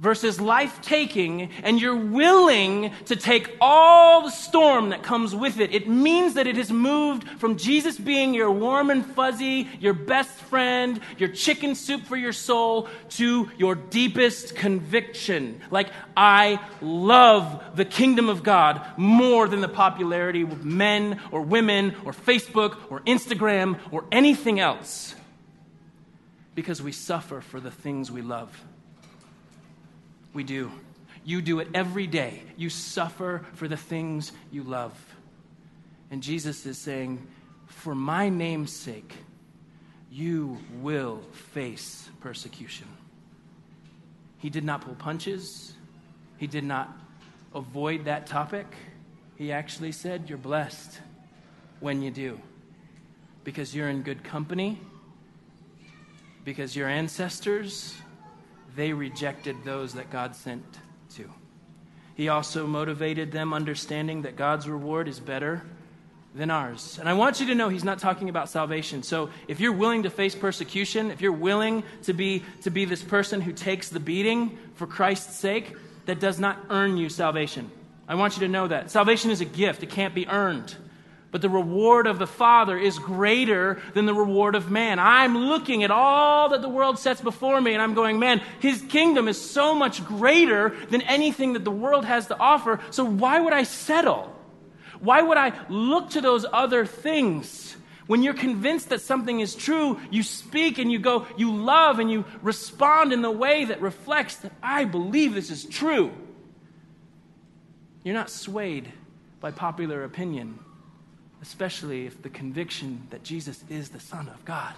versus 0.00 0.40
life 0.40 0.80
taking, 0.80 1.50
and 1.62 1.78
you're 1.78 1.94
willing 1.94 2.90
to 3.04 3.14
take 3.14 3.54
all 3.60 4.22
the 4.22 4.30
storm 4.30 4.88
that 4.88 5.02
comes 5.02 5.34
with 5.34 5.60
it, 5.60 5.74
it 5.74 5.86
means 5.86 6.34
that 6.34 6.46
it 6.46 6.56
has 6.56 6.72
moved 6.72 7.28
from 7.38 7.58
Jesus 7.58 7.98
being 7.98 8.32
your 8.32 8.50
warm 8.50 8.88
and 8.88 9.04
fuzzy, 9.04 9.68
your 9.78 9.92
best 9.92 10.30
friend, 10.30 11.00
your 11.18 11.28
chicken 11.28 11.74
soup 11.74 12.02
for 12.06 12.16
your 12.16 12.32
soul, 12.32 12.88
to 13.10 13.50
your 13.58 13.74
deepest 13.74 14.56
conviction. 14.56 15.60
Like, 15.70 15.90
I 16.16 16.60
love 16.80 17.62
the 17.76 17.84
kingdom 17.84 18.30
of 18.30 18.42
God 18.42 18.80
more 18.96 19.48
than 19.48 19.60
the 19.60 19.68
popularity 19.68 20.42
of 20.42 20.64
men 20.64 21.20
or 21.30 21.42
women 21.42 21.94
or 22.06 22.12
Facebook 22.12 22.78
or 22.88 23.00
Instagram 23.00 23.78
or 23.90 24.06
anything 24.10 24.60
else 24.60 25.14
because 26.54 26.80
we 26.80 26.92
suffer 26.92 27.42
for 27.42 27.60
the 27.60 27.70
things 27.70 28.10
we 28.10 28.22
love. 28.22 28.64
We 30.32 30.44
do. 30.44 30.70
You 31.24 31.42
do 31.42 31.60
it 31.60 31.68
every 31.74 32.06
day. 32.06 32.42
You 32.56 32.70
suffer 32.70 33.44
for 33.54 33.68
the 33.68 33.76
things 33.76 34.32
you 34.50 34.62
love. 34.62 34.94
And 36.10 36.22
Jesus 36.22 36.66
is 36.66 36.78
saying, 36.78 37.26
For 37.66 37.94
my 37.94 38.28
name's 38.28 38.72
sake, 38.72 39.14
you 40.10 40.58
will 40.80 41.20
face 41.52 42.08
persecution. 42.20 42.88
He 44.38 44.50
did 44.50 44.64
not 44.64 44.80
pull 44.80 44.94
punches, 44.94 45.74
he 46.38 46.46
did 46.46 46.64
not 46.64 46.96
avoid 47.54 48.06
that 48.06 48.26
topic. 48.26 48.66
He 49.36 49.52
actually 49.52 49.92
said, 49.92 50.28
You're 50.28 50.38
blessed 50.38 51.00
when 51.80 52.02
you 52.02 52.10
do, 52.10 52.40
because 53.44 53.74
you're 53.74 53.88
in 53.88 54.02
good 54.02 54.24
company, 54.24 54.80
because 56.44 56.74
your 56.74 56.88
ancestors 56.88 57.96
they 58.76 58.92
rejected 58.92 59.56
those 59.64 59.94
that 59.94 60.10
God 60.10 60.34
sent 60.36 60.64
to. 61.16 61.28
He 62.14 62.28
also 62.28 62.66
motivated 62.66 63.32
them 63.32 63.54
understanding 63.54 64.22
that 64.22 64.36
God's 64.36 64.68
reward 64.68 65.08
is 65.08 65.18
better 65.18 65.62
than 66.34 66.50
ours. 66.50 66.98
And 67.00 67.08
I 67.08 67.14
want 67.14 67.40
you 67.40 67.46
to 67.46 67.54
know 67.54 67.68
he's 67.68 67.84
not 67.84 67.98
talking 67.98 68.28
about 68.28 68.48
salvation. 68.48 69.02
So 69.02 69.30
if 69.48 69.58
you're 69.58 69.72
willing 69.72 70.04
to 70.04 70.10
face 70.10 70.34
persecution, 70.34 71.10
if 71.10 71.20
you're 71.20 71.32
willing 71.32 71.82
to 72.02 72.12
be 72.12 72.44
to 72.62 72.70
be 72.70 72.84
this 72.84 73.02
person 73.02 73.40
who 73.40 73.52
takes 73.52 73.88
the 73.88 74.00
beating 74.00 74.56
for 74.74 74.86
Christ's 74.86 75.36
sake, 75.36 75.74
that 76.06 76.20
does 76.20 76.38
not 76.38 76.58
earn 76.70 76.96
you 76.96 77.08
salvation. 77.08 77.70
I 78.06 78.14
want 78.14 78.36
you 78.36 78.40
to 78.40 78.48
know 78.48 78.68
that. 78.68 78.90
Salvation 78.90 79.30
is 79.30 79.40
a 79.40 79.44
gift. 79.44 79.82
It 79.82 79.90
can't 79.90 80.14
be 80.14 80.26
earned. 80.28 80.74
But 81.30 81.42
the 81.42 81.48
reward 81.48 82.08
of 82.08 82.18
the 82.18 82.26
Father 82.26 82.76
is 82.76 82.98
greater 82.98 83.80
than 83.94 84.06
the 84.06 84.14
reward 84.14 84.56
of 84.56 84.70
man. 84.70 84.98
I'm 84.98 85.36
looking 85.36 85.84
at 85.84 85.90
all 85.92 86.48
that 86.48 86.60
the 86.60 86.68
world 86.68 86.98
sets 86.98 87.20
before 87.20 87.60
me 87.60 87.72
and 87.72 87.80
I'm 87.80 87.94
going, 87.94 88.18
man, 88.18 88.42
his 88.58 88.82
kingdom 88.82 89.28
is 89.28 89.40
so 89.40 89.74
much 89.74 90.04
greater 90.04 90.74
than 90.90 91.02
anything 91.02 91.52
that 91.52 91.64
the 91.64 91.70
world 91.70 92.04
has 92.04 92.26
to 92.28 92.38
offer. 92.38 92.80
So 92.90 93.04
why 93.04 93.38
would 93.38 93.52
I 93.52 93.62
settle? 93.62 94.36
Why 94.98 95.22
would 95.22 95.38
I 95.38 95.52
look 95.68 96.10
to 96.10 96.20
those 96.20 96.44
other 96.52 96.84
things? 96.84 97.76
When 98.08 98.24
you're 98.24 98.34
convinced 98.34 98.88
that 98.88 99.00
something 99.00 99.38
is 99.38 99.54
true, 99.54 100.00
you 100.10 100.24
speak 100.24 100.78
and 100.78 100.90
you 100.90 100.98
go, 100.98 101.28
you 101.36 101.54
love 101.54 102.00
and 102.00 102.10
you 102.10 102.24
respond 102.42 103.12
in 103.12 103.22
the 103.22 103.30
way 103.30 103.66
that 103.66 103.80
reflects 103.80 104.34
that 104.36 104.52
I 104.60 104.84
believe 104.84 105.34
this 105.34 105.48
is 105.48 105.64
true. 105.64 106.10
You're 108.02 108.14
not 108.14 108.30
swayed 108.30 108.92
by 109.38 109.52
popular 109.52 110.02
opinion 110.02 110.58
especially 111.42 112.06
if 112.06 112.22
the 112.22 112.28
conviction 112.28 113.06
that 113.10 113.22
Jesus 113.22 113.64
is 113.68 113.88
the 113.88 114.00
Son 114.00 114.28
of 114.28 114.44
God 114.44 114.74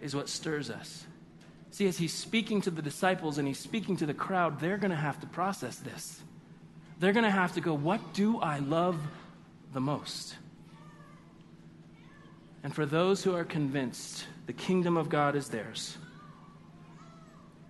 is 0.00 0.14
what 0.14 0.28
stirs 0.28 0.70
us. 0.70 1.04
See, 1.70 1.86
as 1.86 1.98
he's 1.98 2.12
speaking 2.12 2.60
to 2.62 2.70
the 2.70 2.82
disciples 2.82 3.38
and 3.38 3.46
he's 3.46 3.58
speaking 3.58 3.96
to 3.98 4.06
the 4.06 4.14
crowd, 4.14 4.60
they're 4.60 4.76
going 4.76 4.90
to 4.90 4.96
have 4.96 5.20
to 5.20 5.26
process 5.26 5.76
this. 5.76 6.20
They're 6.98 7.12
going 7.12 7.24
to 7.24 7.30
have 7.30 7.54
to 7.54 7.60
go, 7.60 7.74
What 7.74 8.12
do 8.12 8.38
I 8.40 8.58
love 8.58 9.00
the 9.72 9.80
most? 9.80 10.36
And 12.62 12.74
for 12.74 12.84
those 12.84 13.22
who 13.22 13.34
are 13.34 13.44
convinced 13.44 14.26
the 14.46 14.52
kingdom 14.52 14.96
of 14.96 15.08
God 15.08 15.34
is 15.36 15.48
theirs, 15.48 15.96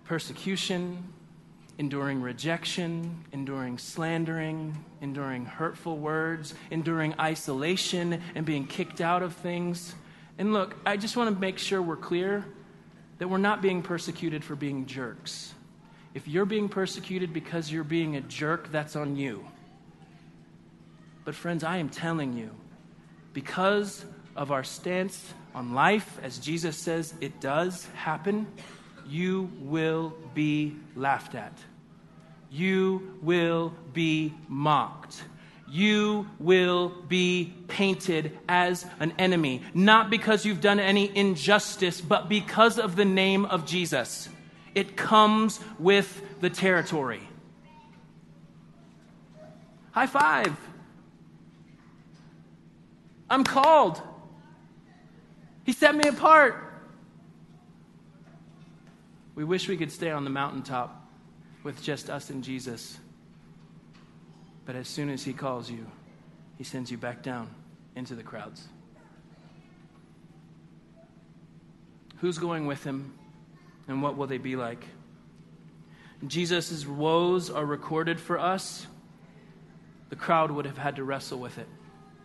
persecution, 0.03 1.13
enduring 1.77 2.21
rejection, 2.21 3.23
enduring 3.31 3.77
slandering, 3.77 4.83
enduring 5.01 5.45
hurtful 5.45 5.97
words, 5.97 6.53
enduring 6.69 7.15
isolation, 7.19 8.21
and 8.35 8.45
being 8.45 8.67
kicked 8.67 9.01
out 9.01 9.23
of 9.23 9.33
things. 9.33 9.95
And 10.37 10.53
look, 10.53 10.75
I 10.85 10.97
just 10.97 11.17
want 11.17 11.33
to 11.33 11.39
make 11.39 11.57
sure 11.57 11.81
we're 11.81 11.95
clear 11.95 12.45
that 13.17 13.27
we're 13.27 13.37
not 13.37 13.61
being 13.61 13.81
persecuted 13.81 14.43
for 14.43 14.55
being 14.55 14.85
jerks. 14.85 15.53
If 16.13 16.27
you're 16.27 16.45
being 16.45 16.69
persecuted 16.69 17.33
because 17.33 17.71
you're 17.71 17.83
being 17.83 18.15
a 18.15 18.21
jerk, 18.21 18.71
that's 18.71 18.95
on 18.95 19.15
you. 19.15 19.45
But, 21.23 21.35
friends, 21.35 21.63
I 21.63 21.77
am 21.77 21.89
telling 21.89 22.35
you, 22.35 22.49
because 23.33 24.03
of 24.35 24.51
our 24.51 24.63
stance 24.63 25.33
on 25.53 25.73
life, 25.73 26.19
as 26.23 26.39
Jesus 26.39 26.77
says 26.77 27.13
it 27.21 27.39
does 27.39 27.85
happen, 27.93 28.47
you 29.11 29.51
will 29.59 30.13
be 30.33 30.75
laughed 30.95 31.35
at. 31.35 31.57
You 32.49 33.17
will 33.21 33.73
be 33.93 34.33
mocked. 34.47 35.23
you 35.71 36.27
will 36.37 36.89
be 37.07 37.53
painted 37.69 38.37
as 38.49 38.85
an 38.99 39.13
enemy, 39.17 39.61
not 39.73 40.09
because 40.09 40.45
you've 40.45 40.59
done 40.59 40.79
any 40.79 41.15
injustice, 41.15 42.01
but 42.01 42.27
because 42.27 42.77
of 42.77 42.97
the 42.97 43.05
name 43.05 43.45
of 43.45 43.65
Jesus. 43.65 44.27
It 44.75 44.97
comes 44.97 45.59
with 45.79 46.21
the 46.41 46.49
territory. 46.49 47.21
High 49.91 50.07
five. 50.07 50.57
I'm 53.29 53.45
called. 53.45 54.01
He 55.63 55.71
set 55.71 55.95
me 55.95 56.07
apart. 56.07 56.70
We 59.35 59.43
wish 59.43 59.67
we 59.67 59.77
could 59.77 59.91
stay 59.91 60.11
on 60.11 60.23
the 60.23 60.29
mountaintop 60.29 61.09
with 61.63 61.81
just 61.81 62.09
us 62.09 62.29
and 62.29 62.43
Jesus. 62.43 62.97
But 64.65 64.75
as 64.75 64.87
soon 64.87 65.09
as 65.09 65.23
He 65.23 65.33
calls 65.33 65.69
you, 65.69 65.85
He 66.57 66.63
sends 66.63 66.91
you 66.91 66.97
back 66.97 67.23
down 67.23 67.49
into 67.95 68.15
the 68.15 68.23
crowds. 68.23 68.67
Who's 72.17 72.37
going 72.37 72.67
with 72.67 72.83
Him, 72.83 73.13
and 73.87 74.03
what 74.03 74.17
will 74.17 74.27
they 74.27 74.37
be 74.37 74.55
like? 74.55 74.85
Jesus' 76.27 76.85
woes 76.85 77.49
are 77.49 77.65
recorded 77.65 78.19
for 78.19 78.37
us. 78.37 78.85
The 80.09 80.15
crowd 80.15 80.51
would 80.51 80.65
have 80.65 80.77
had 80.77 80.97
to 80.97 81.03
wrestle 81.03 81.39
with 81.39 81.57
it. 81.57 81.67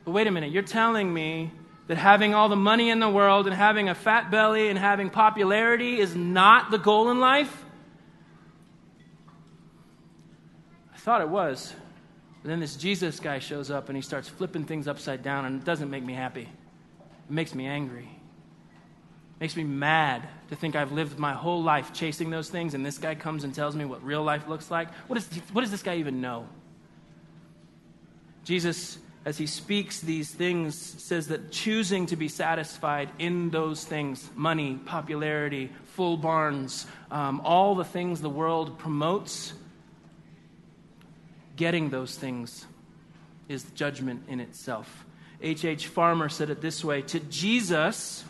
But 0.05 0.11
wait 0.11 0.27
a 0.27 0.31
minute, 0.31 0.51
you're 0.51 0.63
telling 0.63 1.13
me 1.13 1.51
that 1.87 1.97
having 1.97 2.35
all 2.35 2.49
the 2.49 2.57
money 2.57 2.91
in 2.91 2.99
the 2.99 3.09
world 3.09 3.47
and 3.47 3.55
having 3.55 3.89
a 3.89 3.95
fat 3.95 4.31
belly 4.31 4.69
and 4.69 4.79
having 4.79 5.11
popularity 5.11 6.01
is 6.01 6.17
not 6.17 6.71
the 6.71 6.79
goal 6.79 7.11
in 7.11 7.21
life? 7.21 7.65
I 10.93 10.99
thought 10.99 11.21
it 11.21 11.29
was. 11.29 11.73
But 12.43 12.51
then 12.51 12.61
this 12.61 12.77
Jesus 12.77 13.21
guy 13.21 13.39
shows 13.39 13.71
up 13.71 13.89
and 13.89 13.97
he 13.97 14.03
starts 14.03 14.29
flipping 14.29 14.65
things 14.65 14.89
upside 14.89 15.23
down, 15.23 15.45
and 15.45 15.61
it 15.61 15.65
doesn't 15.65 15.91
make 15.91 16.05
me 16.05 16.13
happy. 16.13 16.43
It 16.43 17.31
makes 17.31 17.55
me 17.55 17.67
angry. 17.67 18.09
It 18.09 19.41
makes 19.41 19.57
me 19.57 19.65
mad 19.65 20.29
to 20.49 20.57
think 20.57 20.75
I've 20.75 20.93
lived 20.93 21.19
my 21.19 21.35
whole 21.35 21.63
life 21.63 21.93
chasing 21.93 22.31
those 22.31 22.49
things, 22.49 22.75
and 22.75 22.85
this 22.85 22.99
guy 22.99 23.15
comes 23.15 23.45
and 23.45 23.55
tells 23.55 23.77
me 23.77 23.85
what 23.85 24.03
real 24.03 24.23
life 24.23 24.49
looks 24.49 24.71
like. 24.71 24.93
What, 25.09 25.19
is, 25.19 25.27
what 25.53 25.61
does 25.61 25.71
this 25.71 25.83
guy 25.83 25.97
even 25.97 26.21
know? 26.21 26.49
Jesus 28.45 28.99
as 29.27 29.37
he 29.37 29.47
speaks 29.49 30.01
these 30.01 30.31
things, 30.31 30.77
says 30.77 31.27
that 31.29 31.51
choosing 31.51 32.07
to 32.07 32.15
be 32.15 32.29
satisfied 32.29 33.11
in 33.19 33.51
those 33.51 33.85
things 33.85 34.31
money, 34.37 34.79
popularity, 34.87 35.73
full 35.95 36.17
barns, 36.17 36.87
um, 37.11 37.41
all 37.45 37.75
the 37.75 37.85
things 37.85 38.21
the 38.21 38.31
world 38.31 38.79
promotes 38.79 39.53
getting 41.57 41.91
those 41.91 42.17
things 42.17 42.67
is 43.49 43.65
judgment 43.75 44.23
in 44.29 44.39
itself. 44.39 45.05
H.H. 45.43 45.65
H. 45.65 45.87
Farmer 45.89 46.29
said 46.29 46.49
it 46.49 46.61
this 46.61 46.85
way 46.85 47.03
To 47.03 47.19
Jesus, 47.19 48.25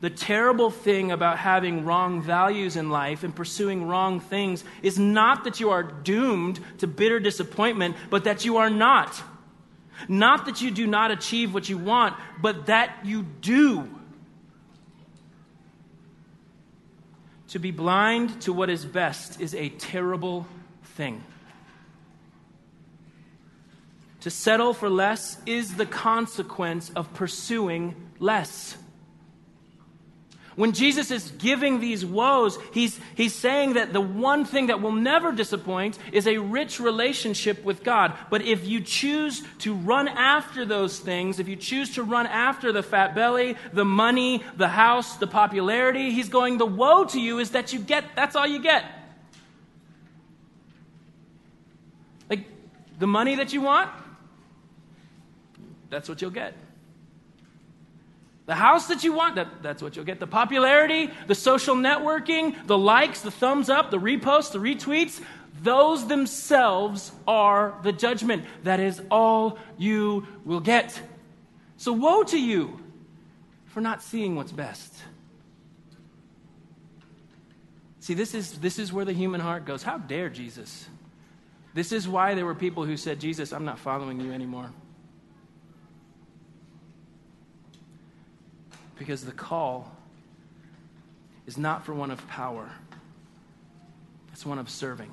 the 0.00 0.10
terrible 0.10 0.70
thing 0.70 1.10
about 1.10 1.36
having 1.38 1.84
wrong 1.84 2.22
values 2.22 2.76
in 2.76 2.90
life 2.90 3.24
and 3.24 3.34
pursuing 3.34 3.88
wrong 3.88 4.20
things 4.20 4.62
is 4.84 5.00
not 5.00 5.42
that 5.42 5.58
you 5.58 5.70
are 5.70 5.82
doomed 5.82 6.60
to 6.78 6.86
bitter 6.86 7.18
disappointment, 7.18 7.96
but 8.08 8.22
that 8.22 8.44
you 8.44 8.58
are 8.58 8.70
not. 8.70 9.20
Not 10.08 10.46
that 10.46 10.60
you 10.60 10.70
do 10.70 10.86
not 10.86 11.10
achieve 11.10 11.52
what 11.52 11.68
you 11.68 11.78
want, 11.78 12.16
but 12.40 12.66
that 12.66 13.04
you 13.04 13.22
do. 13.22 13.88
To 17.48 17.58
be 17.58 17.70
blind 17.70 18.42
to 18.42 18.52
what 18.52 18.70
is 18.70 18.84
best 18.84 19.40
is 19.40 19.54
a 19.54 19.70
terrible 19.70 20.46
thing. 20.82 21.24
To 24.20 24.30
settle 24.30 24.74
for 24.74 24.88
less 24.88 25.38
is 25.46 25.76
the 25.76 25.86
consequence 25.86 26.90
of 26.90 27.12
pursuing 27.14 27.96
less. 28.18 28.76
When 30.60 30.72
Jesus 30.72 31.10
is 31.10 31.30
giving 31.38 31.80
these 31.80 32.04
woes, 32.04 32.58
he's, 32.74 33.00
he's 33.14 33.34
saying 33.34 33.72
that 33.72 33.94
the 33.94 34.00
one 34.02 34.44
thing 34.44 34.66
that 34.66 34.82
will 34.82 34.92
never 34.92 35.32
disappoint 35.32 35.98
is 36.12 36.26
a 36.26 36.36
rich 36.36 36.78
relationship 36.78 37.64
with 37.64 37.82
God. 37.82 38.12
But 38.28 38.42
if 38.42 38.68
you 38.68 38.82
choose 38.82 39.42
to 39.60 39.72
run 39.72 40.06
after 40.06 40.66
those 40.66 40.98
things, 40.98 41.38
if 41.38 41.48
you 41.48 41.56
choose 41.56 41.94
to 41.94 42.02
run 42.02 42.26
after 42.26 42.72
the 42.72 42.82
fat 42.82 43.14
belly, 43.14 43.56
the 43.72 43.86
money, 43.86 44.44
the 44.58 44.68
house, 44.68 45.16
the 45.16 45.26
popularity, 45.26 46.10
he's 46.10 46.28
going, 46.28 46.58
the 46.58 46.66
woe 46.66 47.06
to 47.06 47.18
you 47.18 47.38
is 47.38 47.52
that 47.52 47.72
you 47.72 47.78
get, 47.78 48.04
that's 48.14 48.36
all 48.36 48.46
you 48.46 48.60
get. 48.60 48.84
Like, 52.28 52.44
the 52.98 53.06
money 53.06 53.36
that 53.36 53.54
you 53.54 53.62
want, 53.62 53.88
that's 55.88 56.06
what 56.06 56.20
you'll 56.20 56.30
get. 56.32 56.52
The 58.50 58.56
house 58.56 58.88
that 58.88 59.04
you 59.04 59.12
want, 59.12 59.36
that, 59.36 59.62
that's 59.62 59.80
what 59.80 59.94
you'll 59.94 60.04
get. 60.04 60.18
The 60.18 60.26
popularity, 60.26 61.08
the 61.28 61.36
social 61.36 61.76
networking, 61.76 62.66
the 62.66 62.76
likes, 62.76 63.20
the 63.20 63.30
thumbs 63.30 63.70
up, 63.70 63.92
the 63.92 63.98
reposts, 63.98 64.50
the 64.50 64.58
retweets, 64.58 65.22
those 65.62 66.08
themselves 66.08 67.12
are 67.28 67.78
the 67.84 67.92
judgment. 67.92 68.44
That 68.64 68.80
is 68.80 69.00
all 69.08 69.56
you 69.78 70.26
will 70.44 70.58
get. 70.58 71.00
So, 71.76 71.92
woe 71.92 72.24
to 72.24 72.36
you 72.36 72.80
for 73.66 73.80
not 73.80 74.02
seeing 74.02 74.34
what's 74.34 74.50
best. 74.50 74.96
See, 78.00 78.14
this 78.14 78.34
is, 78.34 78.58
this 78.58 78.80
is 78.80 78.92
where 78.92 79.04
the 79.04 79.12
human 79.12 79.40
heart 79.40 79.64
goes. 79.64 79.84
How 79.84 79.98
dare 79.98 80.28
Jesus? 80.28 80.88
This 81.72 81.92
is 81.92 82.08
why 82.08 82.34
there 82.34 82.46
were 82.46 82.56
people 82.56 82.84
who 82.84 82.96
said, 82.96 83.20
Jesus, 83.20 83.52
I'm 83.52 83.64
not 83.64 83.78
following 83.78 84.20
you 84.20 84.32
anymore. 84.32 84.72
Because 89.00 89.24
the 89.24 89.32
call 89.32 89.90
is 91.46 91.56
not 91.56 91.86
for 91.86 91.94
one 91.94 92.10
of 92.10 92.28
power, 92.28 92.70
it's 94.30 94.44
one 94.44 94.58
of 94.58 94.68
serving. 94.68 95.10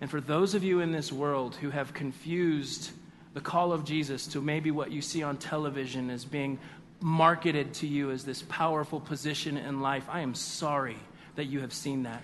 And 0.00 0.10
for 0.10 0.18
those 0.18 0.54
of 0.54 0.64
you 0.64 0.80
in 0.80 0.90
this 0.90 1.12
world 1.12 1.56
who 1.56 1.68
have 1.68 1.92
confused 1.92 2.90
the 3.34 3.42
call 3.42 3.74
of 3.74 3.84
Jesus 3.84 4.28
to 4.28 4.40
maybe 4.40 4.70
what 4.70 4.90
you 4.90 5.02
see 5.02 5.22
on 5.22 5.36
television 5.36 6.08
as 6.08 6.24
being 6.24 6.58
marketed 7.00 7.74
to 7.74 7.86
you 7.86 8.10
as 8.10 8.24
this 8.24 8.40
powerful 8.48 8.98
position 8.98 9.58
in 9.58 9.82
life, 9.82 10.06
I 10.08 10.20
am 10.20 10.34
sorry 10.34 10.96
that 11.36 11.44
you 11.44 11.60
have 11.60 11.74
seen 11.74 12.04
that. 12.04 12.22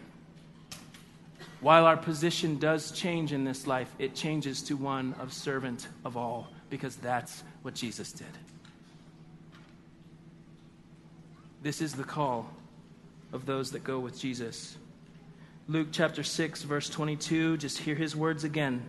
While 1.61 1.85
our 1.85 1.99
position 1.99 2.59
does 2.59 2.93
change 2.93 3.35
in 3.35 3.45
this 3.45 3.67
life, 3.67 3.93
it 3.99 4.15
changes 4.15 4.63
to 4.63 4.77
one 4.79 5.15
of 5.21 5.35
servant 5.35 5.87
of 6.03 6.17
all, 6.17 6.49
because 6.71 6.97
that's 6.97 7.45
what 7.61 7.75
Jesus 7.75 8.11
did. 8.11 8.27
This 11.63 11.83
is 11.83 11.93
the 11.93 12.05
call 12.05 12.49
of 13.35 13.45
those 13.45 13.73
that 13.73 13.85
go 13.85 13.99
with 13.99 14.19
Jesus. 14.19 14.79
Luke 15.69 15.89
chapter 15.93 16.23
6, 16.23 16.63
verse 16.63 16.89
22, 16.89 17.59
just 17.59 17.77
hear 17.77 17.95
his 17.95 18.17
words 18.17 18.45
again. 18.45 18.83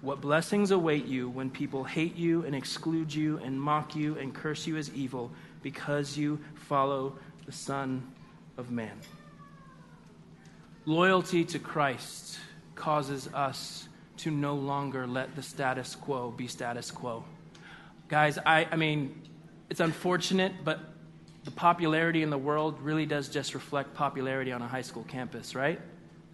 What 0.00 0.20
blessings 0.20 0.72
await 0.72 1.06
you 1.06 1.28
when 1.28 1.48
people 1.48 1.84
hate 1.84 2.16
you 2.16 2.44
and 2.44 2.56
exclude 2.56 3.14
you 3.14 3.38
and 3.38 3.60
mock 3.60 3.94
you 3.94 4.18
and 4.18 4.34
curse 4.34 4.66
you 4.66 4.78
as 4.78 4.92
evil 4.94 5.30
because 5.62 6.16
you 6.16 6.40
follow 6.54 7.16
the 7.46 7.52
Son 7.52 8.02
of 8.56 8.72
Man. 8.72 8.98
Loyalty 10.86 11.44
to 11.44 11.60
Christ 11.60 12.40
causes 12.74 13.28
us 13.32 13.86
to 14.16 14.32
no 14.32 14.56
longer 14.56 15.06
let 15.06 15.36
the 15.36 15.42
status 15.42 15.94
quo 15.94 16.32
be 16.32 16.48
status 16.48 16.90
quo. 16.90 17.22
Guys, 18.08 18.38
I, 18.44 18.66
I 18.72 18.74
mean, 18.74 19.22
it's 19.68 19.80
unfortunate, 19.80 20.52
but 20.64 20.80
the 21.44 21.50
popularity 21.50 22.22
in 22.22 22.30
the 22.30 22.38
world 22.38 22.80
really 22.82 23.06
does 23.06 23.28
just 23.28 23.54
reflect 23.54 23.94
popularity 23.94 24.52
on 24.52 24.60
a 24.62 24.68
high 24.68 24.82
school 24.82 25.04
campus, 25.04 25.54
right? 25.54 25.80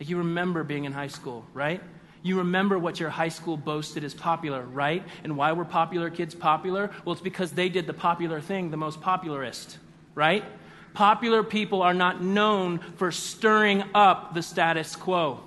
Like 0.00 0.08
you 0.08 0.18
remember 0.18 0.64
being 0.64 0.84
in 0.84 0.92
high 0.92 1.06
school, 1.06 1.44
right? 1.54 1.80
You 2.22 2.38
remember 2.38 2.78
what 2.78 2.98
your 2.98 3.10
high 3.10 3.28
school 3.28 3.56
boasted 3.56 4.02
as 4.02 4.12
popular, 4.12 4.62
right? 4.62 5.04
And 5.22 5.36
why 5.36 5.52
were 5.52 5.64
popular 5.64 6.10
kids 6.10 6.34
popular? 6.34 6.90
Well, 7.04 7.12
it's 7.12 7.22
because 7.22 7.52
they 7.52 7.68
did 7.68 7.86
the 7.86 7.92
popular 7.92 8.40
thing, 8.40 8.70
the 8.70 8.76
most 8.76 9.00
popularist, 9.00 9.76
right? 10.16 10.44
Popular 10.92 11.44
people 11.44 11.82
are 11.82 11.94
not 11.94 12.22
known 12.22 12.80
for 12.96 13.12
stirring 13.12 13.84
up 13.94 14.34
the 14.34 14.42
status 14.42 14.96
quo. 14.96 15.40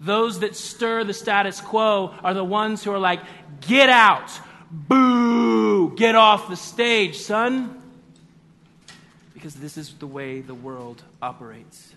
Those 0.00 0.40
that 0.40 0.54
stir 0.54 1.02
the 1.04 1.14
status 1.14 1.60
quo 1.60 2.14
are 2.22 2.34
the 2.34 2.44
ones 2.44 2.84
who 2.84 2.92
are 2.92 2.98
like, 2.98 3.20
get 3.62 3.88
out, 3.88 4.30
boo, 4.70 5.96
get 5.96 6.14
off 6.14 6.48
the 6.48 6.56
stage, 6.56 7.16
son 7.16 7.82
because 9.46 9.60
this 9.60 9.76
is 9.76 9.94
the 10.00 10.08
way 10.08 10.40
the 10.40 10.56
world 10.56 11.04
operates. 11.22 11.94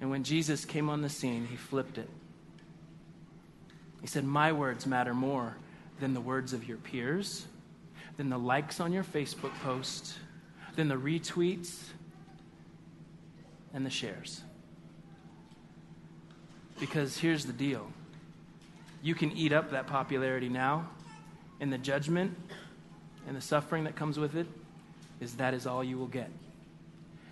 And 0.00 0.08
when 0.08 0.22
Jesus 0.22 0.64
came 0.64 0.88
on 0.88 1.02
the 1.02 1.08
scene, 1.08 1.48
he 1.50 1.56
flipped 1.56 1.98
it. 1.98 2.08
He 4.00 4.06
said, 4.06 4.22
My 4.22 4.52
words 4.52 4.86
matter 4.86 5.14
more 5.14 5.56
than 5.98 6.14
the 6.14 6.20
words 6.20 6.52
of 6.52 6.68
your 6.68 6.76
peers, 6.76 7.46
than 8.16 8.30
the 8.30 8.38
likes 8.38 8.78
on 8.78 8.92
your 8.92 9.02
Facebook 9.02 9.52
post, 9.64 10.14
than 10.76 10.86
the 10.86 10.94
retweets 10.94 11.82
and 13.72 13.84
the 13.84 13.90
shares. 13.90 14.42
Because 16.78 17.18
here's 17.18 17.46
the 17.46 17.52
deal 17.52 17.88
you 19.02 19.16
can 19.16 19.32
eat 19.32 19.52
up 19.52 19.72
that 19.72 19.88
popularity 19.88 20.48
now, 20.48 20.88
and 21.60 21.72
the 21.72 21.78
judgment 21.78 22.36
and 23.26 23.36
the 23.36 23.40
suffering 23.40 23.84
that 23.84 23.96
comes 23.96 24.18
with 24.18 24.36
it 24.36 24.46
is 25.20 25.34
that 25.36 25.54
is 25.54 25.66
all 25.66 25.82
you 25.82 25.98
will 25.98 26.06
get. 26.06 26.30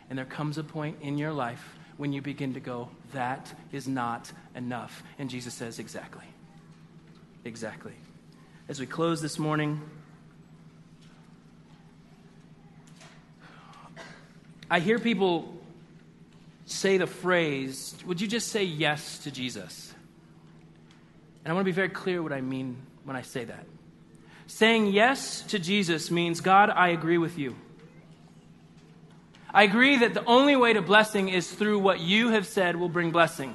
And 0.08 0.18
there 0.18 0.26
comes 0.26 0.58
a 0.58 0.64
point 0.64 0.98
in 1.00 1.18
your 1.18 1.32
life 1.32 1.76
when 1.96 2.12
you 2.12 2.22
begin 2.22 2.54
to 2.54 2.60
go, 2.60 2.88
that 3.12 3.52
is 3.70 3.86
not 3.86 4.32
enough. 4.54 5.02
And 5.18 5.30
Jesus 5.30 5.54
says, 5.54 5.78
exactly. 5.78 6.24
Exactly. 7.44 7.92
As 8.68 8.80
we 8.80 8.86
close 8.86 9.20
this 9.20 9.38
morning, 9.38 9.80
I 14.70 14.80
hear 14.80 14.98
people 14.98 15.54
say 16.64 16.96
the 16.96 17.06
phrase, 17.06 17.94
Would 18.06 18.20
you 18.20 18.28
just 18.28 18.48
say 18.48 18.64
yes 18.64 19.18
to 19.18 19.30
Jesus? 19.30 19.92
And 21.44 21.52
I 21.52 21.54
want 21.54 21.64
to 21.64 21.70
be 21.70 21.74
very 21.74 21.88
clear 21.88 22.22
what 22.22 22.32
I 22.32 22.40
mean 22.40 22.76
when 23.04 23.16
I 23.16 23.22
say 23.22 23.44
that. 23.44 23.66
Saying 24.54 24.88
yes 24.88 25.40
to 25.48 25.58
Jesus 25.58 26.10
means, 26.10 26.42
God, 26.42 26.68
I 26.68 26.88
agree 26.88 27.16
with 27.16 27.38
you. 27.38 27.56
I 29.52 29.62
agree 29.62 29.96
that 29.96 30.12
the 30.12 30.24
only 30.26 30.56
way 30.56 30.74
to 30.74 30.82
blessing 30.82 31.30
is 31.30 31.50
through 31.50 31.78
what 31.78 32.00
you 32.00 32.28
have 32.28 32.46
said 32.46 32.76
will 32.76 32.90
bring 32.90 33.12
blessing. 33.12 33.54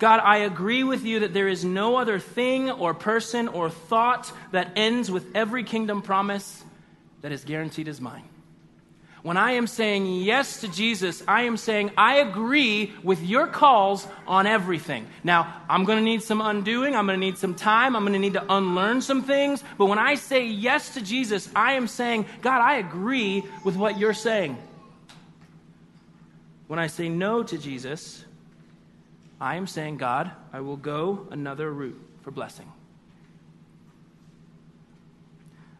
God, 0.00 0.18
I 0.18 0.38
agree 0.38 0.82
with 0.82 1.04
you 1.04 1.20
that 1.20 1.32
there 1.32 1.46
is 1.46 1.64
no 1.64 1.94
other 1.94 2.18
thing 2.18 2.72
or 2.72 2.92
person 2.92 3.46
or 3.46 3.70
thought 3.70 4.32
that 4.50 4.72
ends 4.74 5.12
with 5.12 5.24
every 5.36 5.62
kingdom 5.62 6.02
promise 6.02 6.64
that 7.22 7.30
is 7.30 7.44
guaranteed 7.44 7.86
as 7.86 8.00
mine. 8.00 8.24
When 9.26 9.36
I 9.36 9.54
am 9.54 9.66
saying 9.66 10.06
yes 10.06 10.60
to 10.60 10.68
Jesus, 10.68 11.20
I 11.26 11.42
am 11.42 11.56
saying 11.56 11.90
I 11.98 12.18
agree 12.18 12.92
with 13.02 13.20
your 13.24 13.48
calls 13.48 14.06
on 14.24 14.46
everything. 14.46 15.04
Now, 15.24 15.62
I'm 15.68 15.82
going 15.82 15.98
to 15.98 16.04
need 16.04 16.22
some 16.22 16.40
undoing. 16.40 16.94
I'm 16.94 17.06
going 17.06 17.18
to 17.18 17.26
need 17.26 17.36
some 17.36 17.56
time. 17.56 17.96
I'm 17.96 18.04
going 18.04 18.12
to 18.12 18.20
need 18.20 18.34
to 18.34 18.46
unlearn 18.48 19.02
some 19.02 19.24
things. 19.24 19.64
But 19.78 19.86
when 19.86 19.98
I 19.98 20.14
say 20.14 20.46
yes 20.46 20.94
to 20.94 21.00
Jesus, 21.02 21.50
I 21.56 21.72
am 21.72 21.88
saying, 21.88 22.26
God, 22.40 22.60
I 22.60 22.76
agree 22.76 23.42
with 23.64 23.74
what 23.74 23.98
you're 23.98 24.14
saying. 24.14 24.58
When 26.68 26.78
I 26.78 26.86
say 26.86 27.08
no 27.08 27.42
to 27.42 27.58
Jesus, 27.58 28.24
I 29.40 29.56
am 29.56 29.66
saying, 29.66 29.96
God, 29.96 30.30
I 30.52 30.60
will 30.60 30.76
go 30.76 31.26
another 31.32 31.72
route 31.72 32.00
for 32.22 32.30
blessing. 32.30 32.70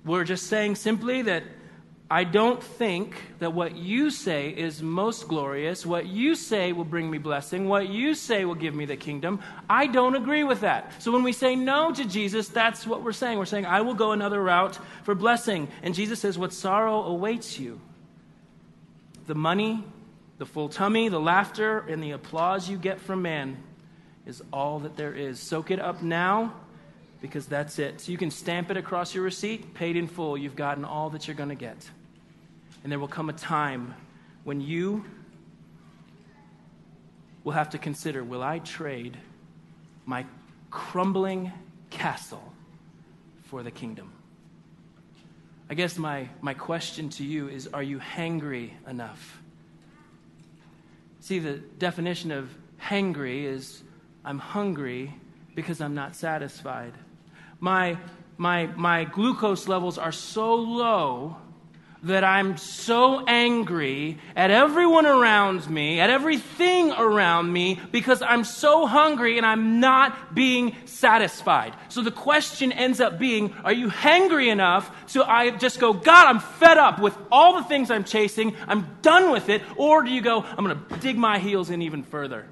We're 0.05 0.25
just 0.25 0.49
saying 0.49 0.75
simply 0.75 1.23
that 1.23 1.45
I 2.09 2.23
don't 2.23 2.63
think 2.63 3.17
that 3.41 3.53
what 3.53 3.77
you 3.77 4.11
say 4.11 4.51
is 4.51 4.81
most 4.81 5.27
glorious, 5.27 5.85
what 5.85 6.07
you 6.07 6.37
say 6.37 6.73
will 6.73 6.85
bring 6.85 7.11
me 7.11 7.19
blessing, 7.19 7.69
what 7.69 7.89
you 7.89 8.15
say 8.15 8.45
will 8.45 8.55
give 8.55 8.77
me 8.77 8.85
the 8.85 8.97
kingdom. 8.97 9.41
I 9.69 9.89
don't 9.89 10.15
agree 10.15 10.45
with 10.45 10.61
that. 10.61 11.03
So 11.03 11.11
when 11.11 11.25
we 11.25 11.33
say 11.33 11.57
no 11.57 11.93
to 11.93 12.05
Jesus, 12.05 12.47
that's 12.47 12.87
what 12.87 13.03
we're 13.03 13.11
saying. 13.11 13.39
We're 13.39 13.45
saying, 13.45 13.67
I 13.67 13.81
will 13.81 13.95
go 13.95 14.13
another 14.13 14.41
route 14.41 14.79
for 15.03 15.17
blessing. 15.17 15.67
And 15.83 15.97
Jesus 15.97 16.21
says, 16.21 16.39
What 16.39 16.53
sorrow 16.53 17.03
awaits 17.03 17.59
you? 17.59 17.81
The 19.27 19.35
money, 19.35 19.85
the 20.39 20.47
full 20.47 20.69
tummy, 20.69 21.09
the 21.09 21.19
laughter, 21.21 21.81
and 21.89 22.01
the 22.01 22.13
applause 22.13 22.71
you 22.71 22.79
get 22.79 23.01
from 23.01 23.23
man 23.23 23.57
is 24.27 24.45
all 24.53 24.79
that 24.81 24.97
there 24.97 25.13
is. 25.13 25.41
Soak 25.41 25.73
it 25.73 25.81
up 25.81 26.03
now 26.03 26.55
because 27.27 27.47
that's 27.47 27.79
it. 27.79 28.01
So 28.01 28.13
you 28.13 28.19
can 28.19 28.31
stamp 28.31 28.71
it 28.71 28.77
across 28.77 29.15
your 29.15 29.25
receipt, 29.25 29.75
paid 29.75 29.97
in 29.97 30.07
full. 30.07 30.39
You've 30.39 30.57
gotten 30.57 30.85
all 30.85 31.11
that 31.11 31.27
you're 31.27 31.37
going 31.37 31.49
to 31.49 31.57
get. 31.57 31.77
And 32.83 32.93
there 32.93 32.99
will 32.99 33.09
come 33.09 33.29
a 33.29 33.33
time 33.33 33.95
when 34.45 34.61
you 34.61 35.05
will 37.43 37.53
have 37.53 37.71
to 37.71 37.79
consider 37.79 38.23
will 38.23 38.43
I 38.43 38.61
trade 38.61 39.17
my 40.05 40.25
crumbling 40.71 41.53
castle 41.91 42.53
for 43.45 43.63
the 43.63 43.71
kingdom? 43.71 44.13
I 45.69 45.75
guess 45.75 45.99
my, 45.99 46.29
my 46.41 46.55
question 46.55 47.09
to 47.11 47.25
you 47.25 47.49
is 47.49 47.67
are 47.69 47.83
you 47.83 47.99
hangry 47.99 48.71
enough? 48.89 49.41
See, 51.21 51.41
the 51.41 51.55
definition 51.55 52.31
of 52.31 52.49
hangry 52.81 53.45
is 53.45 53.83
I'm 54.25 54.39
hungry 54.39 55.13
because 55.57 55.81
I'm 55.81 55.95
not 55.95 56.15
satisfied. 56.15 56.93
My, 57.61 57.99
my, 58.37 58.67
my 58.67 59.05
glucose 59.05 59.69
levels 59.69 59.99
are 59.99 60.13
so 60.13 60.55
low 60.55 61.37
that 62.07 62.23
I'm 62.23 62.57
so 62.57 63.25
angry 63.27 64.19
at 64.37 64.51
everyone 64.51 65.07
around 65.07 65.69
me, 65.69 65.99
at 65.99 66.09
everything 66.09 66.93
around 66.93 67.53
me, 67.53 67.81
because 67.91 68.23
I'm 68.23 68.45
so 68.45 68.87
hungry 68.87 69.39
and 69.39 69.47
I'm 69.47 69.81
not 69.81 70.35
being 70.35 70.77
satisfied. 70.85 71.75
So 71.89 72.03
the 72.03 72.11
question 72.11 72.71
ends 72.71 73.01
up 73.01 73.19
being 73.19 73.53
Are 73.65 73.73
you 73.73 73.89
hangry 73.89 74.53
enough 74.53 74.91
so 75.07 75.25
I 75.25 75.51
just 75.51 75.81
go, 75.81 75.93
God, 75.93 76.27
I'm 76.27 76.41
fed 76.41 76.79
up 76.79 77.01
with 77.01 77.17
all 77.33 77.57
the 77.57 77.65
things 77.65 77.91
I'm 77.91 78.05
chasing, 78.05 78.55
I'm 78.69 78.99
done 79.03 79.33
with 79.33 79.49
it? 79.49 79.63
Or 79.77 80.03
do 80.03 80.11
you 80.11 80.21
go, 80.21 80.43
I'm 80.43 80.65
going 80.65 80.79
to 80.79 80.99
dig 80.99 81.17
my 81.17 81.39
heels 81.39 81.71
in 81.71 81.83
even 81.83 82.03
further? 82.03 82.47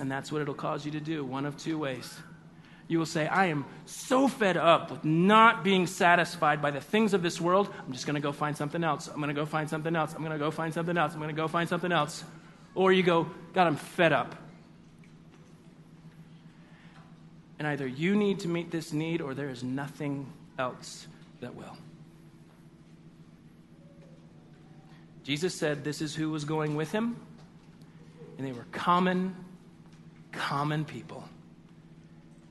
And 0.00 0.10
that's 0.10 0.32
what 0.32 0.42
it'll 0.42 0.54
cause 0.54 0.84
you 0.84 0.90
to 0.92 1.00
do, 1.00 1.24
one 1.24 1.46
of 1.46 1.56
two 1.56 1.78
ways. 1.78 2.18
You 2.86 2.98
will 2.98 3.06
say, 3.06 3.26
I 3.26 3.46
am 3.46 3.64
so 3.86 4.28
fed 4.28 4.56
up 4.56 4.90
with 4.90 5.04
not 5.04 5.64
being 5.64 5.86
satisfied 5.86 6.60
by 6.60 6.70
the 6.70 6.80
things 6.80 7.14
of 7.14 7.22
this 7.22 7.40
world. 7.40 7.72
I'm 7.86 7.92
just 7.92 8.06
going 8.06 8.14
to 8.14 8.20
go 8.20 8.32
find 8.32 8.56
something 8.56 8.84
else. 8.84 9.08
I'm 9.08 9.16
going 9.16 9.28
to 9.28 9.34
go 9.34 9.46
find 9.46 9.70
something 9.70 9.96
else. 9.96 10.12
I'm 10.12 10.20
going 10.20 10.32
to 10.32 10.38
go 10.38 10.50
find 10.50 10.74
something 10.74 10.96
else. 10.96 11.14
I'm 11.14 11.18
going 11.18 11.34
to 11.34 11.36
go 11.36 11.48
find 11.48 11.68
something 11.68 11.92
else. 11.92 12.24
Or 12.74 12.92
you 12.92 13.02
go, 13.02 13.28
God, 13.54 13.66
I'm 13.66 13.76
fed 13.76 14.12
up. 14.12 14.34
And 17.58 17.68
either 17.68 17.86
you 17.86 18.14
need 18.14 18.40
to 18.40 18.48
meet 18.48 18.70
this 18.70 18.92
need 18.92 19.22
or 19.22 19.32
there 19.32 19.48
is 19.48 19.62
nothing 19.62 20.30
else 20.58 21.06
that 21.40 21.54
will. 21.54 21.76
Jesus 25.22 25.54
said 25.54 25.84
this 25.84 26.02
is 26.02 26.14
who 26.14 26.30
was 26.30 26.44
going 26.44 26.76
with 26.76 26.92
him, 26.92 27.16
and 28.36 28.46
they 28.46 28.52
were 28.52 28.66
common, 28.72 29.34
common 30.32 30.84
people. 30.84 31.24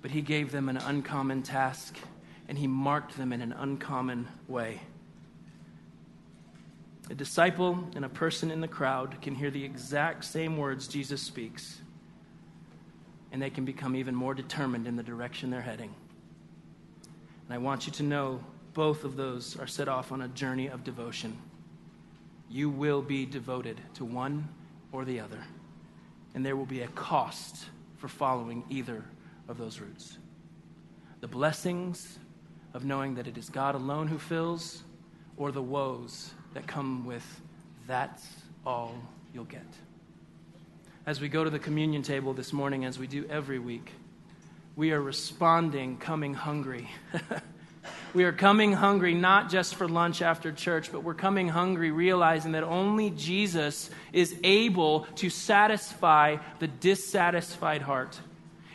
But 0.03 0.11
he 0.11 0.21
gave 0.21 0.51
them 0.51 0.69
an 0.69 0.77
uncommon 0.77 1.41
task, 1.41 1.97
and 2.47 2.57
he 2.57 2.67
marked 2.67 3.17
them 3.17 3.33
in 3.33 3.41
an 3.41 3.53
uncommon 3.53 4.27
way. 4.49 4.81
A 7.09 7.15
disciple 7.15 7.87
and 7.95 8.03
a 8.03 8.09
person 8.09 8.51
in 8.51 8.59
the 8.59 8.67
crowd 8.67 9.21
can 9.21 9.33
hear 9.33 9.49
the 9.49 9.63
exact 9.63 10.25
same 10.25 10.57
words 10.57 10.89
Jesus 10.89 11.21
speaks, 11.21 11.79
and 13.31 13.41
they 13.41 13.49
can 13.49 13.63
become 13.63 13.95
even 13.95 14.13
more 14.13 14.33
determined 14.33 14.87
in 14.87 14.97
the 14.97 15.03
direction 15.03 15.49
they're 15.49 15.61
heading. 15.61 15.95
And 17.47 17.55
I 17.55 17.57
want 17.57 17.87
you 17.87 17.93
to 17.93 18.03
know 18.03 18.43
both 18.73 19.05
of 19.05 19.15
those 19.15 19.57
are 19.57 19.67
set 19.67 19.87
off 19.87 20.11
on 20.11 20.21
a 20.21 20.27
journey 20.27 20.67
of 20.67 20.83
devotion. 20.83 21.37
You 22.49 22.69
will 22.69 23.01
be 23.01 23.25
devoted 23.25 23.79
to 23.93 24.03
one 24.03 24.49
or 24.91 25.05
the 25.05 25.21
other, 25.21 25.39
and 26.35 26.45
there 26.45 26.57
will 26.57 26.65
be 26.65 26.81
a 26.81 26.87
cost 26.89 27.65
for 27.97 28.09
following 28.09 28.65
either 28.69 29.05
of 29.47 29.57
those 29.57 29.79
roots. 29.79 30.17
The 31.21 31.27
blessings 31.27 32.19
of 32.73 32.85
knowing 32.85 33.15
that 33.15 33.27
it 33.27 33.37
is 33.37 33.49
God 33.49 33.75
alone 33.75 34.07
who 34.07 34.17
fills, 34.17 34.83
or 35.37 35.51
the 35.51 35.61
woes 35.61 36.31
that 36.53 36.67
come 36.67 37.05
with 37.05 37.41
that's 37.87 38.25
all 38.65 38.95
you'll 39.33 39.43
get. 39.45 39.65
As 41.05 41.19
we 41.19 41.27
go 41.27 41.43
to 41.43 41.49
the 41.49 41.59
communion 41.59 42.01
table 42.01 42.33
this 42.33 42.53
morning, 42.53 42.85
as 42.85 42.97
we 42.97 43.07
do 43.07 43.25
every 43.29 43.59
week, 43.59 43.91
we 44.75 44.91
are 44.91 45.01
responding, 45.01 45.97
coming 45.97 46.33
hungry. 46.33 46.89
we 48.13 48.23
are 48.23 48.31
coming 48.31 48.71
hungry 48.71 49.13
not 49.13 49.49
just 49.49 49.75
for 49.75 49.87
lunch 49.87 50.21
after 50.21 50.51
church, 50.51 50.91
but 50.93 51.03
we're 51.03 51.13
coming 51.13 51.49
hungry 51.49 51.91
realizing 51.91 52.53
that 52.53 52.63
only 52.63 53.09
Jesus 53.09 53.89
is 54.13 54.35
able 54.43 55.01
to 55.15 55.29
satisfy 55.29 56.37
the 56.59 56.67
dissatisfied 56.67 57.81
heart. 57.81 58.17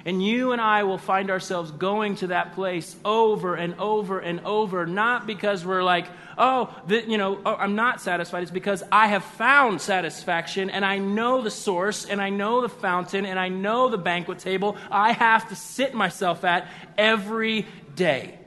And 0.04 0.24
you 0.24 0.52
and 0.52 0.60
I 0.60 0.84
will 0.84 0.98
find 0.98 1.30
ourselves 1.30 1.70
going 1.70 2.16
to 2.16 2.28
that 2.28 2.54
place 2.54 2.94
over 3.04 3.56
and 3.56 3.74
over 3.78 4.20
and 4.20 4.40
over, 4.40 4.86
not 4.86 5.26
because 5.26 5.64
we're 5.64 5.82
like, 5.82 6.06
oh, 6.36 6.74
the, 6.86 7.04
you 7.08 7.18
know, 7.18 7.40
oh, 7.44 7.56
I'm 7.56 7.74
not 7.74 8.00
satisfied. 8.00 8.42
It's 8.42 8.52
because 8.52 8.82
I 8.92 9.08
have 9.08 9.24
found 9.24 9.80
satisfaction 9.80 10.70
and 10.70 10.84
I 10.84 10.98
know 10.98 11.42
the 11.42 11.50
source 11.50 12.06
and 12.06 12.20
I 12.20 12.30
know 12.30 12.62
the 12.62 12.68
fountain 12.68 13.26
and 13.26 13.38
I 13.38 13.48
know 13.48 13.88
the 13.88 13.98
banquet 13.98 14.38
table 14.38 14.76
I 14.90 15.12
have 15.12 15.48
to 15.48 15.56
sit 15.56 15.94
myself 15.94 16.44
at 16.44 16.68
every 16.96 17.66
day. 17.96 18.38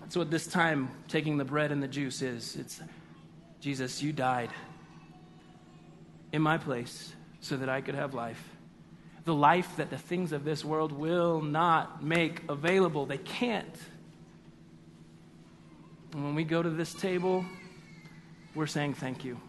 That's 0.00 0.16
what 0.16 0.30
this 0.30 0.46
time 0.46 0.90
taking 1.08 1.38
the 1.38 1.44
bread 1.44 1.72
and 1.72 1.82
the 1.82 1.88
juice 1.88 2.20
is. 2.20 2.56
It's 2.56 2.80
Jesus, 3.60 4.02
you 4.02 4.12
died 4.12 4.50
in 6.32 6.42
my 6.42 6.58
place 6.58 7.14
so 7.40 7.56
that 7.56 7.68
I 7.68 7.80
could 7.80 7.94
have 7.94 8.12
life 8.12 8.51
the 9.24 9.34
life 9.34 9.76
that 9.76 9.90
the 9.90 9.98
things 9.98 10.32
of 10.32 10.44
this 10.44 10.64
world 10.64 10.92
will 10.92 11.40
not 11.40 12.02
make 12.02 12.42
available. 12.48 13.06
They 13.06 13.18
can't. 13.18 13.76
And 16.12 16.24
when 16.24 16.34
we 16.34 16.44
go 16.44 16.62
to 16.62 16.70
this 16.70 16.92
table, 16.92 17.44
we're 18.54 18.66
saying 18.66 18.94
thank 18.94 19.24
you. 19.24 19.40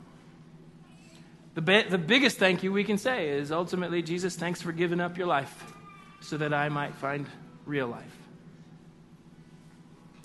The, 1.55 1.61
be- 1.61 1.83
the 1.83 1.97
biggest 1.97 2.37
thank 2.37 2.63
you 2.63 2.71
we 2.71 2.83
can 2.83 2.97
say 2.97 3.29
is 3.29 3.51
ultimately, 3.51 4.01
Jesus, 4.01 4.35
thanks 4.35 4.61
for 4.61 4.71
giving 4.71 4.99
up 4.99 5.17
your 5.17 5.27
life 5.27 5.73
so 6.21 6.37
that 6.37 6.53
I 6.53 6.69
might 6.69 6.95
find 6.95 7.27
real 7.65 7.87
life. 7.87 8.17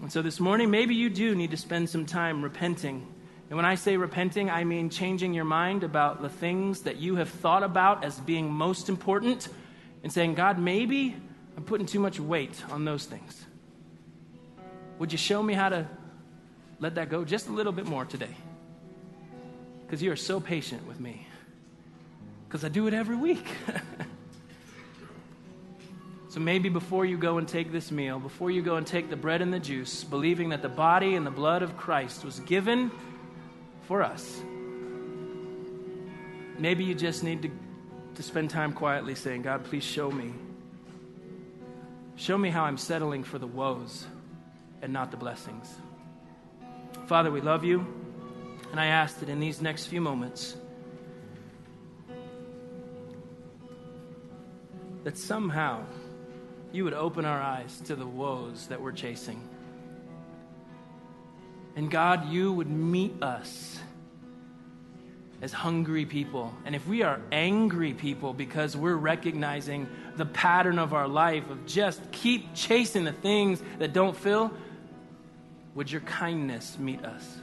And 0.01 0.13
so 0.13 0.23
this 0.23 0.39
morning, 0.39 0.71
maybe 0.71 0.95
you 0.95 1.11
do 1.11 1.35
need 1.35 1.51
to 1.51 1.57
spend 1.57 1.91
some 1.91 2.07
time 2.07 2.43
repenting. 2.43 3.07
And 3.49 3.57
when 3.57 3.65
I 3.65 3.77
say 3.77 3.97
repenting, 3.97 4.51
I 4.51 4.65
mean 4.65 4.91
changing 4.91 5.33
your 5.33 5.47
mind 5.47 5.83
about 5.83 6.21
the 6.21 6.29
things 6.29 6.83
that 6.83 6.97
you 6.97 7.17
have 7.17 7.31
thought 7.31 7.63
about 7.63 8.05
as 8.05 8.21
being 8.21 8.53
most 8.53 8.91
important 8.91 9.49
and 10.03 10.13
saying, 10.13 10.35
God, 10.35 10.59
maybe 10.59 11.17
I'm 11.57 11.65
putting 11.65 11.87
too 11.87 11.99
much 11.99 12.21
weight 12.21 12.63
on 12.71 12.85
those 12.85 13.07
things. 13.07 13.47
Would 14.99 15.13
you 15.13 15.19
show 15.19 15.43
me 15.43 15.55
how 15.55 15.71
to 15.71 15.89
let 16.79 16.97
that 16.97 17.09
go 17.09 17.25
just 17.25 17.49
a 17.49 17.53
little 17.53 17.73
bit 17.73 17.87
more 17.87 18.05
today? 18.05 18.37
Because 19.87 20.03
you 20.03 20.13
are 20.13 20.17
so 20.17 20.41
patient 20.41 20.87
with 20.87 21.01
me. 21.01 21.27
Because 22.47 22.65
I 22.65 22.69
do 22.69 22.87
it 22.87 22.93
every 22.93 23.17
week. 23.17 23.47
so 26.29 26.39
maybe 26.39 26.69
before 26.69 27.07
you 27.07 27.17
go 27.17 27.39
and 27.39 27.49
take 27.49 27.73
this 27.73 27.91
meal, 27.91 28.19
before 28.19 28.51
you 28.51 28.61
go 28.61 28.77
and 28.77 28.87
take 28.87 29.09
the 29.09 29.17
bread 29.17 29.41
and 29.41 29.55
the 29.55 29.59
juice, 29.59 30.05
believing 30.05 30.51
that 30.51 30.61
the 30.61 30.69
body 30.69 31.15
and 31.15 31.27
the 31.27 31.31
blood 31.31 31.63
of 31.63 31.79
Christ 31.79 32.27
was 32.27 32.41
given 32.41 32.91
for 33.89 34.03
us, 34.03 34.43
maybe 36.59 36.85
you 36.85 36.95
just 36.95 37.25
need 37.25 37.41
to, 37.41 37.51
to 38.17 38.23
spend 38.23 38.51
time 38.51 38.75
quietly 38.75 39.15
saying, 39.15 39.41
God, 39.41 39.65
please 39.65 39.83
show 39.83 40.11
me. 40.11 40.35
Show 42.17 42.37
me 42.37 42.51
how 42.51 42.65
I'm 42.65 42.77
settling 42.77 43.25
for 43.25 43.39
the 43.39 43.47
woes 43.47 44.07
and 44.83 44.93
not 44.93 45.11
the 45.11 45.17
blessings. 45.17 45.75
Father, 47.07 47.31
we 47.31 47.41
love 47.41 47.65
you, 47.65 47.87
and 48.73 48.79
I 48.79 48.89
ask 48.89 49.21
that 49.21 49.31
in 49.31 49.41
these 49.41 49.63
next 49.63 49.87
few 49.87 50.03
moments, 50.03 50.55
that 55.05 55.17
somehow 55.17 55.83
you 56.73 56.85
would 56.85 56.93
open 56.93 57.25
our 57.25 57.41
eyes 57.41 57.81
to 57.87 57.97
the 57.97 58.07
woes 58.07 58.67
that 58.67 58.83
we're 58.83 58.93
chasing. 58.93 59.48
And 61.79 61.89
God, 61.89 62.29
you 62.29 62.53
would 62.53 62.69
meet 62.69 63.23
us 63.23 63.79
as 65.41 65.53
hungry 65.53 66.05
people. 66.05 66.53
And 66.65 66.75
if 66.75 66.85
we 66.89 67.03
are 67.03 67.21
angry 67.31 67.95
people 67.95 68.33
because 68.33 68.77
we're 68.77 68.97
recognizing 68.97 69.89
the 70.17 70.27
pattern 70.27 70.81
of 70.81 70.93
our 70.93 71.07
life 71.07 71.49
of 71.49 71.67
just 71.67 72.01
keep 72.11 72.53
chasing 72.53 73.05
the 73.05 73.13
things 73.13 73.63
that 73.79 73.93
don't 73.93 74.17
fill, 74.17 74.51
would 75.77 75.89
your 75.89 76.01
kindness 76.01 76.77
meet 76.81 77.05
us? 77.05 77.39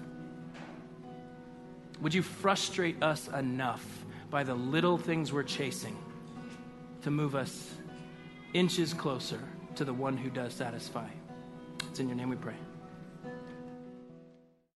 Would 2.01 2.13
you 2.13 2.21
frustrate 2.21 3.01
us 3.01 3.29
enough 3.29 3.85
by 4.29 4.43
the 4.43 4.53
little 4.53 4.97
things 4.97 5.31
we're 5.31 5.43
chasing 5.43 5.95
to 7.03 7.09
move 7.09 7.35
us 7.35 7.73
inches 8.53 8.93
closer 8.93 9.39
to 9.75 9.85
the 9.85 9.93
one 9.93 10.17
who 10.17 10.29
does 10.29 10.53
satisfy? 10.53 11.07
It's 11.89 12.01
in 12.01 12.09
your 12.09 12.17
name 12.17 12.27
we 12.27 12.35
pray. 12.35 12.55